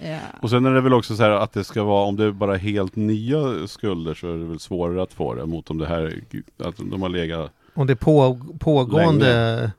Eh, 0.00 0.18
Och 0.40 0.50
sen 0.50 0.66
är 0.66 0.70
det 0.74 0.80
väl 0.80 0.92
också 0.94 1.16
så 1.16 1.22
här 1.22 1.30
att 1.30 1.52
det 1.52 1.64
ska 1.64 1.82
vara, 1.84 2.04
om 2.04 2.16
det 2.16 2.24
är 2.24 2.30
bara 2.30 2.56
helt 2.56 2.96
nya 2.96 3.66
skulder 3.66 4.14
så 4.14 4.32
är 4.32 4.36
det 4.38 4.44
väl 4.44 4.58
svårare 4.60 5.02
att 5.02 5.12
få 5.12 5.34
det 5.34 5.46
mot 5.46 5.70
om 5.70 5.78
det 5.78 5.86
här, 5.86 6.20
att 6.64 6.76
de 6.76 7.02
har 7.02 7.08
legat 7.08 7.50
Om 7.74 7.86
det 7.86 7.92
är 7.92 7.94
på, 7.94 8.38
pågående 8.58 9.70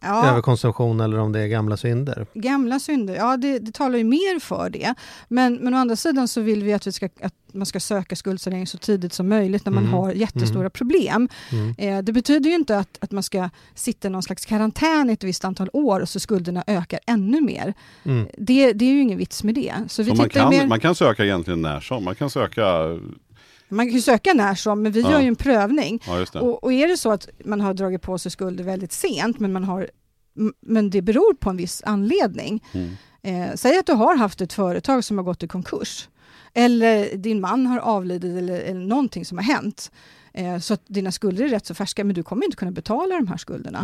ja, 0.00 0.26
överkonsumtion 0.30 1.00
eller 1.00 1.18
om 1.18 1.32
det 1.32 1.40
är 1.40 1.46
gamla 1.46 1.76
synder. 1.76 2.26
gamla 2.34 2.78
synder, 2.80 3.14
ja 3.14 3.36
det, 3.36 3.58
det 3.58 3.72
talar 3.74 3.98
ju 3.98 4.04
mer 4.04 4.40
för 4.40 4.70
det. 4.70 4.94
Men, 5.28 5.54
men 5.54 5.74
å 5.74 5.76
andra 5.76 5.96
sidan 5.96 6.28
så 6.28 6.40
vill 6.40 6.62
vi 6.64 6.72
att, 6.72 6.86
vi 6.86 6.92
ska, 6.92 7.08
att 7.22 7.34
man 7.52 7.66
ska 7.66 7.80
söka 7.80 8.16
skuldsanering 8.16 8.66
så 8.66 8.78
tidigt 8.78 9.12
som 9.12 9.28
möjligt 9.28 9.64
när 9.64 9.72
man 9.72 9.82
Mm. 9.82 9.94
har 9.94 10.12
jättestora 10.12 10.60
Mm. 10.60 10.70
problem. 10.70 11.28
Mm. 11.52 11.74
Eh, 11.78 12.02
det 12.04 12.12
betyder 12.12 12.50
ju 12.50 12.56
inte 12.56 12.78
att, 12.78 12.98
att 13.00 13.10
man 13.10 13.22
ska 13.22 13.50
sitta 13.74 14.08
i 14.08 14.10
någon 14.10 14.22
slags 14.22 14.44
karantän 14.46 15.10
i 15.10 15.12
ett 15.12 15.24
visst 15.24 15.44
antal 15.44 15.68
år 15.72 16.00
och 16.00 16.08
så 16.08 16.20
skulderna 16.20 16.64
ökar 16.66 17.00
ännu 17.06 17.40
mer. 17.40 17.74
Mm. 18.04 18.28
Det, 18.38 18.72
det 18.72 18.84
är 18.84 18.90
ju 18.92 19.00
ingen 19.00 19.18
vits 19.18 19.44
med 19.44 19.54
det. 19.54 19.74
Så 19.88 20.02
vi 20.02 20.10
Så 20.10 20.16
man 20.16 20.28
kan, 20.28 20.50
mer, 20.50 20.66
man 20.66 20.80
kan 20.80 20.94
söka 20.94 21.24
egentligen 21.24 21.62
när 21.62 21.80
som. 21.80 22.04
Man 22.04 22.14
kan 22.14 22.30
söka, 22.30 22.64
man 23.68 23.86
kan 23.86 23.94
ju 23.94 24.00
söka 24.02 24.34
när 24.34 24.54
som, 24.54 24.82
men 24.82 24.92
vi 24.92 25.00
Ja. 25.00 25.10
gör 25.10 25.20
ju 25.20 25.28
en 25.28 25.36
prövning. 25.36 26.02
ja. 26.06 26.40
Och, 26.40 26.64
och 26.64 26.72
är 26.72 26.88
det 26.88 26.96
så 26.96 27.10
att 27.12 27.28
man 27.44 27.60
har 27.60 27.74
dragit 27.74 28.02
på 28.02 28.18
sig 28.18 28.30
skulder 28.30 28.64
väldigt 28.64 28.92
sent, 28.92 29.40
men, 29.40 29.52
man 29.52 29.64
har, 29.64 29.90
men 30.60 30.90
det 30.90 31.02
beror 31.02 31.34
på 31.34 31.50
en 31.50 31.56
viss 31.56 31.82
anledning. 31.86 32.64
Mm. 32.72 32.90
Eh, 33.22 33.54
säg 33.54 33.78
att 33.78 33.86
du 33.86 33.92
har 33.92 34.16
haft 34.16 34.40
ett 34.40 34.52
företag 34.52 35.04
som 35.04 35.18
har 35.18 35.24
gått 35.24 35.42
i 35.42 35.48
konkurs. 35.48 36.08
Eller 36.54 37.16
din 37.16 37.40
man 37.40 37.66
har 37.66 37.78
avlidit 37.78 38.38
eller, 38.38 38.60
eller 38.60 38.80
någonting 38.86 39.24
som 39.24 39.38
har 39.38 39.44
hänt. 39.44 39.90
Eh, 40.34 40.58
så 40.58 40.74
att 40.74 40.82
dina 40.86 41.12
skulder 41.12 41.44
är 41.44 41.48
rätt 41.48 41.66
så 41.66 41.74
färska, 41.74 42.04
men 42.04 42.14
du 42.14 42.22
kommer 42.22 42.44
inte 42.44 42.56
kunna 42.56 42.70
betala 42.70 43.14
de 43.14 43.28
här 43.28 43.36
skulderna. 43.36 43.82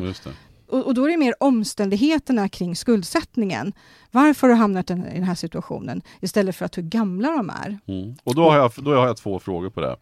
Ja. 0.72 0.78
Och, 0.78 0.86
och 0.86 0.94
då 0.94 1.04
är 1.04 1.10
det 1.10 1.16
mer 1.16 1.34
omständigheterna 1.40 2.48
kring 2.48 2.76
skuldsättningen. 2.76 3.72
Varför 4.10 4.46
har 4.46 4.54
du 4.54 4.60
hamnat 4.60 4.90
i 4.90 4.94
den 4.94 5.22
här 5.22 5.34
situationen? 5.34 6.02
Istället 6.20 6.56
för 6.56 6.64
att 6.64 6.78
hur 6.78 6.82
gamla 6.82 7.30
de 7.30 7.50
är. 7.50 7.78
Mm. 7.86 8.14
Och 8.24 8.34
då 8.34 8.50
har, 8.50 8.56
jag, 8.56 8.72
då 8.76 8.94
har 8.94 9.06
jag 9.06 9.16
två 9.16 9.38
frågor 9.38 9.70
på 9.70 9.80
det. 9.80 9.96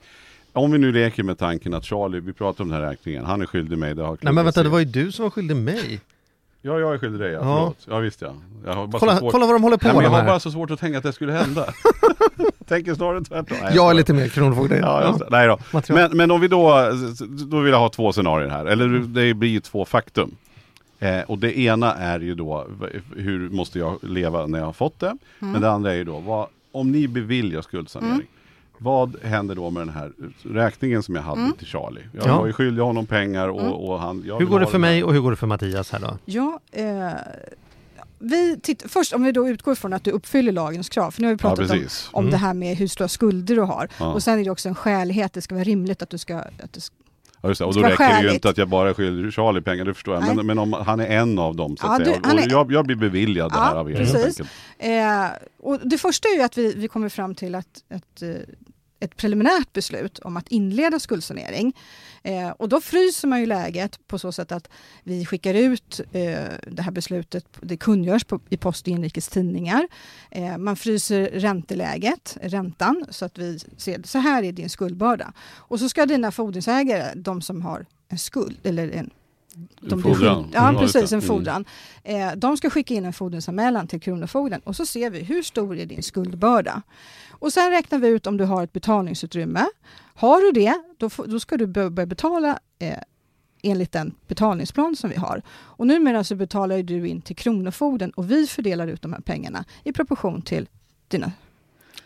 Om 0.52 0.72
vi 0.72 0.78
nu 0.78 0.92
leker 0.92 1.22
med 1.22 1.38
tanken 1.38 1.74
att 1.74 1.84
Charlie, 1.84 2.20
vi 2.20 2.32
pratar 2.32 2.64
om 2.64 2.70
den 2.70 2.82
här 2.82 2.90
räkningen, 2.90 3.24
han 3.24 3.42
är 3.42 3.46
skyldig 3.46 3.78
mig, 3.78 3.94
det 3.94 4.02
har 4.02 4.18
Nej 4.20 4.32
men 4.32 4.44
vänta, 4.44 4.62
det 4.62 4.68
var 4.68 4.78
ju 4.78 4.84
du 4.84 5.12
som 5.12 5.22
var 5.22 5.30
skyldig 5.30 5.56
mig. 5.56 6.00
Ja, 6.62 6.78
jag 6.78 6.94
är 6.94 6.98
skyldig 6.98 7.20
dig, 7.20 7.32
ja. 7.32 7.40
Ja. 7.40 7.74
Ja, 7.88 7.98
visst 7.98 8.22
ja. 8.22 8.34
Jag 8.66 8.72
har 8.72 8.86
bara 8.86 8.92
så 8.92 8.98
Kolla, 8.98 9.18
svårt... 9.18 9.32
kolla 9.32 9.46
vad 9.46 9.54
de 9.54 9.62
håller 9.62 9.76
på 9.76 9.86
Nej, 9.86 9.96
med 9.96 10.04
jag 10.04 10.10
har 10.10 10.24
bara 10.24 10.40
så 10.40 10.50
svårt 10.50 10.70
att 10.70 10.80
tänka 10.80 10.98
att 10.98 11.04
det 11.04 11.12
skulle 11.12 11.32
hända. 11.32 11.66
Tänker 12.68 12.94
snarare 12.94 13.24
tvärtom. 13.24 13.56
Nej, 13.62 13.72
Jag 13.74 13.90
är 13.90 13.94
lite 13.94 14.12
mer 14.12 14.28
kronofogde. 14.28 14.76
Ja. 14.78 15.18
Nej 15.30 15.46
då. 15.46 15.58
Material. 15.72 16.08
Men, 16.08 16.16
men 16.16 16.30
om 16.30 16.40
vi 16.40 16.48
då, 16.48 16.90
då 17.50 17.60
vill 17.60 17.72
jag 17.72 17.80
ha 17.80 17.88
två 17.88 18.12
scenarier 18.12 18.48
här, 18.48 18.66
eller 18.66 18.88
det 18.88 19.34
blir 19.34 19.50
ju 19.50 19.60
två 19.60 19.84
faktum. 19.84 20.36
Eh, 21.02 21.20
och 21.20 21.38
det 21.38 21.58
ena 21.58 21.94
är 21.94 22.20
ju 22.20 22.34
då, 22.34 22.66
hur 23.16 23.48
måste 23.50 23.78
jag 23.78 23.98
leva 24.02 24.46
när 24.46 24.58
jag 24.58 24.66
har 24.66 24.72
fått 24.72 24.98
det? 25.00 25.16
Men 25.38 25.60
det 25.60 25.70
andra 25.70 25.92
är 25.92 25.96
ju 25.96 26.04
då, 26.04 26.18
vad, 26.18 26.46
om 26.72 26.92
ni 26.92 27.08
beviljar 27.08 27.62
skuldsanering, 27.62 28.26
vad 28.78 29.16
händer 29.22 29.54
då 29.54 29.70
med 29.70 29.80
den 29.86 29.94
här 29.94 30.12
räkningen 30.42 31.02
som 31.02 31.14
jag 31.14 31.22
hade 31.22 31.52
till 31.58 31.66
Charlie? 31.66 32.00
Jag 32.12 32.26
Ja. 32.26 32.38
var 32.38 32.46
ju 32.46 32.52
skyldig 32.52 32.82
honom 32.82 33.06
pengar 33.06 33.48
och, 33.48 33.88
och 33.90 34.00
han... 34.00 34.22
jag 34.26 34.38
Hur 34.38 34.46
går 34.46 34.60
det 34.60 34.66
för 34.66 34.78
mig 34.78 35.04
och 35.04 35.12
hur 35.12 35.20
går 35.20 35.30
det 35.30 35.36
för 35.36 35.46
Mattias 35.46 35.90
här 35.92 36.00
då? 36.00 36.18
Ja, 36.24 36.60
eh, 36.72 37.10
vi 38.18 38.60
titt- 38.62 38.84
först 38.88 39.12
om 39.12 39.22
vi 39.24 39.32
då 39.32 39.48
utgår 39.48 39.74
från 39.74 39.92
att 39.92 40.04
du 40.04 40.10
uppfyller 40.10 40.52
lagens 40.52 40.88
krav, 40.88 41.10
för 41.10 41.20
nu 41.22 41.26
har 41.28 41.34
vi 41.34 41.38
Ja, 41.42 41.48
pratat 41.48 41.70
om, 41.70 41.76
precis. 41.78 42.08
om 42.12 42.24
Mm. 42.24 42.30
det 42.30 42.36
här 42.36 42.54
med 42.54 42.76
hur 42.76 42.86
stora 42.88 43.08
skulder 43.08 43.54
du 43.56 43.62
har. 43.62 43.88
Ja. 43.98 44.12
Och 44.12 44.22
sen 44.22 44.38
är 44.40 44.44
det 44.44 44.50
också 44.50 44.68
en 44.68 44.74
skälighet, 44.74 45.32
det 45.32 45.42
ska 45.42 45.54
vara 45.54 45.64
rimligt 45.64 46.02
att 46.02 46.10
du 46.10 46.18
ska... 46.18 46.36
Att 46.38 46.72
du 46.72 46.80
ska 46.80 46.94
Ja, 47.42 47.48
just 47.48 47.58
det. 47.58 47.64
Och 47.64 47.74
Det 47.74 47.80
då 47.80 47.86
räcker 47.88 47.98
vara 48.04 48.08
det 48.08 48.14
ju 48.14 48.22
skäligt. 48.22 48.34
inte 48.34 48.48
att 48.48 48.58
jag 48.58 48.68
bara 48.68 48.94
skyldig 48.94 49.32
Charlie 49.32 49.60
pengar, 49.60 49.84
det 49.84 49.94
förstår 49.94 50.14
jag. 50.14 50.24
Nej. 50.24 50.36
Men, 50.36 50.46
men 50.46 50.58
om 50.58 50.72
han 50.72 51.00
är 51.00 51.06
en 51.06 51.38
av 51.38 51.56
dem 51.56 51.76
så 51.76 51.86
Ja, 51.86 51.92
att 51.92 51.98
du- 51.98 52.04
säga. 52.04 52.18
Och 52.18 52.26
är- 52.40 52.50
jag, 52.50 52.72
jag 52.72 52.86
blir 52.86 52.96
beviljad 52.96 53.50
det 53.50 53.56
Ja, 53.56 53.62
här 53.62 53.74
av 53.74 53.90
er 53.90 53.96
helt 53.96 54.12
precis. 54.12 54.40
enkelt. 54.40 54.50
Eh, 54.78 55.26
och 55.62 55.78
det 55.88 55.98
första 55.98 56.28
är 56.28 56.36
ju 56.36 56.42
att 56.42 56.58
vi, 56.58 56.74
vi 56.76 56.88
kommer 56.88 57.08
fram 57.08 57.34
till 57.34 57.54
att, 57.54 57.66
att 57.94 58.22
eh, 58.22 58.28
ett 59.00 59.16
preliminärt 59.16 59.72
beslut 59.72 60.18
om 60.18 60.36
att 60.36 60.48
inleda 60.48 60.98
skuldsanering. 60.98 61.76
Eh, 62.22 62.50
och 62.50 62.68
då 62.68 62.80
fryser 62.80 63.28
man 63.28 63.40
ju 63.40 63.46
läget 63.46 64.08
på 64.08 64.18
så 64.18 64.32
sätt 64.32 64.52
att 64.52 64.68
vi 65.02 65.26
skickar 65.26 65.54
ut 65.54 66.00
eh, 66.12 66.38
det 66.66 66.82
här 66.82 66.90
beslutet, 66.90 67.44
det 67.60 67.76
kungörs 67.76 68.24
på, 68.24 68.40
i 68.48 68.56
Post 68.56 68.86
och 68.86 68.88
Inrikes 68.88 69.28
Tidningar. 69.28 69.88
Eh, 70.30 70.58
man 70.58 70.76
fryser 70.76 71.30
ränteläget, 71.32 72.36
räntan, 72.42 73.04
så 73.10 73.24
att 73.24 73.38
vi 73.38 73.58
ser 73.76 74.02
så 74.04 74.18
här 74.18 74.42
är 74.42 74.52
din 74.52 74.70
skuldbörda. 74.70 75.32
Och 75.40 75.78
så 75.78 75.88
ska 75.88 76.06
dina 76.06 76.32
fordringsägare, 76.32 77.12
de 77.14 77.42
som 77.42 77.62
har 77.62 77.86
en 78.08 78.18
skuld, 78.18 78.58
eller 78.62 78.90
en 78.90 79.10
de 79.80 80.02
fordran. 80.02 80.50
Ja, 80.52 80.68
Mm. 80.68 80.80
precis, 80.80 81.12
en 81.12 81.20
det. 81.20 81.26
fordran. 81.26 81.64
Eh, 82.04 82.32
de 82.36 82.56
ska 82.56 82.70
skicka 82.70 82.94
in 82.94 83.04
en 83.04 83.12
fordringsanmälan 83.12 83.86
till 83.86 84.00
Kronofogden 84.00 84.60
och 84.64 84.76
så 84.76 84.86
ser 84.86 85.10
vi 85.10 85.20
hur 85.20 85.42
stor 85.42 85.76
är 85.78 85.86
din 85.86 86.02
skuldbörda. 86.02 86.82
Och 87.30 87.52
sen 87.52 87.70
räknar 87.70 87.98
vi 87.98 88.08
ut 88.08 88.26
om 88.26 88.36
du 88.36 88.44
har 88.44 88.64
ett 88.64 88.72
betalningsutrymme. 88.72 89.66
Har 90.14 90.40
du 90.40 90.60
det, 90.60 90.74
då, 90.98 91.10
får- 91.10 91.26
då 91.26 91.40
ska 91.40 91.56
du 91.56 91.66
bör- 91.66 91.90
börja 91.90 92.06
betala 92.06 92.58
eh, 92.78 92.94
enligt 93.62 93.92
den 93.92 94.14
betalningsplan 94.28 94.96
som 94.96 95.10
vi 95.10 95.16
har. 95.16 95.42
Och 95.50 95.86
numera 95.86 96.24
så 96.24 96.34
betalar 96.34 96.82
du 96.82 97.08
in 97.08 97.20
till 97.22 97.36
Kronofogden 97.36 98.10
och 98.10 98.30
vi 98.30 98.46
fördelar 98.46 98.86
ut 98.88 99.02
de 99.02 99.12
här 99.12 99.20
pengarna 99.20 99.64
i 99.84 99.92
proportion 99.92 100.42
till 100.42 100.68
dina... 101.08 101.32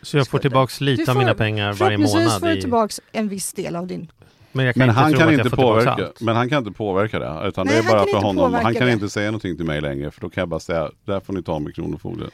Så 0.01 0.17
jag 0.17 0.27
får 0.27 0.39
tillbaks 0.39 0.81
lite 0.81 1.03
Du 1.05 1.11
av 1.11 1.13
får- 1.15 1.19
mina 1.21 1.33
pengar 1.33 1.65
varje 1.73 1.75
Förhoppningsvis 1.97 2.13
månad? 2.25 2.39
får 2.39 2.47
du 2.47 2.57
I... 2.57 2.61
tillbaka 2.61 2.93
en 3.11 3.27
viss 3.29 3.53
del 3.53 3.75
av 3.75 3.87
din... 3.87 4.11
Men, 4.55 4.65
jag 4.65 4.75
kan 4.75 4.79
Men 4.79 4.89
inte 4.89 5.01
han 5.01 5.13
kan 5.13 5.33
inte 5.33 5.49
påverka, 5.49 6.11
men 6.19 6.35
han 6.35 6.49
kan 6.49 6.57
inte 6.57 6.71
påverka 6.77 7.19
det. 7.19 7.47
Utan 7.47 7.65
Nej, 7.67 7.75
det 7.75 7.79
är 7.79 7.83
han 7.83 7.91
bara 7.91 7.99
kan 7.99 8.07
för 8.09 8.17
inte 8.17 8.25
honom. 8.27 8.53
Han 8.53 8.73
kan 8.73 8.87
det. 8.87 8.93
inte 8.93 9.09
säga 9.09 9.27
någonting 9.27 9.57
till 9.57 9.65
mig 9.65 9.81
längre 9.81 10.11
för 10.11 10.21
då 10.21 10.29
kan 10.29 10.41
jag 10.41 10.49
bara 10.49 10.59
säga, 10.59 10.91
där 11.05 11.19
får 11.19 11.33
ni 11.33 11.43
ta 11.43 11.59
med 11.59 11.75
Kronofogden. 11.75 12.29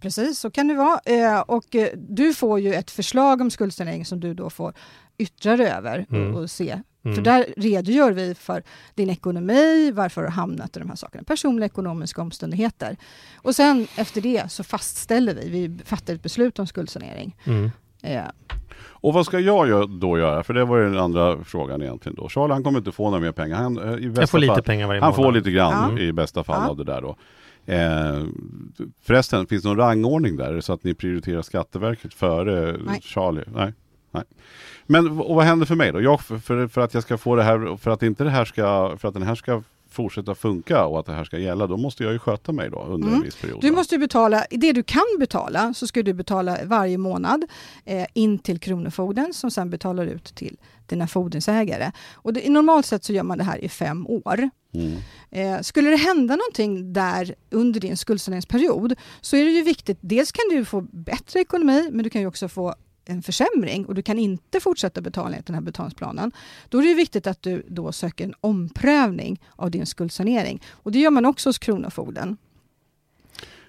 Precis, 0.00 0.38
så 0.38 0.50
kan 0.50 0.68
det 0.68 0.74
vara. 0.74 1.00
Eh, 1.04 1.40
och 1.40 1.74
eh, 1.74 1.88
du 1.96 2.34
får 2.34 2.60
ju 2.60 2.74
ett 2.74 2.90
förslag 2.90 3.40
om 3.40 3.50
skuldsanering 3.50 4.04
som 4.04 4.20
du 4.20 4.34
då 4.34 4.50
får 4.50 4.74
yttra 5.18 5.56
dig 5.56 5.66
över 5.66 6.06
Mm. 6.10 6.34
och, 6.34 6.42
och 6.42 6.50
se. 6.50 6.80
Mm. 7.04 7.14
För 7.14 7.22
där 7.22 7.46
redogör 7.56 8.12
vi 8.12 8.34
för 8.34 8.62
din 8.94 9.10
ekonomi, 9.10 9.90
varför 9.94 10.20
du 10.20 10.26
har 10.26 10.32
hamnat 10.32 10.76
i 10.76 10.80
de 10.80 10.88
här 10.88 10.96
sakerna, 10.96 11.24
personliga 11.24 11.66
ekonomiska 11.66 12.22
omständigheter. 12.22 12.96
Och 13.36 13.54
sen 13.56 13.86
efter 13.96 14.20
det 14.20 14.50
så 14.52 14.64
fastställer 14.64 15.34
vi, 15.34 15.48
vi 15.48 15.84
fattar 15.84 16.14
ett 16.14 16.22
beslut 16.22 16.58
om 16.58 16.66
skuldsanering. 16.66 17.36
Mm. 17.44 17.70
Och 18.88 19.14
vad 19.14 19.26
ska 19.26 19.38
jag 19.40 19.90
då 19.90 20.18
göra? 20.18 20.42
För 20.42 20.54
det 20.54 20.64
var 20.64 20.76
ju 20.78 20.84
den 20.84 20.98
andra 20.98 21.44
frågan 21.44 21.82
egentligen 21.82 22.16
då. 22.16 22.28
Charlie 22.28 22.52
han 22.52 22.62
kommer 22.64 22.78
inte 22.78 22.92
få 22.92 23.04
några 23.10 23.20
mer 23.20 23.32
pengar. 23.32 23.56
Han, 23.56 23.78
eh, 23.78 23.94
i 24.04 24.08
bästa 24.08 24.22
Jag 24.22 24.30
får 24.30 24.38
lite 24.38 24.54
fall, 24.54 24.62
pengar 24.62 24.86
varje 24.86 25.00
Han 25.00 25.10
månad. 25.10 25.24
får 25.24 25.32
lite 25.32 25.50
grann 25.50 25.96
Ja. 25.96 26.02
i 26.02 26.12
bästa 26.12 26.44
fall 26.44 26.62
Ja. 26.64 26.70
av 26.70 26.76
det 26.76 26.84
där 26.84 27.00
då. 27.02 27.16
Eh, 27.66 28.24
förresten, 29.06 29.46
finns 29.46 29.62
det 29.62 29.68
någon 29.68 29.78
rangordning 29.78 30.36
där? 30.36 30.60
Så 30.60 30.72
att 30.72 30.84
ni 30.84 30.94
prioriterar 30.94 31.42
Skatteverket 31.42 32.14
före 32.14 32.76
Nej. 32.86 33.00
Charlie? 33.02 33.44
Nej. 33.54 33.72
Nej. 34.10 34.22
Men 34.86 35.16
vad 35.16 35.44
händer 35.44 35.66
för 35.66 35.74
mig 35.74 35.92
då? 35.92 36.00
Jag, 36.00 36.20
för, 36.20 36.38
för, 36.38 36.66
för 36.68 36.80
att 36.80 36.94
jag 36.94 37.02
ska 37.02 37.18
få 37.18 37.36
det 37.36 37.42
här, 37.42 37.76
för 37.76 37.90
att 37.90 38.02
inte 38.02 38.24
det 38.24 38.30
här 38.30 38.44
ska, 38.44 38.96
för 38.98 39.08
att 39.08 39.14
den 39.14 39.22
här 39.22 39.34
ska 39.34 39.62
fortsätta 39.94 40.34
funka 40.34 40.84
och 40.84 41.00
att 41.00 41.06
det 41.06 41.12
här 41.12 41.24
ska 41.24 41.38
gälla, 41.38 41.66
då 41.66 41.76
måste 41.76 42.02
jag 42.04 42.12
ju 42.12 42.18
sköta 42.18 42.52
mig 42.52 42.70
då 42.70 42.82
under 42.82 43.08
en 43.08 43.12
Mm. 43.14 43.24
viss 43.24 43.36
period. 43.36 43.60
Du 43.60 43.70
måste 43.70 43.98
betala, 43.98 44.44
det 44.50 44.72
du 44.72 44.82
kan 44.82 45.02
betala 45.18 45.74
så 45.74 45.86
ska 45.86 46.02
du 46.02 46.12
betala 46.12 46.58
varje 46.64 46.98
månad 46.98 47.44
eh, 47.84 48.06
in 48.14 48.38
till 48.38 48.58
Kronofogden 48.60 49.34
som 49.34 49.50
sen 49.50 49.70
betalar 49.70 50.06
ut 50.06 50.24
till 50.24 50.56
dina 50.86 51.06
fordringsägare. 51.06 51.92
Och 52.14 52.32
det, 52.32 52.48
normalt 52.50 52.86
sett 52.86 53.04
så 53.04 53.12
gör 53.12 53.22
man 53.22 53.38
det 53.38 53.44
här 53.44 53.64
i 53.64 53.68
fem 53.68 54.06
år. 54.06 54.50
Mm. 54.74 54.96
Eh, 55.30 55.60
skulle 55.60 55.90
det 55.90 55.96
hända 55.96 56.36
någonting 56.36 56.92
där 56.92 57.34
under 57.50 57.80
din 57.80 57.96
skuldsaneringsperiod 57.96 58.94
så 59.20 59.36
är 59.36 59.44
det 59.44 59.50
ju 59.50 59.62
viktigt, 59.62 59.98
dels 60.00 60.32
kan 60.32 60.44
du 60.50 60.64
få 60.64 60.80
bättre 60.80 61.40
ekonomi 61.40 61.88
men 61.92 62.02
du 62.04 62.10
kan 62.10 62.20
ju 62.20 62.26
också 62.26 62.48
få 62.48 62.74
en 63.04 63.22
försämring 63.22 63.86
och 63.86 63.94
du 63.94 64.02
kan 64.02 64.18
inte 64.18 64.60
fortsätta 64.60 65.00
betala 65.00 65.30
enligt 65.30 65.46
den 65.46 65.54
här 65.54 65.62
betalningsplanen. 65.62 66.32
Då 66.68 66.78
är 66.78 66.82
det 66.82 66.94
viktigt 66.94 67.26
att 67.26 67.42
du 67.42 67.66
då 67.68 67.92
söker 67.92 68.24
en 68.24 68.34
omprövning 68.40 69.40
av 69.56 69.70
din 69.70 69.86
skuldsanering 69.86 70.62
och 70.70 70.92
det 70.92 70.98
gör 70.98 71.10
man 71.10 71.26
också 71.26 71.48
hos 71.48 71.58
Kronofogden. 71.58 72.36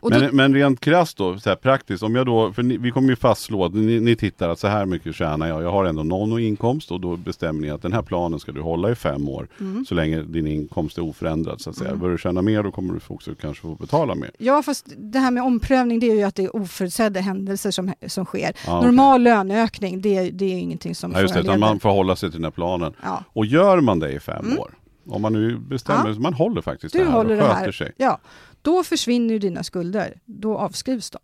Och 0.05 0.11
då, 0.11 0.19
Men, 0.19 0.35
men 0.35 0.53
rent 0.53 0.79
krasst 0.79 1.17
då, 1.17 1.39
så 1.39 1.49
här 1.49 1.55
praktiskt, 1.55 2.03
om 2.03 2.15
jag 2.15 2.25
då, 2.25 2.53
för 2.53 2.63
ni, 2.63 2.77
vi 2.77 2.91
kommer 2.91 3.09
ju 3.09 3.15
fastslå 3.15 3.67
ni, 3.69 3.99
ni 3.99 4.15
tittar 4.15 4.49
att 4.49 4.59
så 4.59 4.67
här 4.67 4.85
mycket 4.85 5.15
tjänar 5.15 5.47
jag, 5.47 5.63
jag 5.63 5.71
har 5.71 5.85
ändå 5.85 6.03
någon 6.03 6.39
inkomst 6.39 6.91
och 6.91 6.99
då 7.01 7.17
bestämmer 7.17 7.61
ni 7.61 7.69
att 7.69 7.81
den 7.81 7.93
här 7.93 8.01
planen 8.01 8.39
ska 8.39 8.51
du 8.51 8.61
hålla 8.61 8.91
i 8.91 8.95
fem 8.95 9.29
år, 9.29 9.47
Mm. 9.59 9.85
så 9.85 9.95
länge 9.95 10.21
din 10.21 10.47
inkomst 10.47 10.97
är 10.97 11.01
oförändrad 11.03 11.61
så 11.61 11.69
att 11.69 11.75
säga. 11.75 11.95
Börjar 11.95 12.11
du 12.11 12.17
tjäna 12.17 12.41
mer 12.41 12.63
då 12.63 12.71
kommer 12.71 12.93
du 12.93 12.99
också 13.07 13.35
kanske 13.41 13.61
få 13.61 13.75
betala 13.75 14.15
mer. 14.15 14.31
Ja, 14.37 14.63
fast 14.63 14.85
det 14.97 15.19
här 15.19 15.31
med 15.31 15.43
omprövning 15.43 15.99
det 15.99 16.11
är 16.11 16.15
ju 16.15 16.23
att 16.23 16.35
det 16.35 16.43
är 16.43 16.55
oförutsedda 16.55 17.19
händelser 17.19 17.71
som, 17.71 17.93
som 18.07 18.25
sker. 18.25 18.49
Okej. 18.67 18.73
Normal 18.73 19.21
löneökning, 19.21 20.01
det, 20.01 20.29
det 20.31 20.45
är 20.45 20.57
ingenting 20.59 20.95
som 20.95 21.11
Ja, 21.11 21.21
just 21.21 21.33
det, 21.33 21.57
man 21.57 21.79
får 21.79 21.89
hålla 21.89 22.15
sig 22.15 22.29
till 22.31 22.39
den 22.39 22.43
här 22.45 22.51
planen. 22.51 22.93
Ja. 23.03 23.23
Och 23.33 23.45
gör 23.45 23.81
man 23.81 23.99
det 23.99 24.11
i 24.11 24.19
fem 24.19 24.45
Mm. 24.45 24.59
år, 24.59 24.71
om 25.09 25.21
man 25.21 25.33
nu 25.33 25.57
bestämmer, 25.57 26.09
Ja. 26.09 26.19
man 26.19 26.33
håller 26.33 26.61
faktiskt 26.61 26.93
Du 26.93 26.99
det 26.99 27.05
här 27.05 27.11
håller 27.11 27.29
och 27.31 27.35
det 27.37 27.43
sköter 27.43 27.55
här. 27.65 27.71
sig. 27.71 27.91
Ja, 27.97 28.19
då 28.65 28.84
försvinner 28.84 29.34
ju 29.34 29.39
dina 29.39 29.63
skulder. 29.63 30.13
Då 30.25 30.58
avskrivs 30.58 31.10
de. 31.10 31.19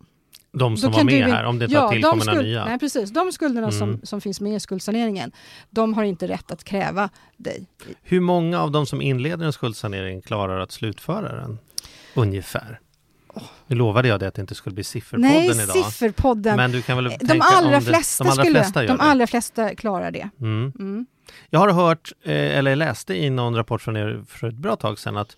De 0.54 0.76
som 0.76 0.90
Då 0.92 0.96
var 0.98 1.04
med 1.04 1.26
du- 1.26 1.32
här, 1.32 1.44
om 1.44 1.58
det 1.58 1.64
inte 1.64 1.74
ja, 1.76 1.90
tillkommit 1.90 2.26
några 2.26 2.40
nya. 2.42 2.64
Nej, 2.64 2.78
precis. 2.78 3.10
De 3.10 3.32
skulderna 3.32 3.70
som, 3.72 3.88
Mm. 3.88 4.00
som 4.02 4.20
finns 4.20 4.40
med 4.40 4.54
i 4.56 4.60
skuldsaneringen, 4.60 5.32
de 5.70 5.94
har 5.94 6.04
inte 6.04 6.28
rätt 6.28 6.50
att 6.50 6.64
kräva 6.64 7.08
dig. 7.36 7.66
Hur 8.02 8.20
många 8.20 8.60
av 8.60 8.70
de 8.70 8.86
som 8.86 9.02
inleder 9.02 9.46
en 9.46 9.52
skuldsanering 9.52 10.22
klarar 10.22 10.58
att 10.60 10.72
slutföra 10.72 11.36
den? 11.36 11.58
Ungefär. 12.14 12.80
Nu 13.66 13.76
lovade 13.76 14.08
jag 14.08 14.20
dig 14.20 14.28
att 14.28 14.34
det 14.34 14.40
inte 14.40 14.54
skulle 14.54 14.74
bli 14.74 14.84
sifferpodden 14.84 15.30
Nej, 15.30 15.50
idag. 15.50 15.68
sifferpodden. 15.84 16.56
Men 16.56 16.72
du 16.72 16.82
kan 16.82 16.96
väl 17.04 17.16
de 17.20 17.40
allra 17.42 17.70
det, 17.70 17.80
flesta 17.80 18.24
de 18.24 18.30
allra 18.30 18.44
skulle, 18.44 18.58
flesta 18.58 18.80
de 18.82 18.86
det. 18.86 19.02
allra 19.02 19.26
flesta 19.26 19.74
klarar 19.74 20.10
det. 20.10 20.30
Mm. 20.40 20.72
Mm. 20.78 21.06
Jag 21.50 21.60
har 21.60 21.70
hört, 21.72 22.12
eh, 22.24 22.58
eller 22.58 22.76
läste 22.76 23.14
i 23.14 23.30
någon 23.30 23.54
rapport 23.56 23.82
från 23.82 23.96
er 23.96 24.24
för 24.28 24.48
ett 24.48 24.54
bra 24.54 24.76
tag 24.76 24.98
sedan 24.98 25.16
att 25.16 25.36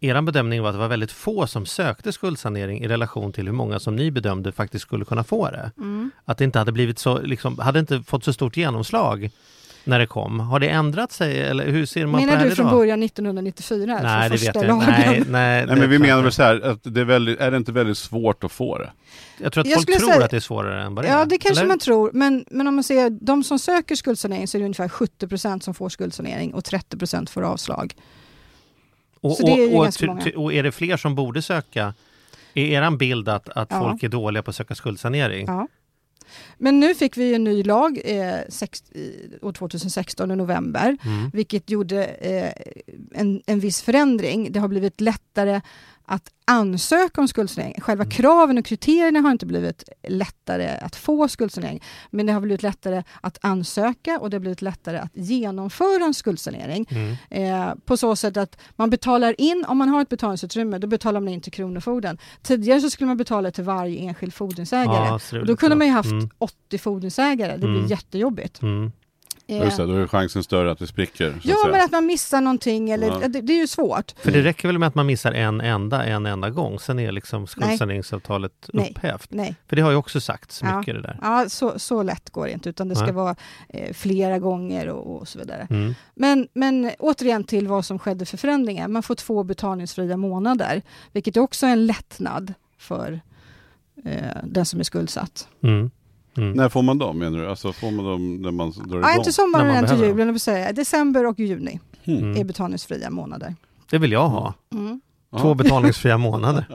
er 0.00 0.22
bedömning 0.22 0.62
var 0.62 0.68
att 0.68 0.74
det 0.74 0.78
var 0.78 0.88
väldigt 0.88 1.12
få 1.12 1.46
som 1.46 1.66
sökte 1.66 2.12
skuldsanering 2.12 2.84
i 2.84 2.88
relation 2.88 3.32
till 3.32 3.46
hur 3.46 3.52
många 3.52 3.80
som 3.80 3.96
ni 3.96 4.10
bedömde 4.10 4.52
faktiskt 4.52 4.82
skulle 4.82 5.04
kunna 5.04 5.24
få 5.24 5.50
det. 5.50 5.70
Mm. 5.78 6.10
Att 6.24 6.38
det 6.38 6.44
inte 6.44 6.58
hade 6.58 6.72
blivit 6.72 6.98
så, 6.98 7.20
liksom, 7.22 7.58
hade 7.58 7.78
inte 7.78 8.02
fått 8.02 8.24
så 8.24 8.32
stort 8.32 8.56
genomslag 8.56 9.30
när 9.84 9.98
det 9.98 10.06
kom. 10.06 10.40
Har 10.40 10.60
det 10.60 10.68
ändrat 10.68 11.12
sig 11.12 11.40
eller 11.42 11.66
hur 11.66 11.86
ser 11.86 12.06
man 12.06 12.12
på 12.20 12.26
det 12.26 12.26
Menar 12.26 12.44
du 12.44 12.54
från 12.54 12.66
idag? 12.66 12.78
början 12.78 13.02
1994? 13.02 14.00
Nej, 14.02 14.22
för 14.22 14.30
det 14.30 14.38
första 14.38 14.60
vet 14.60 14.68
jag 14.68 14.76
inte. 14.78 14.90
Nej, 14.90 15.22
nej, 15.28 15.66
Nej 15.66 15.76
men 15.76 15.90
vi 15.90 15.98
menar 15.98 16.22
väl 16.22 16.32
så 16.32 16.42
här, 16.42 16.60
att 16.60 16.78
det 16.82 17.00
är, 17.00 17.04
väldigt, 17.04 17.40
är 17.40 17.50
det 17.50 17.56
inte 17.56 17.72
väldigt 17.72 17.98
svårt 17.98 18.44
att 18.44 18.52
få 18.52 18.78
det? 18.78 18.90
Jag 19.38 19.52
tror 19.52 19.60
att 19.60 19.66
Jag 19.68 19.76
folk 19.76 19.98
tror 19.98 20.10
säga- 20.12 20.24
att 20.24 20.30
det 20.30 20.36
är 20.36 20.40
svårare 20.40 20.82
än 20.82 20.94
vad 20.94 21.04
det 21.04 21.08
är. 21.08 21.18
Ja, 21.18 21.24
det 21.24 21.38
kanske 21.38 21.60
eller? 21.60 21.68
man 21.68 21.78
tror. 21.78 22.10
Men, 22.14 22.44
men 22.50 22.66
om 22.68 22.74
man 22.74 22.84
ser 22.84 23.10
de 23.10 23.44
som 23.44 23.58
söker 23.58 23.94
skuldsanering 23.94 24.48
så 24.48 24.56
är 24.56 24.58
det 24.58 24.64
ungefär 24.64 24.88
70% 24.88 25.60
som 25.60 25.74
får 25.74 25.88
skuldsanering 25.88 26.54
och 26.54 26.62
30% 26.62 27.30
får 27.30 27.42
avslag. 27.42 27.94
Och, 29.24 29.36
Så 29.36 29.46
det 29.46 29.52
är 29.52 29.68
ju 29.68 29.76
och, 29.76 29.84
ganska 29.84 30.10
och, 30.10 30.16
många. 30.16 30.30
och 30.36 30.52
är 30.54 30.62
det 30.62 30.72
fler 30.72 30.96
som 30.96 31.14
borde 31.14 31.42
söka? 31.42 31.94
Är 32.54 32.64
eran 32.64 32.98
bild 32.98 33.28
att, 33.28 33.48
att 33.48 33.68
Ja. 33.70 33.80
folk 33.80 34.02
är 34.02 34.08
dåliga 34.08 34.42
på 34.42 34.50
att 34.50 34.56
söka 34.56 34.74
skuldsanering? 34.74 35.46
Ja. 35.46 35.68
Men 36.58 36.80
nu 36.80 36.94
fick 36.94 37.16
vi 37.16 37.34
en 37.34 37.44
ny 37.44 37.62
lag 37.62 38.00
eh, 38.04 38.34
sex, 38.48 38.82
i, 38.92 39.12
år 39.42 39.52
2016 39.52 40.30
i 40.30 40.36
november, 40.36 40.96
Mm. 41.04 41.30
vilket 41.32 41.70
gjorde 41.70 42.04
eh, 42.04 42.52
en, 43.20 43.42
en 43.46 43.60
viss 43.60 43.82
förändring. 43.82 44.52
Det 44.52 44.60
har 44.60 44.68
blivit 44.68 45.00
lättare 45.00 45.60
att 46.06 46.28
ansöka 46.46 47.20
om 47.20 47.28
skuldsanering. 47.28 47.80
Själva 47.80 48.04
kraven 48.04 48.58
och 48.58 48.64
kriterierna 48.64 49.20
har 49.20 49.30
inte 49.30 49.46
blivit 49.46 49.84
lättare 50.08 50.68
att 50.80 50.96
få 50.96 51.28
skuldsanering, 51.28 51.82
men 52.10 52.26
det 52.26 52.32
har 52.32 52.40
blivit 52.40 52.62
lättare 52.62 53.02
att 53.20 53.38
ansöka 53.40 54.18
och 54.20 54.30
det 54.30 54.34
har 54.34 54.40
blivit 54.40 54.62
lättare 54.62 54.98
att 54.98 55.10
genomföra 55.14 56.04
en 56.04 56.14
skuldsanering. 56.14 56.86
Mm. 56.90 57.16
Eh, 57.30 57.74
på 57.84 57.96
så 57.96 58.16
sätt 58.16 58.36
att 58.36 58.56
man 58.76 58.90
betalar 58.90 59.40
in, 59.40 59.64
om 59.68 59.78
man 59.78 59.88
har 59.88 60.02
ett 60.02 60.08
betalningsutrymme, 60.08 60.78
då 60.78 60.86
betalar 60.86 61.20
man 61.20 61.28
in 61.32 61.40
till 61.40 61.52
Kronofogden. 61.52 62.18
Tidigare 62.42 62.80
så 62.80 62.90
skulle 62.90 63.06
man 63.06 63.16
betala 63.16 63.50
till 63.50 63.64
varje 63.64 63.98
enskild 64.00 64.34
fordringsägare. 64.34 65.18
Ja, 65.32 65.38
och 65.40 65.46
då 65.46 65.56
kunde 65.56 65.76
man 65.76 65.86
ju 65.86 65.92
haft 65.92 66.10
Mm. 66.10 66.28
80 66.38 66.78
fordringsägare, 66.78 67.56
det 67.56 67.66
Mm. 67.66 67.78
blir 67.80 67.90
jättejobbigt. 67.90 68.62
Mm. 68.62 68.92
Eh, 69.46 69.58
Just 69.64 69.76
det, 69.76 69.86
då 69.86 69.92
är 69.94 70.06
chansen 70.06 70.42
större 70.44 70.70
att 70.70 70.78
det 70.78 70.86
spricker. 70.86 71.40
Ja, 71.42 71.56
men 71.70 71.80
att 71.84 71.90
man 71.92 72.06
missar 72.06 72.40
någonting, 72.40 72.90
eller, 72.90 73.06
Ja. 73.06 73.28
det, 73.28 73.40
det 73.40 73.52
är 73.52 73.56
ju 73.60 73.66
svårt. 73.66 74.12
För 74.18 74.30
det 74.32 74.42
räcker 74.42 74.68
väl 74.68 74.78
med 74.78 74.86
att 74.88 74.94
man 74.94 75.06
missar 75.06 75.32
en 75.32 75.60
enda 75.60 76.04
en 76.04 76.26
enda 76.26 76.50
gång, 76.50 76.78
sen 76.78 76.98
är 76.98 77.12
liksom 77.12 77.46
skuldsaneringsavtalet 77.46 78.52
Nej. 78.72 78.90
upphävt. 78.96 79.26
Nej. 79.30 79.54
För 79.68 79.76
det 79.76 79.82
har 79.82 79.90
ju 79.90 79.96
också 79.96 80.20
sagts 80.20 80.60
Ja. 80.62 80.78
mycket 80.78 80.94
det 80.94 81.02
där. 81.02 81.18
Ja, 81.22 81.44
så, 81.48 81.78
så 81.78 82.02
lätt 82.02 82.30
går 82.30 82.46
det 82.46 82.52
inte, 82.52 82.68
utan 82.68 82.88
det 82.88 82.94
ska 82.94 83.04
Nej. 83.04 83.14
vara 83.14 83.36
eh, 83.68 83.92
flera 83.92 84.38
gånger 84.38 84.88
och, 84.88 85.16
och 85.20 85.28
så 85.28 85.38
vidare. 85.38 85.66
Mm. 85.70 85.94
Men, 86.14 86.48
men 86.54 86.90
återigen 86.98 87.44
till 87.44 87.68
vad 87.68 87.84
som 87.84 87.98
skedde 87.98 88.26
för 88.26 88.36
förändringar. 88.36 88.88
Man 88.88 89.02
får 89.02 89.14
två 89.14 89.42
betalningsfria 89.42 90.16
månader, 90.16 90.82
vilket 91.12 91.36
är 91.36 91.40
också 91.40 91.66
en 91.66 91.86
lättnad 91.86 92.54
för 92.78 93.20
eh, 94.04 94.36
den 94.44 94.66
som 94.66 94.80
är 94.80 94.84
skuldsatt. 94.84 95.48
Mm. 95.62 95.90
Mm. 96.36 96.52
När 96.52 96.68
får 96.68 96.82
man 96.82 96.98
dem 96.98 97.18
menar 97.18 97.38
du? 97.38 97.48
Alltså 97.48 97.72
får 97.72 97.90
man 97.90 98.04
dem 98.04 98.36
när 98.36 98.50
man 98.50 98.70
drar 98.70 99.00
Ja, 99.00 99.08
igång? 99.10 99.18
inte 99.20 99.32
sommaren 99.32 99.66
När 99.66 99.74
man 99.74 99.82
än 99.84 99.88
till 99.88 99.96
behöver 99.98 100.06
julen, 100.14 100.26
jag 100.26 100.32
vill 100.32 100.40
säga. 100.40 100.72
December 100.72 101.26
och 101.26 101.38
juni 101.38 101.80
Hmm. 102.04 102.36
är 102.36 102.44
betalningsfria 102.44 103.10
månader. 103.10 103.54
Det 103.90 103.98
vill 103.98 104.12
jag 104.12 104.28
ha. 104.28 104.54
Mm. 104.72 105.00
Ja. 105.30 105.38
Två 105.38 105.54
betalningsfria 105.54 106.18
månader. 106.18 106.66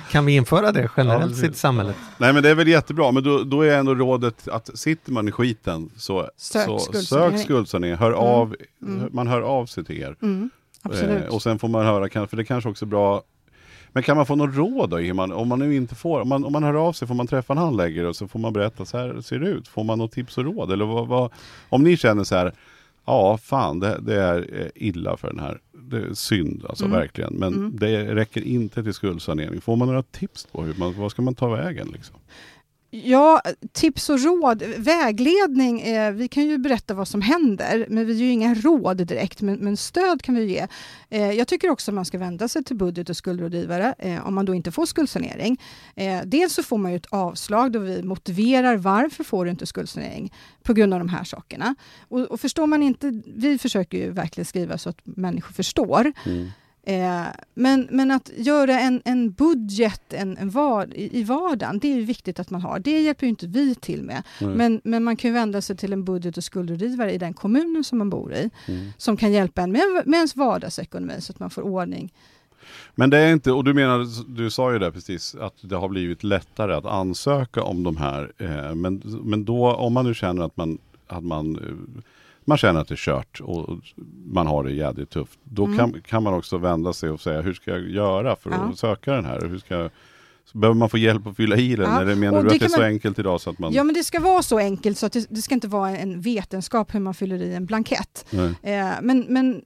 kan 0.10 0.26
vi 0.26 0.32
införa 0.36 0.72
det 0.72 0.80
Ja, 0.82 0.88
generellt 0.96 1.40
det- 1.40 1.46
i 1.48 1.52
samhället? 1.52 1.96
Nej 2.18 2.32
men 2.32 2.42
det 2.42 2.50
är 2.50 2.54
väl 2.54 2.68
jättebra, 2.68 3.12
men 3.12 3.22
då, 3.22 3.42
då 3.42 3.62
är 3.62 3.78
ändå 3.78 3.94
rådet 3.94 4.48
att 4.48 4.78
sitter 4.78 5.12
man 5.12 5.28
i 5.28 5.32
skiten 5.32 5.90
så 5.96 6.28
Sök 6.36 6.64
så 6.66 6.78
skuldsanering. 6.78 7.38
sök 7.38 7.44
skuldsanering. 7.44 7.96
Hör 7.96 8.06
Mm. 8.12 8.18
av, 8.20 8.56
Mm. 8.82 9.08
man 9.12 9.26
hör 9.26 9.40
av 9.40 9.66
sig 9.66 9.84
till 9.84 10.02
er. 10.02 10.16
Mm. 10.22 10.50
Absolut. 10.82 11.24
Eh, 11.24 11.34
och 11.34 11.42
sen 11.42 11.58
får 11.58 11.68
man 11.68 11.86
höra, 11.86 12.26
för 12.26 12.36
det 12.36 12.44
kanske 12.44 12.70
också 12.70 12.84
är 12.84 12.88
bra 12.88 13.22
men 13.92 14.02
kan 14.02 14.16
man 14.16 14.26
få 14.26 14.34
något 14.36 14.56
råd 14.56 14.90
då? 14.90 14.96
hur 14.96 15.12
man, 15.12 15.32
om 15.32 15.48
man 15.48 15.58
nu 15.58 15.76
inte 15.76 15.94
får, 15.94 16.20
om 16.20 16.28
man, 16.28 16.44
om 16.44 16.52
man 16.52 16.62
hör 16.62 16.74
av 16.74 16.92
sig 16.92 17.08
får 17.08 17.14
man 17.14 17.26
träffa 17.26 17.52
en 17.52 17.58
handläggare 17.58 18.08
och 18.08 18.16
så 18.16 18.28
får 18.28 18.38
man 18.38 18.52
berätta 18.52 18.84
så 18.84 18.98
här 18.98 19.20
ser 19.20 19.38
det 19.38 19.48
ut. 19.48 19.68
Får 19.68 19.84
man 19.84 19.98
något 19.98 20.12
tips 20.12 20.38
och 20.38 20.44
råd? 20.44 20.72
Eller 20.72 20.84
vad, 20.84 21.06
vad, 21.08 21.30
om 21.68 21.82
ni 21.84 21.96
känner 21.96 22.24
så 22.24 22.34
här, 22.36 22.52
ja 23.06 23.38
fan 23.38 23.80
det, 23.80 23.98
det 24.02 24.14
är 24.22 24.60
eh, 24.60 24.66
illa 24.74 25.16
för 25.16 25.28
den 25.28 25.38
här. 25.38 25.58
Det 25.72 25.96
är 25.96 26.14
synd 26.14 26.64
alltså 26.68 26.84
Mm. 26.84 26.98
verkligen. 26.98 27.34
Men 27.34 27.54
Mm. 27.54 27.76
det 27.76 28.14
räcker 28.14 28.42
inte 28.42 28.82
till 28.82 28.94
skuldsanering. 28.94 29.60
Får 29.60 29.76
man 29.76 29.88
några 29.88 30.02
tips 30.02 30.46
på 30.52 30.62
hur 30.62 30.74
man, 30.74 30.94
vad 30.98 31.10
ska 31.10 31.22
man 31.22 31.34
ta 31.34 31.48
vägen 31.48 31.88
liksom? 31.92 32.16
Ja, 32.94 33.42
tips 33.72 34.10
och 34.10 34.20
råd, 34.20 34.62
vägledning, 34.76 35.80
eh, 35.80 36.12
vi 36.12 36.28
kan 36.28 36.42
ju 36.42 36.58
berätta 36.58 36.94
vad 36.94 37.08
som 37.08 37.22
händer, 37.22 37.86
men 37.88 38.06
vi 38.06 38.12
ger 38.12 38.24
ju 38.24 38.32
inga 38.32 38.54
råd 38.54 39.06
direkt, 39.06 39.42
men, 39.42 39.58
men 39.58 39.76
stöd 39.76 40.22
kan 40.22 40.34
vi 40.34 40.44
ge. 40.44 40.66
Eh, 41.10 41.30
jag 41.30 41.48
tycker 41.48 41.70
också 41.70 41.90
att 41.90 41.94
man 41.94 42.04
ska 42.04 42.18
vända 42.18 42.48
sig 42.48 42.64
till 42.64 42.76
budget 42.76 43.10
och 43.10 43.16
skuldrådgivare 43.16 43.94
eh, 43.98 44.26
om 44.26 44.34
man 44.34 44.44
då 44.44 44.54
inte 44.54 44.72
får 44.72 44.86
skuldsanering. 44.86 45.60
Eh, 45.96 46.20
dels 46.24 46.54
så 46.54 46.62
får 46.62 46.78
man 46.78 46.90
ju 46.90 46.96
ett 46.96 47.06
avslag 47.10 47.72
då 47.72 47.78
vi 47.78 48.02
motiverar 48.02 48.76
varför 48.76 49.24
får 49.24 49.44
du 49.44 49.50
inte 49.50 49.66
skuldsanering 49.66 50.32
på 50.62 50.72
grund 50.72 50.94
av 50.94 51.00
de 51.00 51.08
här 51.08 51.24
sakerna. 51.24 51.74
Och, 52.08 52.20
och 52.20 52.40
förstår 52.40 52.66
man 52.66 52.82
inte, 52.82 53.22
vi 53.26 53.58
försöker 53.58 53.98
ju 53.98 54.10
verkligen 54.10 54.46
skriva 54.46 54.78
så 54.78 54.88
att 54.88 55.00
människor 55.04 55.52
förstår. 55.52 56.12
Mm. 56.26 56.50
Eh, 56.86 57.24
men, 57.54 57.88
men 57.90 58.10
att 58.10 58.30
göra 58.36 58.80
en, 58.80 59.02
en 59.04 59.32
budget 59.32 60.12
en, 60.12 60.36
en 60.36 60.50
var, 60.50 60.96
i, 60.96 61.24
vardagen, 61.24 61.78
det 61.78 61.92
är 61.92 61.96
ju 61.96 62.04
viktigt 62.04 62.40
att 62.40 62.50
man 62.50 62.60
har. 62.60 62.78
Det 62.78 63.00
hjälper 63.00 63.26
ju 63.26 63.30
inte 63.30 63.46
vi 63.46 63.74
till 63.74 64.02
med. 64.02 64.22
Men, 64.40 64.80
men 64.84 65.04
man 65.04 65.16
kan 65.16 65.30
ju 65.30 65.34
vända 65.34 65.60
sig 65.60 65.76
till 65.76 65.92
en 65.92 66.04
budget 66.04 66.36
och 66.36 66.44
skuldrådgivare 66.44 67.12
i 67.12 67.18
den 67.18 67.34
kommunen 67.34 67.84
som 67.84 67.98
man 67.98 68.10
bor 68.10 68.34
i, 68.34 68.50
Mm. 68.68 68.92
som 68.98 69.16
kan 69.16 69.32
hjälpa 69.32 69.62
en 69.62 69.72
med, 69.72 70.02
med 70.06 70.16
ens 70.16 70.36
vardagsekonomi 70.36 71.20
så 71.20 71.32
att 71.32 71.38
man 71.38 71.50
får 71.50 71.62
ordning. 71.62 72.12
Men 72.94 73.10
det 73.10 73.18
är 73.18 73.32
inte, 73.32 73.52
och 73.52 73.64
du 73.64 73.74
menar, 73.74 74.06
du 74.36 74.50
sa 74.50 74.72
ju 74.72 74.78
det 74.78 74.92
precis, 74.92 75.34
att 75.34 75.54
det 75.60 75.76
har 75.76 75.88
blivit 75.88 76.22
lättare 76.22 76.74
att 76.74 76.86
ansöka 76.86 77.62
om 77.62 77.82
de 77.82 77.96
här. 77.96 78.32
Eh, 78.38 78.74
men, 78.74 79.02
men 79.04 79.44
då, 79.44 79.72
om 79.72 79.92
man 79.92 80.04
nu 80.04 80.14
känner 80.14 80.44
att 80.44 80.56
man, 80.56 80.78
att 81.06 81.24
man, 81.24 81.56
eh, 81.56 82.02
man 82.44 82.58
känner 82.58 82.80
att 82.80 82.88
det 82.88 82.94
är 82.94 82.96
kört 82.96 83.40
och 83.40 83.78
man 84.26 84.46
har 84.46 84.64
det 84.64 84.72
jädrigt 84.72 85.10
tufft. 85.12 85.38
Då 85.44 85.64
Mm. 85.64 85.78
kan, 85.78 86.00
kan 86.02 86.22
man 86.22 86.34
också 86.34 86.58
vända 86.58 86.92
sig 86.92 87.10
och 87.10 87.20
säga, 87.20 87.40
hur 87.40 87.54
ska 87.54 87.70
jag 87.70 87.90
göra 87.90 88.36
för 88.36 88.50
Ja. 88.50 88.56
att 88.56 88.78
söka 88.78 89.12
den 89.12 89.24
här? 89.24 89.40
Hur 89.48 89.58
ska 89.58 89.74
jag, 89.74 89.90
behöver 90.52 90.78
man 90.78 90.88
få 90.90 90.98
hjälp 90.98 91.26
att 91.26 91.36
fylla 91.36 91.56
i 91.56 91.76
den? 91.76 91.90
Ja, 91.92 92.00
Eller 92.02 92.14
menar 92.14 92.38
och 92.38 92.44
du 92.44 92.48
det 92.48 92.54
att 92.54 92.60
det 92.60 92.66
är 92.66 92.68
så 92.68 92.78
man- 92.78 92.86
enkelt 92.86 93.18
idag 93.18 93.40
så 93.40 93.50
att 93.50 93.58
man... 93.58 93.72
Ja, 93.72 93.84
men 93.84 93.94
det 93.94 94.04
ska 94.04 94.20
vara 94.20 94.42
så 94.42 94.58
enkelt 94.58 94.98
så 94.98 95.06
att 95.06 95.12
det, 95.12 95.26
det 95.30 95.42
ska 95.42 95.54
inte 95.54 95.68
vara 95.68 95.96
en 95.98 96.20
vetenskap 96.20 96.94
hur 96.94 97.00
man 97.00 97.14
fyller 97.14 97.36
i 97.42 97.54
en 97.54 97.66
blankett. 97.66 98.26
Eh, 98.62 98.88
men, 99.02 99.26
men 99.28 99.62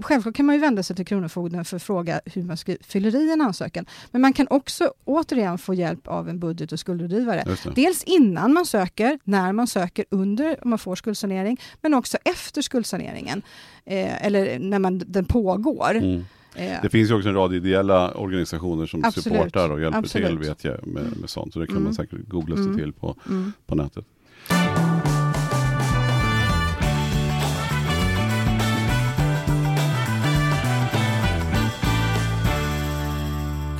självklart 0.00 0.34
kan 0.34 0.46
man 0.46 0.54
ju 0.54 0.60
vända 0.60 0.82
sig 0.82 0.96
till 0.96 1.06
Kronofogden 1.06 1.64
för 1.64 1.76
att 1.76 1.82
fråga 1.82 2.20
hur 2.24 2.42
man 2.42 2.56
skri- 2.56 2.78
fyller 2.80 3.14
i 3.16 3.32
en 3.32 3.40
ansökan. 3.40 3.86
Men 4.10 4.22
man 4.22 4.32
kan 4.32 4.46
också 4.50 4.92
återigen 5.04 5.58
få 5.58 5.74
hjälp 5.74 6.06
av 6.08 6.28
en 6.28 6.38
budget 6.40 6.72
och 6.72 6.80
skuldrådgivare. 6.80 7.44
Dels 7.74 8.02
innan 8.04 8.52
man 8.52 8.66
söker, 8.66 9.18
när 9.24 9.52
man 9.52 9.66
söker, 9.66 10.04
under 10.10 10.56
om 10.64 10.70
man 10.70 10.78
får 10.78 10.96
skuldsanering, 10.96 11.60
men 11.82 11.94
också 11.94 12.18
efter 12.24 12.62
skuldsaneringen. 12.62 13.42
Eh, 13.84 14.26
eller 14.26 14.58
när 14.58 14.78
man, 14.78 15.02
den 15.06 15.24
pågår. 15.24 15.94
Mm. 15.94 16.24
Eh, 16.54 16.72
Det 16.82 16.90
finns 16.90 17.10
ju 17.10 17.14
också 17.14 17.28
en 17.28 17.34
rad 17.34 17.54
ideella 17.54 18.10
organisationer 18.14 18.86
som 18.86 19.04
Absolut. 19.04 19.24
supportar 19.38 19.70
och 19.70 19.80
hjälper 19.80 19.98
Absolut. 19.98 20.28
till 20.28 20.38
vet 20.38 20.64
jag 20.64 20.86
med, 20.86 21.16
med 21.20 21.30
sånt. 21.30 21.52
Så 21.52 21.58
det 21.58 21.66
kan 21.66 21.76
Mm. 21.76 21.84
man 21.84 21.94
säkert 21.94 22.28
googla 22.28 22.56
sig 22.56 22.64
Mm. 22.64 22.76
till 22.78 22.92
på, 22.92 23.16
mm. 23.28 23.52
på 23.66 23.74
nätet. 23.74 24.04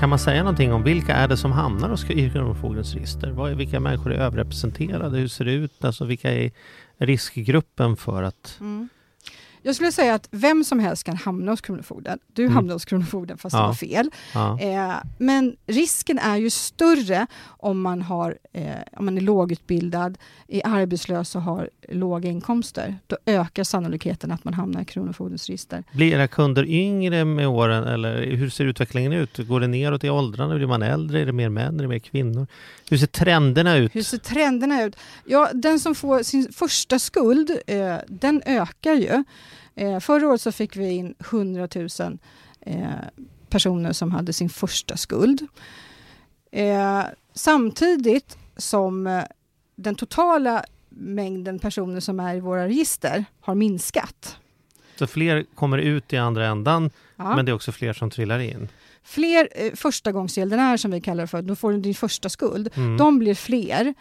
Kan 0.00 0.08
man 0.10 0.18
säga 0.18 0.42
någonting 0.42 0.72
om 0.72 0.82
vilka 0.82 1.14
är 1.14 1.28
det 1.28 1.36
som 1.36 1.52
hamnar 1.52 1.88
hos 1.88 2.10
i 2.10 2.30
Kronofogdens 2.30 2.94
register? 2.94 3.30
Vad 3.30 3.50
är, 3.50 3.54
vilka 3.54 3.80
människor 3.80 4.12
är 4.12 4.18
överrepresenterade? 4.18 5.18
Hur 5.18 5.28
ser 5.28 5.44
det 5.44 5.52
ut? 5.52 5.84
Alltså 5.84 6.04
vilka 6.04 6.32
är 6.32 6.50
riskgruppen 6.98 7.96
för 7.96 8.22
att... 8.22 8.56
Mm. 8.60 8.88
Jag 9.66 9.74
skulle 9.74 9.92
säga 9.92 10.14
att 10.14 10.28
vem 10.30 10.64
som 10.64 10.78
helst 10.78 11.04
kan 11.04 11.16
hamna 11.16 11.50
hos 11.52 11.60
Kronofogden. 11.60 12.18
Du 12.32 12.42
Mm. 12.42 12.54
hamnade 12.54 12.74
hos 12.74 12.84
Kronofogden 12.84 13.38
fast 13.38 13.52
det 13.56 13.58
Ja. 13.60 13.66
var 13.66 13.74
fel. 13.74 14.10
Ja. 14.34 14.60
Eh, 14.60 14.94
men 15.18 15.56
risken 15.66 16.18
är 16.18 16.36
ju 16.36 16.50
större 16.50 17.26
om 17.46 17.80
man, 17.80 18.02
har, 18.02 18.38
eh, 18.52 18.70
om 18.96 19.04
man 19.04 19.16
är 19.16 19.20
lågutbildad, 19.22 20.18
är 20.48 20.62
arbetslös 20.66 21.34
och 21.36 21.42
har 21.42 21.70
låga 21.88 22.30
inkomster. 22.30 22.98
Då 23.06 23.16
ökar 23.26 23.64
sannolikheten 23.64 24.32
att 24.32 24.44
man 24.44 24.54
hamnar 24.54 24.80
i 24.80 24.84
Kronofogdens 24.84 25.46
register. 25.46 25.84
Blir 25.92 26.12
era 26.14 26.28
kunder 26.28 26.64
yngre 26.64 27.24
med 27.24 27.48
åren 27.48 27.84
eller 27.84 28.22
hur 28.26 28.50
ser 28.50 28.64
utvecklingen 28.64 29.12
ut? 29.12 29.36
Går 29.48 29.60
det 29.60 29.66
neråt 29.66 30.04
i 30.04 30.10
åldrarna? 30.10 30.54
Blir 30.54 30.66
man 30.66 30.82
äldre? 30.82 31.20
Är 31.20 31.26
det 31.26 31.32
mer 31.32 31.48
män? 31.48 31.78
Är 31.78 31.82
det 31.82 31.88
mer 31.88 31.98
kvinnor? 31.98 32.46
Hur 32.90 32.98
ser 32.98 33.06
trenderna 33.06 33.76
ut? 33.76 33.94
Hur 33.94 34.02
ser 34.02 34.18
trenderna 34.18 34.82
ut? 34.82 34.96
Ja, 35.24 35.50
den 35.54 35.80
som 35.80 35.94
får 35.94 36.22
sin 36.22 36.52
första 36.52 36.98
skuld, 36.98 37.50
eh, 37.66 37.96
den 38.08 38.42
ökar 38.46 38.94
ju. 38.94 39.24
Eh, 39.76 40.00
förra 40.00 40.28
året 40.28 40.40
så 40.40 40.52
fick 40.52 40.76
vi 40.76 40.90
in 40.90 41.14
100 41.30 41.68
000 41.74 42.18
eh, 42.60 42.88
personer 43.48 43.92
som 43.92 44.12
hade 44.12 44.32
sin 44.32 44.48
första 44.48 44.96
skuld. 44.96 45.46
Eh, 46.52 47.02
samtidigt 47.34 48.38
som 48.56 49.06
eh, 49.06 49.22
den 49.76 49.94
totala 49.94 50.64
mängden 50.88 51.58
personer 51.58 52.00
som 52.00 52.20
är 52.20 52.34
i 52.34 52.40
våra 52.40 52.66
register 52.66 53.24
har 53.40 53.54
minskat. 53.54 54.36
Så 54.98 55.06
fler 55.06 55.44
kommer 55.54 55.78
ut 55.78 56.12
i 56.12 56.16
andra 56.16 56.46
ändan 56.46 56.90
Ja. 57.16 57.36
men 57.36 57.44
det 57.44 57.50
är 57.52 57.54
också 57.54 57.72
fler 57.72 57.92
som 57.92 58.10
trillar 58.10 58.38
in. 58.38 58.68
Fler 59.02 59.48
eh, 59.54 59.72
förstagångsgäldenärer 59.74 60.76
som 60.76 60.90
vi 60.90 61.00
kallar 61.00 61.22
det 61.22 61.26
för, 61.26 61.42
då 61.42 61.56
får 61.56 61.72
du 61.72 61.78
din 61.80 61.94
första 61.94 62.28
skuld. 62.28 62.70
Mm. 62.74 62.96
De 62.96 63.18
blir 63.18 63.34
fler. 63.34 63.94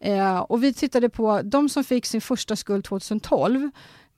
Eh, 0.00 0.38
och 0.38 0.64
vi 0.64 0.74
tittade 0.74 1.08
på 1.08 1.40
de 1.44 1.68
som 1.68 1.84
fick 1.84 2.06
sin 2.06 2.20
första 2.20 2.56
skuld 2.56 2.84
2012. 2.84 3.70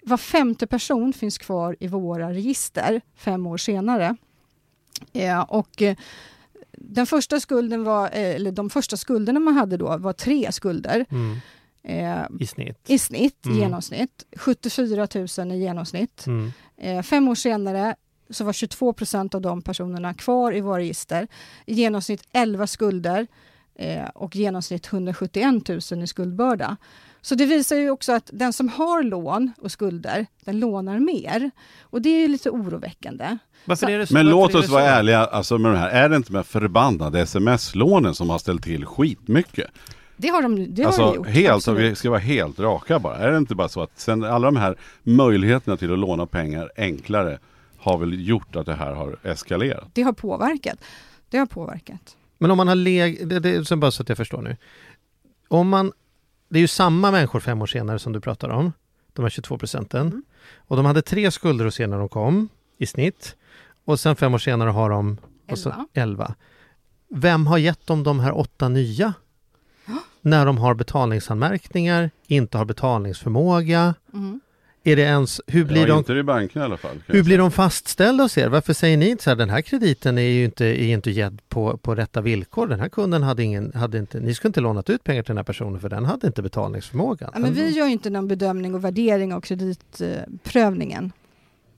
Var 0.04 0.16
femte 0.16 0.66
person 0.66 1.12
finns 1.12 1.38
kvar 1.38 1.76
i 1.80 1.86
våra 1.88 2.30
register 2.32 3.00
fem 3.16 3.46
år 3.46 3.56
senare. 3.56 4.16
Eh, 5.12 5.40
och 5.40 5.82
eh, 5.82 5.96
den 6.72 7.06
första 7.06 7.40
skulden 7.40 7.84
var, 7.84 8.06
eh, 8.06 8.34
eller 8.34 8.52
de 8.52 8.70
första 8.70 8.96
skulderna 8.96 9.40
man 9.40 9.54
hade 9.54 9.76
då 9.76 9.96
var 9.96 10.12
tre 10.12 10.52
skulder 10.52 11.06
Mm. 11.10 11.36
eh, 11.82 12.26
I 12.40 12.46
snitt. 12.46 12.78
i 12.86 12.98
snitt, 12.98 13.46
Mm. 13.46 13.58
genomsnitt. 13.58 14.24
74 14.36 15.08
000 15.38 15.52
i 15.52 15.58
genomsnitt. 15.58 16.26
Mm. 16.26 16.52
Eh, 16.76 17.02
fem 17.02 17.28
år 17.28 17.34
senare 17.34 17.94
så 18.30 18.44
var 18.44 18.52
22 18.52 18.92
procent 18.92 19.34
av 19.34 19.40
de 19.40 19.62
personerna 19.62 20.14
kvar 20.14 20.52
i 20.56 20.60
våra 20.60 20.78
register. 20.78 21.28
I 21.66 21.74
genomsnitt 21.74 22.22
11 22.32 22.66
skulder 22.66 23.26
eh, 23.74 24.04
och 24.14 24.36
genomsnitt 24.36 24.86
171 24.92 25.68
000 25.90 26.02
i 26.02 26.06
skuldbörda. 26.06 26.76
Så 27.22 27.34
det 27.34 27.46
visar 27.46 27.76
ju 27.76 27.90
också 27.90 28.12
att 28.12 28.30
den 28.32 28.52
som 28.52 28.68
har 28.68 29.02
lån 29.02 29.52
och 29.60 29.72
skulder, 29.72 30.26
den 30.44 30.60
lånar 30.60 30.98
mer. 30.98 31.50
Och 31.80 32.02
det 32.02 32.08
är 32.08 32.20
ju 32.20 32.28
lite 32.28 32.50
oroväckande. 32.50 33.38
Varför 33.64 33.90
är 33.90 33.98
det 33.98 34.06
så? 34.06 34.14
Men 34.14 34.26
Varför 34.26 34.36
låt 34.36 34.54
är 34.54 34.58
oss 34.58 34.66
det 34.66 34.72
vara 34.72 34.84
ärliga 34.84 35.24
alltså 35.24 35.58
med 35.58 35.72
de 35.72 35.78
här. 35.78 35.88
Är 35.88 36.08
det 36.08 36.16
inte 36.16 36.32
med 36.32 36.46
förbannade 36.46 37.20
sms-lånen 37.20 38.14
som 38.14 38.30
har 38.30 38.38
ställt 38.38 38.64
till 38.64 38.86
skitmycket? 38.86 39.70
Det 40.16 40.28
har 40.28 40.42
de, 40.42 40.74
det 40.74 40.82
har 40.82 40.86
alltså 40.86 41.04
de 41.04 41.14
gjort. 41.14 41.26
helt, 41.26 41.54
absolut. 41.54 41.92
vi 41.92 41.94
ska 41.94 42.10
vara 42.10 42.20
helt 42.20 42.60
raka 42.60 42.98
bara. 42.98 43.16
Är 43.16 43.30
det 43.30 43.38
inte 43.38 43.54
bara 43.54 43.68
så 43.68 43.82
att 43.82 43.98
sen 43.98 44.24
alla 44.24 44.46
de 44.46 44.56
här 44.56 44.76
möjligheterna 45.02 45.76
till 45.76 45.92
att 45.92 45.98
låna 45.98 46.26
pengar 46.26 46.70
enklare 46.76 47.38
har 47.78 47.98
väl 47.98 48.28
gjort 48.28 48.56
att 48.56 48.66
det 48.66 48.74
här 48.74 48.92
har 48.92 49.16
eskalerat? 49.22 49.88
Det 49.92 50.02
har 50.02 50.12
påverkat. 50.12 50.78
Det 51.30 51.38
har 51.38 51.46
påverkat. 51.46 52.16
Men 52.38 52.50
om 52.50 52.56
man 52.56 52.68
har 52.68 52.74
leg... 52.74 53.28
Det, 53.28 53.40
det, 53.40 53.64
så 53.64 53.76
bara 53.76 53.90
så 53.90 54.02
att 54.02 54.08
jag 54.08 54.18
förstår 54.18 54.42
nu. 54.42 54.56
Om 55.48 55.68
man... 55.68 55.92
Det 56.52 56.58
är 56.58 56.60
ju 56.60 56.68
samma 56.68 57.10
människor 57.10 57.40
fem 57.40 57.62
år 57.62 57.66
senare 57.66 57.98
som 57.98 58.12
du 58.12 58.20
pratar 58.20 58.48
om. 58.48 58.72
De 59.12 59.22
här 59.22 59.30
22 59.30 59.58
procenten. 59.58 60.06
Mm. 60.06 60.22
Och 60.56 60.76
de 60.76 60.86
hade 60.86 61.02
tre 61.02 61.30
skulder 61.30 61.64
hos 61.64 61.80
er 61.80 61.86
när 61.86 61.98
de 61.98 62.08
kom 62.08 62.48
i 62.78 62.86
snitt. 62.86 63.36
Och 63.84 64.00
sen 64.00 64.16
fem 64.16 64.34
år 64.34 64.38
senare 64.38 64.70
har 64.70 64.90
de 64.90 65.18
och 65.50 65.58
så, 65.58 65.68
Elva. 65.68 65.86
11. 65.92 66.34
Vem 67.08 67.46
har 67.46 67.58
gett 67.58 67.86
dem 67.86 68.02
de 68.02 68.20
här 68.20 68.38
åtta 68.38 68.68
nya? 68.68 69.14
När 70.20 70.46
de 70.46 70.58
har 70.58 70.74
betalningsanmärkningar, 70.74 72.10
inte 72.26 72.58
har 72.58 72.64
betalningsförmåga. 72.64 73.94
Mm. 74.14 74.40
Är 74.84 74.96
det 74.96 75.02
ens, 75.02 75.40
hur 75.46 75.64
blir 75.64 75.80
ja, 75.80 75.86
de 75.86 75.98
inte 75.98 76.12
i 76.12 76.22
banken 76.22 76.62
i 76.62 76.64
alla 76.64 76.76
fall. 76.76 77.02
hur 77.06 77.22
blir 77.22 77.38
de 77.38 77.50
fastställda 77.50 78.24
hos 78.24 78.38
er? 78.38 78.48
Varför 78.48 78.72
säger 78.72 78.96
ni 78.96 79.08
inte 79.08 79.24
så 79.24 79.30
här, 79.30 79.36
den 79.36 79.50
här 79.50 79.62
krediten 79.62 80.18
är 80.18 80.22
ju 80.22 80.44
inte, 80.44 80.64
är 80.64 80.92
inte 80.92 81.10
gedd 81.10 81.40
på, 81.48 81.76
på 81.76 81.94
rätta 81.94 82.20
villkor. 82.20 82.66
Den 82.66 82.80
här 82.80 82.88
kunden 82.88 83.22
hade 83.22 83.42
ingen, 83.42 83.72
hade 83.74 83.98
inte, 83.98 84.20
ni 84.20 84.34
skulle 84.34 84.48
inte 84.48 84.60
lånat 84.60 84.90
ut 84.90 85.04
pengar 85.04 85.22
till 85.22 85.30
den 85.30 85.36
här 85.36 85.44
personen 85.44 85.80
för 85.80 85.88
den 85.88 86.04
hade 86.04 86.26
inte 86.26 86.42
betalningsförmåga. 86.42 87.30
Ja, 87.32 87.38
men 87.38 87.54
vi 87.54 87.70
gör 87.70 87.86
ju 87.86 87.92
inte 87.92 88.10
någon 88.10 88.28
bedömning 88.28 88.74
och 88.74 88.84
värdering 88.84 89.34
av 89.34 89.40
kreditprövningen. 89.40 91.12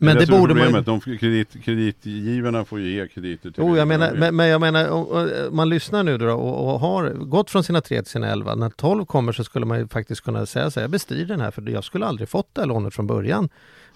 Men 0.04 0.16
det 0.16 0.22
är 0.22 0.40
borde 0.40 0.54
man 0.54 0.74
ju... 0.74 0.80
De 0.80 1.00
kredit, 1.00 1.64
kreditgivarna 1.64 2.64
får 2.64 2.80
ju 2.80 2.94
ge 2.94 3.08
krediter 3.08 3.50
till 3.50 3.62
Oh, 3.62 3.78
jag 3.78 3.88
menar, 3.88 4.12
men, 4.14 4.36
men 4.36 4.48
jag 4.48 4.60
menar, 4.60 4.90
om 4.90 5.56
man 5.56 5.68
lyssnar 5.68 6.02
nu 6.02 6.18
då 6.18 6.32
och, 6.32 6.74
och 6.74 6.80
har 6.80 7.10
gått 7.10 7.50
från 7.50 7.64
sina 7.64 7.80
tre 7.80 8.02
till 8.02 8.10
sina 8.10 8.28
elva. 8.28 8.54
När 8.54 8.70
12 8.70 9.04
kommer 9.04 9.32
så 9.32 9.44
skulle 9.44 9.66
man 9.66 9.78
ju 9.78 9.88
faktiskt 9.88 10.20
kunna 10.20 10.46
säga 10.46 10.70
så 10.70 10.80
här, 10.80 10.84
jag 10.84 10.90
bestrider 10.90 11.26
den 11.26 11.40
här 11.40 11.50
för 11.50 11.70
jag 11.70 11.84
skulle 11.84 12.06
aldrig 12.06 12.28
fått 12.28 12.48
det 12.52 12.60
här 12.60 12.68
lånet 12.68 12.94
från 12.94 13.06
början. 13.06 13.48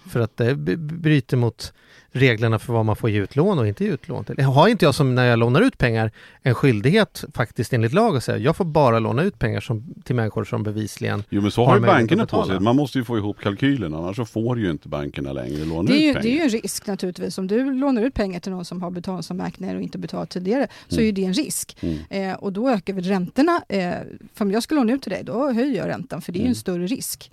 För 0.07 0.20
att 0.20 0.36
det 0.36 0.55
b- 0.55 0.76
bryter 0.76 1.36
mot 1.36 1.72
reglerna 2.11 2.59
för 2.59 2.72
vad 2.72 2.84
man 2.84 2.96
får 2.96 3.11
ge 3.11 3.18
ut 3.20 3.36
lån 3.36 3.59
och 3.59 3.68
inte 3.68 3.84
ge 3.84 3.90
ut 3.90 4.09
lån 4.09 4.24
till. 4.24 4.40
Har 4.44 4.68
inte 4.68 4.84
jag 4.84 4.94
som 4.94 5.14
när 5.14 5.24
jag 5.24 5.38
lånar 5.38 5.61
ut 5.61 5.78
pengar 5.78 6.11
en 6.42 6.55
skyldighet 6.55 7.24
faktiskt 7.34 7.72
enligt 7.72 7.92
lag 7.92 8.16
att 8.16 8.24
säga 8.24 8.38
jag 8.38 8.57
får 8.57 8.64
bara 8.64 8.99
låna 8.99 9.22
ut 9.22 9.38
pengar 9.38 9.61
som, 9.61 9.94
till 10.05 10.14
människor 10.16 10.44
som 10.44 10.62
bevisligen 10.62 11.22
Jo 11.30 11.42
men 11.42 11.51
så 11.51 11.61
har 11.61 11.68
har 11.68 11.76
ju 11.76 11.86
bankerna 11.86 12.22
att 12.22 12.30
på 12.30 12.44
sig. 12.44 12.61
Man 12.61 12.76
måste 12.76 12.99
ju 12.99 13.05
få 13.05 13.18
ihop 13.18 13.40
kalkylen 13.40 13.94
annars 13.94 14.16
så 14.16 14.24
får 14.24 14.59
ju 14.59 14.70
inte 14.70 14.88
bankerna 14.88 15.32
längre 15.32 15.64
låna 15.64 15.88
Det 15.90 15.94
är, 15.94 15.96
ut 15.96 16.03
ju, 16.03 16.12
pengar. 16.12 16.22
det 16.22 16.28
är 16.28 16.34
ju 16.34 16.42
en 16.42 16.49
risk 16.62 16.86
naturligtvis. 16.86 17.38
Om 17.38 17.46
du 17.46 17.74
lånar 17.74 18.03
ut 18.03 18.14
pengar 18.14 18.40
till 18.40 18.53
någon 18.53 18.64
som 18.64 18.82
har 18.82 18.90
betalningsanmärkningar 18.90 19.74
och 19.74 19.82
inte 19.82 19.99
betalat 19.99 20.30
tidigare 20.30 20.68
så 20.88 20.94
Mm. 20.94 21.03
är 21.03 21.07
ju 21.07 21.12
det 21.12 21.24
en 21.24 21.32
risk. 21.32 21.76
Mm. 21.80 21.99
Eh, 22.30 22.36
och 22.36 22.53
då 22.53 22.68
ökar 22.70 22.92
vi 22.92 23.01
räntorna. 23.03 23.62
Eh, 23.68 23.92
för 24.34 24.44
om 24.44 24.51
jag 24.53 24.62
ska 24.62 24.74
låna 24.74 24.92
ut 24.92 25.03
till 25.03 25.12
dig, 25.12 25.22
då 25.24 25.53
höjer 25.53 25.76
jag 25.76 25.88
räntan 25.88 26.22
för 26.22 26.32
det 26.32 26.36
är 26.36 26.40
ju 26.40 26.44
Mm. 26.44 26.51
en 26.51 26.55
större 26.57 26.86
risk. 26.86 27.30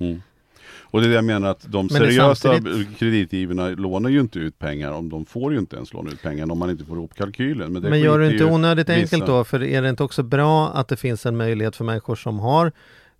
Och 0.95 1.01
det 1.01 1.07
är 1.07 1.09
det 1.09 1.15
jag 1.15 1.25
menar 1.25 1.49
att 1.49 1.65
de 1.71 1.89
seriösa 1.89 2.35
samtidigt- 2.35 2.97
kreditgivarna 2.97 3.67
lånar 3.69 4.09
ju 4.09 4.19
inte 4.19 4.39
ut 4.39 4.59
pengar 4.59 4.91
om 4.91 5.09
de 5.09 5.25
får 5.25 5.53
ju 5.53 5.59
inte 5.59 5.75
ens 5.75 5.93
låna 5.93 6.09
ut 6.11 6.21
pengar 6.21 6.51
om 6.51 6.59
man 6.59 6.69
inte 6.69 6.85
får 6.85 6.97
ihop 6.97 7.13
kalkylen. 7.15 7.73
Men, 7.73 7.81
det 7.81 7.89
Men 7.89 7.99
gör 7.99 8.19
det 8.19 8.31
inte 8.31 8.45
onödigt 8.45 8.89
vissa- 8.89 8.99
enkelt 8.99 9.25
då? 9.25 9.43
För 9.43 9.63
är 9.63 9.81
det 9.81 9.89
inte 9.89 10.03
också 10.03 10.23
bra 10.23 10.69
att 10.69 10.87
det 10.87 10.95
finns 10.97 11.25
en 11.25 11.37
möjlighet 11.37 11.75
för 11.75 11.83
människor 11.83 12.15
som 12.15 12.39
har 12.39 12.71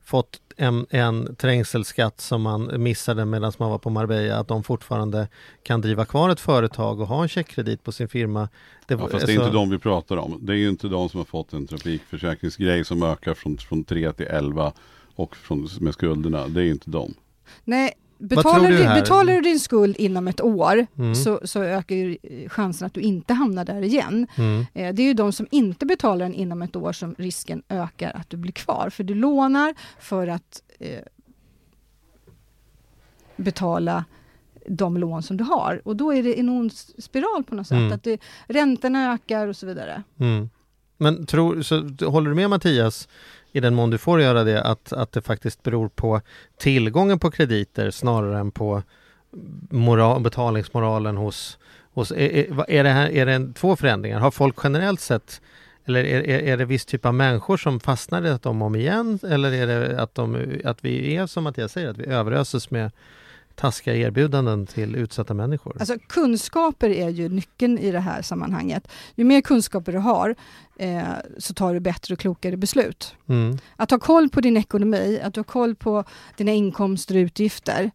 fått 0.03 0.39
en, 0.57 0.85
en 0.89 1.35
trängselskatt 1.35 2.21
som 2.21 2.41
man 2.41 2.83
missade 2.83 3.25
medan 3.25 3.51
man 3.59 3.69
var 3.69 3.77
på 3.77 3.89
Marbella, 3.89 4.35
att 4.37 4.47
de 4.47 4.63
fortfarande 4.63 5.27
kan 5.63 5.81
driva 5.81 6.05
kvar 6.05 6.29
ett 6.29 6.39
företag 6.39 6.99
och 7.01 7.07
ha 7.07 7.21
en 7.23 7.27
checkkredit 7.29 7.83
på 7.83 7.91
sin 7.91 8.07
firma. 8.07 8.49
Det, 8.87 8.93
Ja, 8.93 8.97
fast 8.97 9.11
det 9.11 9.17
är 9.17 9.21
alltså- 9.21 9.31
inte 9.33 9.49
de 9.49 9.69
vi 9.69 9.77
pratar 9.79 10.17
om. 10.17 10.37
Det 10.41 10.53
är 10.53 10.57
ju 10.57 10.69
inte 10.69 10.87
de 10.87 11.09
som 11.09 11.17
har 11.17 11.25
fått 11.25 11.53
en 11.53 11.67
trafikförsäkringsgrej 11.67 12.85
som 12.85 13.03
ökar 13.03 13.33
från, 13.33 13.57
från 13.57 13.83
3 13.83 14.11
till 14.11 14.25
11 14.27 14.73
och 15.15 15.35
från, 15.35 15.67
med 15.79 15.93
skulderna. 15.93 16.47
Det 16.47 16.61
är 16.61 16.65
inte 16.65 16.89
de. 16.89 17.13
Nej, 17.63 17.93
betalar 18.17 18.69
du 18.69 18.77
du, 18.77 18.83
betalar 18.83 19.33
du 19.33 19.41
din 19.41 19.59
skuld 19.59 19.95
inom 19.97 20.27
ett 20.27 20.41
år 20.41 20.87
Mm. 20.97 21.15
så, 21.15 21.39
så 21.43 21.63
ökar 21.63 21.95
ju 21.95 22.17
eh, 22.23 22.49
chansen 22.49 22.85
att 22.85 22.93
du 22.93 23.01
inte 23.01 23.33
hamnar 23.33 23.65
där 23.65 23.81
igen. 23.81 24.27
Mm. 24.37 24.65
Eh, 24.73 24.93
Det 24.93 25.01
är 25.01 25.07
ju 25.07 25.13
de 25.13 25.31
som 25.31 25.47
inte 25.51 25.85
betalar 25.85 26.25
den 26.25 26.33
inom 26.33 26.61
ett 26.61 26.75
år 26.75 26.91
som 26.93 27.15
risken 27.17 27.63
ökar 27.69 28.11
att 28.15 28.29
du 28.29 28.37
blir 28.37 28.51
kvar. 28.51 28.89
För 28.89 29.03
du 29.03 29.15
lånar 29.15 29.73
för 29.99 30.27
att 30.27 30.61
eh, 30.79 30.99
betala 33.35 34.05
de 34.67 34.97
lån 34.97 35.23
som 35.23 35.37
du 35.37 35.43
har. 35.43 35.81
Och 35.85 35.95
då 35.95 36.13
är 36.13 36.23
det 36.23 36.39
en 36.39 36.49
ond 36.49 36.73
spiral 36.97 37.43
på 37.43 37.55
något 37.55 37.67
sätt. 37.67 37.77
Mm. 37.77 37.91
Att 37.93 38.03
det, 38.03 38.21
räntorna 38.47 39.13
ökar 39.13 39.47
och 39.47 39.55
så 39.55 39.65
vidare. 39.65 40.03
Mm. 40.19 40.49
Men 40.97 41.25
tror, 41.25 41.61
så, 41.61 42.05
håller 42.09 42.29
du 42.29 42.35
med 42.35 42.49
Mattias, 42.49 43.07
i 43.55 43.59
den 43.59 43.75
mån 43.75 43.89
du 43.89 43.97
får 43.97 44.21
göra 44.21 44.43
det, 44.43 44.63
att, 44.63 44.93
att 44.93 45.11
det 45.11 45.21
faktiskt 45.21 45.63
beror 45.63 45.89
på 45.89 46.21
tillgången 46.57 47.19
på 47.19 47.31
krediter 47.31 47.91
snarare 47.91 48.39
än 48.39 48.51
på 48.51 48.83
moral, 49.69 50.21
betalningsmoralen 50.21 51.17
hos... 51.17 51.57
hos 51.93 52.11
är, 52.11 52.69
är, 52.71 52.83
det 52.83 52.89
här, 52.89 53.09
är 53.09 53.25
det 53.25 53.33
en, 53.33 53.53
två 53.53 53.75
förändringar? 53.75 54.19
Har 54.19 54.31
folk 54.31 54.55
generellt 54.63 54.99
sett 54.99 55.41
eller 55.85 56.03
är, 56.03 56.21
är, 56.21 56.39
är 56.39 56.57
det 56.57 56.65
viss 56.65 56.85
typ 56.85 57.05
av 57.05 57.13
människor 57.13 57.57
som 57.57 57.79
fastnar 57.79 58.25
i 58.25 58.29
att 58.29 58.41
de 58.41 58.61
om 58.61 58.75
igen? 58.75 59.19
Eller 59.23 59.51
är 59.51 59.67
det 59.67 60.01
att, 60.01 60.15
de, 60.15 60.59
att 60.65 60.85
vi 60.85 61.15
är 61.15 61.27
som 61.27 61.43
Mattias 61.43 61.71
säger, 61.71 61.89
att 61.89 61.97
vi 61.97 62.05
överöses 62.05 62.71
med 62.71 62.91
taskiga 63.55 63.95
erbjudanden 63.95 64.65
till 64.65 64.95
utsatta 64.95 65.33
människor? 65.33 65.77
Alltså 65.79 65.97
kunskaper 66.07 66.89
är 66.89 67.09
ju 67.09 67.29
nyckeln 67.29 67.77
i 67.77 67.91
det 67.91 67.99
här 67.99 68.21
sammanhanget. 68.21 68.87
Ju 69.15 69.23
mer 69.23 69.41
kunskaper 69.41 69.91
du 69.91 69.97
har 69.97 70.35
eh, 70.79 71.03
så 71.37 71.53
tar 71.53 71.73
du 71.73 71.79
bättre 71.79 72.13
och 72.13 72.19
klokare 72.19 72.57
beslut. 72.57 73.15
Mm. 73.27 73.57
Att 73.75 73.91
ha 73.91 73.99
koll 73.99 74.29
på 74.29 74.41
din 74.41 74.57
ekonomi, 74.57 75.19
att 75.23 75.33
du 75.33 75.39
har 75.39 75.45
koll 75.45 75.75
på 75.75 76.03
dina 76.37 76.51
inkomster 76.51 77.15
och 77.15 77.19
utgifter 77.19 77.91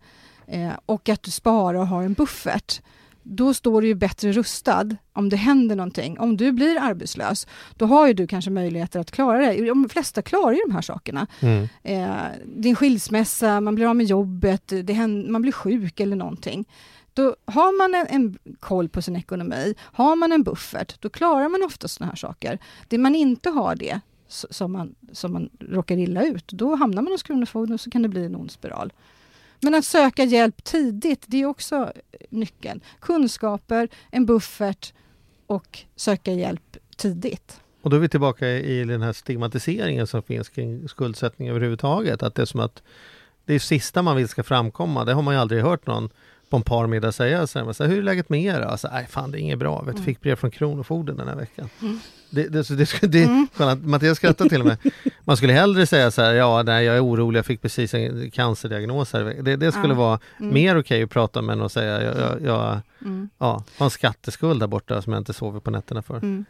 eh, 0.46 0.72
och 0.86 1.08
att 1.08 1.22
du 1.22 1.30
sparar 1.30 1.78
och 1.78 1.86
har 1.86 2.02
en 2.02 2.12
buffert. 2.12 2.80
Då 3.22 3.54
står 3.54 3.82
du 3.82 3.88
ju 3.88 3.94
bättre 3.94 4.32
rustad 4.32 4.96
om 5.12 5.28
det 5.28 5.36
händer 5.36 5.76
någonting. 5.76 6.18
Om 6.18 6.36
du 6.36 6.52
blir 6.52 6.78
arbetslös, 6.80 7.46
då 7.76 7.86
har 7.86 8.06
ju 8.06 8.14
du 8.14 8.26
kanske 8.26 8.50
möjligheter 8.50 9.00
att 9.00 9.10
klara 9.10 9.38
det. 9.38 9.66
De 9.66 9.88
flesta 9.88 10.22
klarar 10.22 10.52
ju 10.52 10.60
de 10.66 10.74
här 10.74 10.82
sakerna. 10.82 11.26
Mm. 11.40 11.68
Eh, 11.82 12.26
din 12.46 12.76
skilsmässa, 12.76 13.60
man 13.60 13.74
blir 13.74 13.86
av 13.86 13.96
med 13.96 14.06
jobbet, 14.06 14.72
händer, 14.88 15.30
man 15.30 15.42
blir 15.42 15.52
sjuk 15.52 16.00
eller 16.00 16.16
någonting. 16.16 16.64
Då 17.14 17.36
har 17.44 17.78
man 17.78 17.94
en, 17.94 18.06
en 18.08 18.54
koll 18.60 18.88
på 18.88 19.02
sin 19.02 19.16
ekonomi, 19.16 19.74
har 19.80 20.16
man 20.16 20.32
en 20.32 20.42
buffert, 20.42 21.00
då 21.00 21.10
klarar 21.10 21.48
man 21.48 21.62
ofta 21.62 21.88
sådana 21.88 22.10
här 22.10 22.16
saker. 22.16 22.58
Det 22.88 22.98
man 22.98 23.14
inte 23.14 23.50
har 23.50 23.74
det, 23.74 24.00
som 24.28 24.72
man, 24.72 24.94
som 25.12 25.32
man 25.32 25.50
råkar 25.60 25.96
illa 25.96 26.24
ut, 26.24 26.48
då 26.48 26.74
hamnar 26.74 27.02
man 27.02 27.12
hos 27.12 27.22
Kronofogden 27.22 27.74
och 27.74 27.80
så 27.80 27.90
kan 27.90 28.02
det 28.02 28.08
bli 28.08 28.24
en 28.24 28.36
ond 28.36 28.50
spiral. 28.50 28.92
Men 29.60 29.74
att 29.74 29.84
söka 29.84 30.24
hjälp 30.24 30.64
tidigt, 30.64 31.24
det 31.26 31.42
är 31.42 31.46
också 31.46 31.92
nyckeln. 32.30 32.80
Kunskaper, 33.00 33.88
en 34.10 34.26
buffert 34.26 34.92
och 35.46 35.78
söka 35.96 36.32
hjälp 36.32 36.76
tidigt. 36.96 37.60
Och 37.82 37.90
då 37.90 37.96
är 37.96 38.00
vi 38.00 38.08
tillbaka 38.08 38.48
i 38.48 38.84
den 38.84 39.02
här 39.02 39.12
stigmatiseringen 39.12 40.06
som 40.06 40.22
finns 40.22 40.48
kring 40.48 40.88
skuldsättning 40.88 41.48
överhuvudtaget. 41.48 42.22
Att 42.22 42.34
det 42.34 42.42
är 42.42 42.46
som 42.46 42.60
att 42.60 42.82
det 43.44 43.54
är 43.54 43.58
sista 43.58 44.02
man 44.02 44.16
vill 44.16 44.28
ska 44.28 44.42
framkomma. 44.42 45.04
Det 45.04 45.12
har 45.12 45.22
man 45.22 45.34
ju 45.34 45.40
aldrig 45.40 45.62
hört 45.62 45.86
någon 45.86 46.10
på 46.50 46.56
en 46.56 46.62
parmiddag 46.62 47.12
säga. 47.12 47.46
Så 47.46 47.58
här, 47.58 47.86
Hur 47.86 47.98
är 47.98 48.02
läget 48.02 48.28
med 48.28 48.42
er? 48.42 48.60
Alltså, 48.60 48.88
Nej, 48.92 49.06
fan 49.10 49.30
det 49.30 49.38
är 49.38 49.40
inget 49.40 49.58
bra. 49.58 49.82
Vet, 49.82 49.96
du, 49.96 50.02
fick 50.02 50.20
brev 50.20 50.36
från 50.36 50.50
Kronofogden 50.50 51.16
den 51.16 51.28
här 51.28 51.36
veckan. 51.36 51.68
Det, 52.30 52.48
det, 52.48 52.68
det, 52.68 52.76
det, 53.00 53.06
det, 53.06 53.46
skönt. 53.54 53.84
Mattias 53.84 54.16
skrattar 54.16 54.48
till 54.48 54.60
och 54.60 54.66
med. 54.66 54.76
Man 55.24 55.36
skulle 55.36 55.52
hellre 55.52 55.86
säga 55.86 56.10
så 56.10 56.22
här, 56.22 56.34
ja 56.34 56.62
nej, 56.62 56.84
jag 56.84 56.96
är 56.96 57.04
orolig, 57.04 57.38
jag 57.38 57.46
fick 57.46 57.62
precis 57.62 57.94
en 57.94 58.30
cancerdiagnos 58.30 59.12
här. 59.12 59.42
Det, 59.42 59.56
det 59.56 59.72
skulle 59.72 59.94
Ja. 59.94 59.98
vara 59.98 60.18
mer 60.38 60.78
okej 60.78 61.02
att 61.02 61.10
prata 61.10 61.42
med 61.42 61.52
än 61.52 61.62
att 61.62 61.72
säga, 61.72 62.02
jag, 62.02 62.16
jag, 62.18 62.42
jag 62.42 62.80
ja, 63.38 63.64
har 63.78 63.84
en 63.86 63.90
skatteskuld 63.90 64.60
där 64.60 64.66
borta 64.66 65.02
som 65.02 65.12
jag 65.12 65.20
inte 65.20 65.32
sover 65.32 65.60
på 65.60 65.70
nätterna 65.70 66.02
för. 66.02 66.16
Mm. 66.16 66.44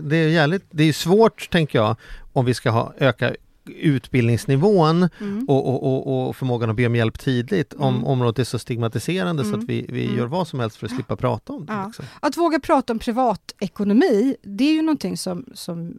Det 0.00 0.16
är 0.16 0.28
jävligt, 0.28 0.64
det 0.70 0.84
är 0.84 0.92
svårt 0.92 1.50
tänker 1.50 1.78
jag 1.78 1.96
om 2.32 2.44
vi 2.44 2.54
ska 2.54 2.70
ha, 2.70 2.92
öka 2.98 3.34
utbildningsnivån 3.66 5.08
Mm. 5.20 5.44
och, 5.48 5.68
och, 5.68 5.82
och, 6.08 6.28
och 6.28 6.36
förmågan 6.36 6.70
att 6.70 6.76
be 6.76 6.86
om 6.86 6.96
hjälp 6.96 7.18
tidigt 7.18 7.74
om 7.74 7.94
Mm. 7.94 8.06
området 8.06 8.38
är 8.38 8.44
så 8.44 8.58
stigmatiserande 8.58 9.42
så 9.44 9.48
Mm. 9.48 9.60
att 9.60 9.66
vi, 9.68 9.86
vi 9.88 10.04
Mm. 10.04 10.18
gör 10.18 10.26
vad 10.26 10.48
som 10.48 10.60
helst 10.60 10.76
för 10.76 10.86
att 10.86 10.92
slippa 10.94 11.16
prata 11.16 11.52
om 11.52 11.66
det. 11.66 11.72
Ja. 11.72 11.86
Liksom. 11.86 12.04
Att 12.20 12.36
våga 12.36 12.60
prata 12.60 12.92
om 12.92 12.98
privatekonomi, 12.98 14.36
det 14.42 14.64
är 14.64 14.72
ju 14.72 14.82
någonting 14.82 15.16
som, 15.16 15.44
som, 15.54 15.94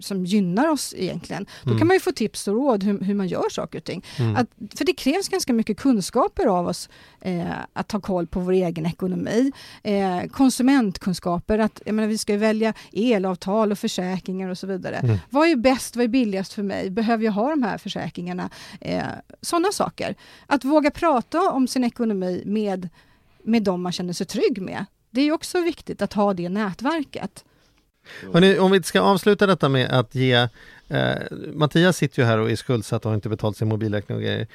som 0.00 0.24
gynnar 0.24 0.68
oss 0.68 0.94
egentligen. 0.96 1.46
Då 1.62 1.70
Mm. 1.70 1.78
kan 1.78 1.86
man 1.88 1.96
ju 1.96 2.00
få 2.00 2.12
tips 2.12 2.48
och 2.48 2.54
råd 2.54 2.82
hur, 2.82 3.00
hur 3.00 3.14
man 3.14 3.28
gör 3.28 3.48
saker 3.50 3.78
och 3.78 3.84
ting. 3.84 4.04
Mm. 4.18 4.36
Att, 4.36 4.46
för 4.78 4.84
det 4.84 4.92
krävs 4.92 5.28
ganska 5.28 5.52
mycket 5.52 5.76
kunskaper 5.78 6.46
av 6.46 6.66
oss 6.66 6.88
eh, 7.20 7.44
att 7.72 7.88
ta 7.88 8.00
koll 8.00 8.26
på 8.26 8.40
vår 8.40 8.52
egen 8.52 8.86
ekonomi. 8.86 9.52
Eh, 9.82 10.20
konsumentkunskaper, 10.32 11.58
att 11.58 11.80
menar, 11.86 12.06
vi 12.06 12.18
ska 12.18 12.36
välja 12.36 12.74
elavtal 12.92 13.72
och 13.72 13.78
försäkringar 13.78 14.48
och 14.48 14.58
så 14.58 14.66
vidare. 14.66 14.96
Mm. 14.96 15.16
Vad 15.30 15.48
är 15.48 15.56
bäst, 15.56 15.96
vad 15.96 16.04
är 16.04 16.08
billigast 16.08 16.52
för 16.52 16.62
mig? 16.62 16.90
Behöver 16.90 17.24
jag 17.24 17.32
ha 17.32 17.50
de 17.50 17.62
här 17.62 17.78
försäkringarna? 17.78 18.50
Eh, 18.80 19.02
Sådana 19.42 19.72
saker. 19.72 20.14
Att 20.46 20.64
våga 20.64 20.90
prata 20.90 21.50
om 21.50 21.68
sin 21.68 21.84
ekonomi 21.84 22.42
med, 22.46 22.88
med 23.44 23.62
de 23.62 23.82
man 23.82 23.92
känner 23.92 24.12
sig 24.12 24.26
trygg 24.26 24.62
med. 24.62 24.84
Det 25.10 25.20
är 25.20 25.32
också 25.32 25.60
viktigt 25.60 26.02
att 26.02 26.12
ha 26.12 26.34
det 26.34 26.48
nätverket. 26.48 27.44
Mm. 28.22 28.34
Hörrni, 28.34 28.58
om 28.58 28.70
vi 28.70 28.82
ska 28.82 29.00
avsluta 29.00 29.46
detta 29.46 29.68
med 29.68 29.90
att 29.90 30.14
ge 30.14 30.48
eh, 30.88 31.14
Mattias 31.52 31.96
sitter 31.96 32.22
ju 32.22 32.26
här 32.26 32.38
och 32.38 32.50
är 32.50 32.56
skuldsatt 32.56 33.04
och 33.04 33.10
har 33.10 33.14
inte 33.14 33.28
betalt 33.28 33.56
sin 33.56 33.68
mobilräkning 33.68 34.16
och 34.16 34.22
grejer. 34.22 34.46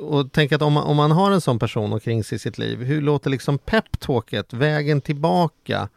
Och 0.00 0.32
tänk 0.32 0.52
att 0.52 0.62
om 0.62 0.72
man, 0.72 0.84
om 0.84 0.96
man 0.96 1.10
har 1.10 1.30
en 1.30 1.40
sån 1.40 1.58
person 1.58 1.92
omkring 1.92 2.24
sig 2.24 2.36
i 2.36 2.38
sitt 2.38 2.58
liv, 2.58 2.82
hur 2.82 3.02
låter 3.02 3.30
liksom 3.30 3.58
peptalket, 3.58 4.52
vägen 4.52 5.00
tillbaka? 5.00 5.88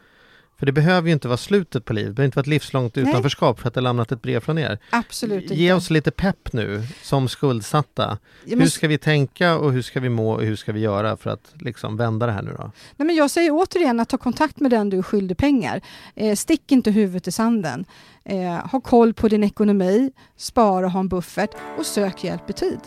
För 0.60 0.66
det 0.66 0.72
behöver 0.72 1.08
ju 1.08 1.14
inte 1.14 1.28
vara 1.28 1.38
slutet 1.38 1.86
på 1.86 1.94
livet, 1.94 2.10
det 2.10 2.14
behöver 2.14 2.26
inte 2.26 2.36
vara 2.36 2.42
ett 2.44 2.48
livslångt 2.48 2.96
Nej. 2.96 3.10
utanförskap 3.10 3.60
för 3.60 3.68
att 3.68 3.74
det 3.74 3.82
lämnat 3.82 4.12
ett 4.12 4.22
brev 4.22 4.40
från 4.40 4.58
er. 4.58 4.80
Absolut 4.90 5.44
inte. 5.44 5.56
Ge 5.56 5.74
oss 5.74 5.90
lite 5.90 6.12
pepp 6.12 6.54
nu 6.54 6.84
som 7.04 7.28
skuldsatta. 7.30 8.18
Ja, 8.46 8.50
men- 8.50 8.60
Hur 8.60 8.68
ska 8.68 8.88
vi 8.88 8.98
tänka 8.98 9.56
och 9.58 9.72
hur 9.72 9.82
ska 9.82 10.00
vi 10.00 10.10
må 10.10 10.32
och 10.32 10.42
hur 10.44 10.56
ska 10.56 10.72
vi 10.72 10.80
göra 10.80 11.18
för 11.18 11.30
att 11.30 11.54
liksom 11.54 11.98
vända 11.98 12.26
det 12.26 12.32
här 12.32 12.42
nu 12.42 12.52
då? 12.58 12.72
Nej, 12.96 13.08
men 13.08 13.16
jag 13.16 13.32
säger 13.32 13.52
återigen 13.54 14.00
att 14.00 14.10
ta 14.10 14.18
kontakt 14.18 14.60
med 14.60 14.72
den 14.72 14.90
du 14.90 14.98
är 14.98 15.02
skyldig 15.02 15.38
pengar. 15.38 15.82
Eh, 16.16 16.36
stick 16.36 16.72
inte 16.72 16.92
huvudet 16.92 17.28
i 17.28 17.32
sanden. 17.32 17.86
Eh, 18.26 18.68
ha 18.72 18.82
koll 18.82 19.14
på 19.14 19.28
din 19.28 19.44
ekonomi, 19.44 20.12
spara, 20.38 20.88
ha 20.88 21.00
en 21.00 21.08
buffert 21.10 21.52
och 21.78 21.86
sök 21.86 22.24
hjälp 22.24 22.50
i 22.50 22.54
tid. 22.54 22.80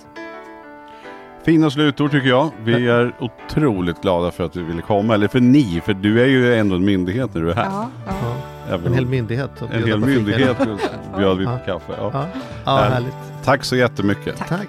Fina 1.49 1.71
slutord 1.71 2.11
tycker 2.11 2.29
jag. 2.29 2.51
Vi 2.65 2.89
är 2.89 3.15
otroligt 3.19 4.03
glada 4.03 4.31
för 4.31 4.45
att 4.45 4.53
du 4.53 4.63
ville 4.63 4.83
komma. 4.83 5.15
Eller 5.15 5.29
för 5.29 5.41
ni, 5.41 5.83
för 5.85 5.95
du 5.95 6.21
är 6.21 6.27
ju 6.27 6.55
ändå 6.55 6.77
en 6.77 6.85
myndighet 6.85 7.35
när 7.35 7.43
du 7.43 7.51
är 7.51 7.55
här. 7.55 7.65
Ja, 7.65 7.91
ja. 8.07 8.15
Även 8.75 8.87
en 8.87 8.95
hel 8.95 9.07
myndighet. 9.07 9.51
en 9.73 9.85
hel 9.85 10.01
myndighet 10.01 10.57
bjöd 11.19 11.39
vi 11.39 11.45
på 11.45 11.59
kaffe. 11.67 11.93
Ja. 11.99 12.11
Ja, 12.13 12.27
ja 12.65 12.77
Härligt. 12.77 13.15
Tack 13.45 13.65
så 13.65 13.77
jättemycket. 13.77 14.37
Tack. 14.37 14.69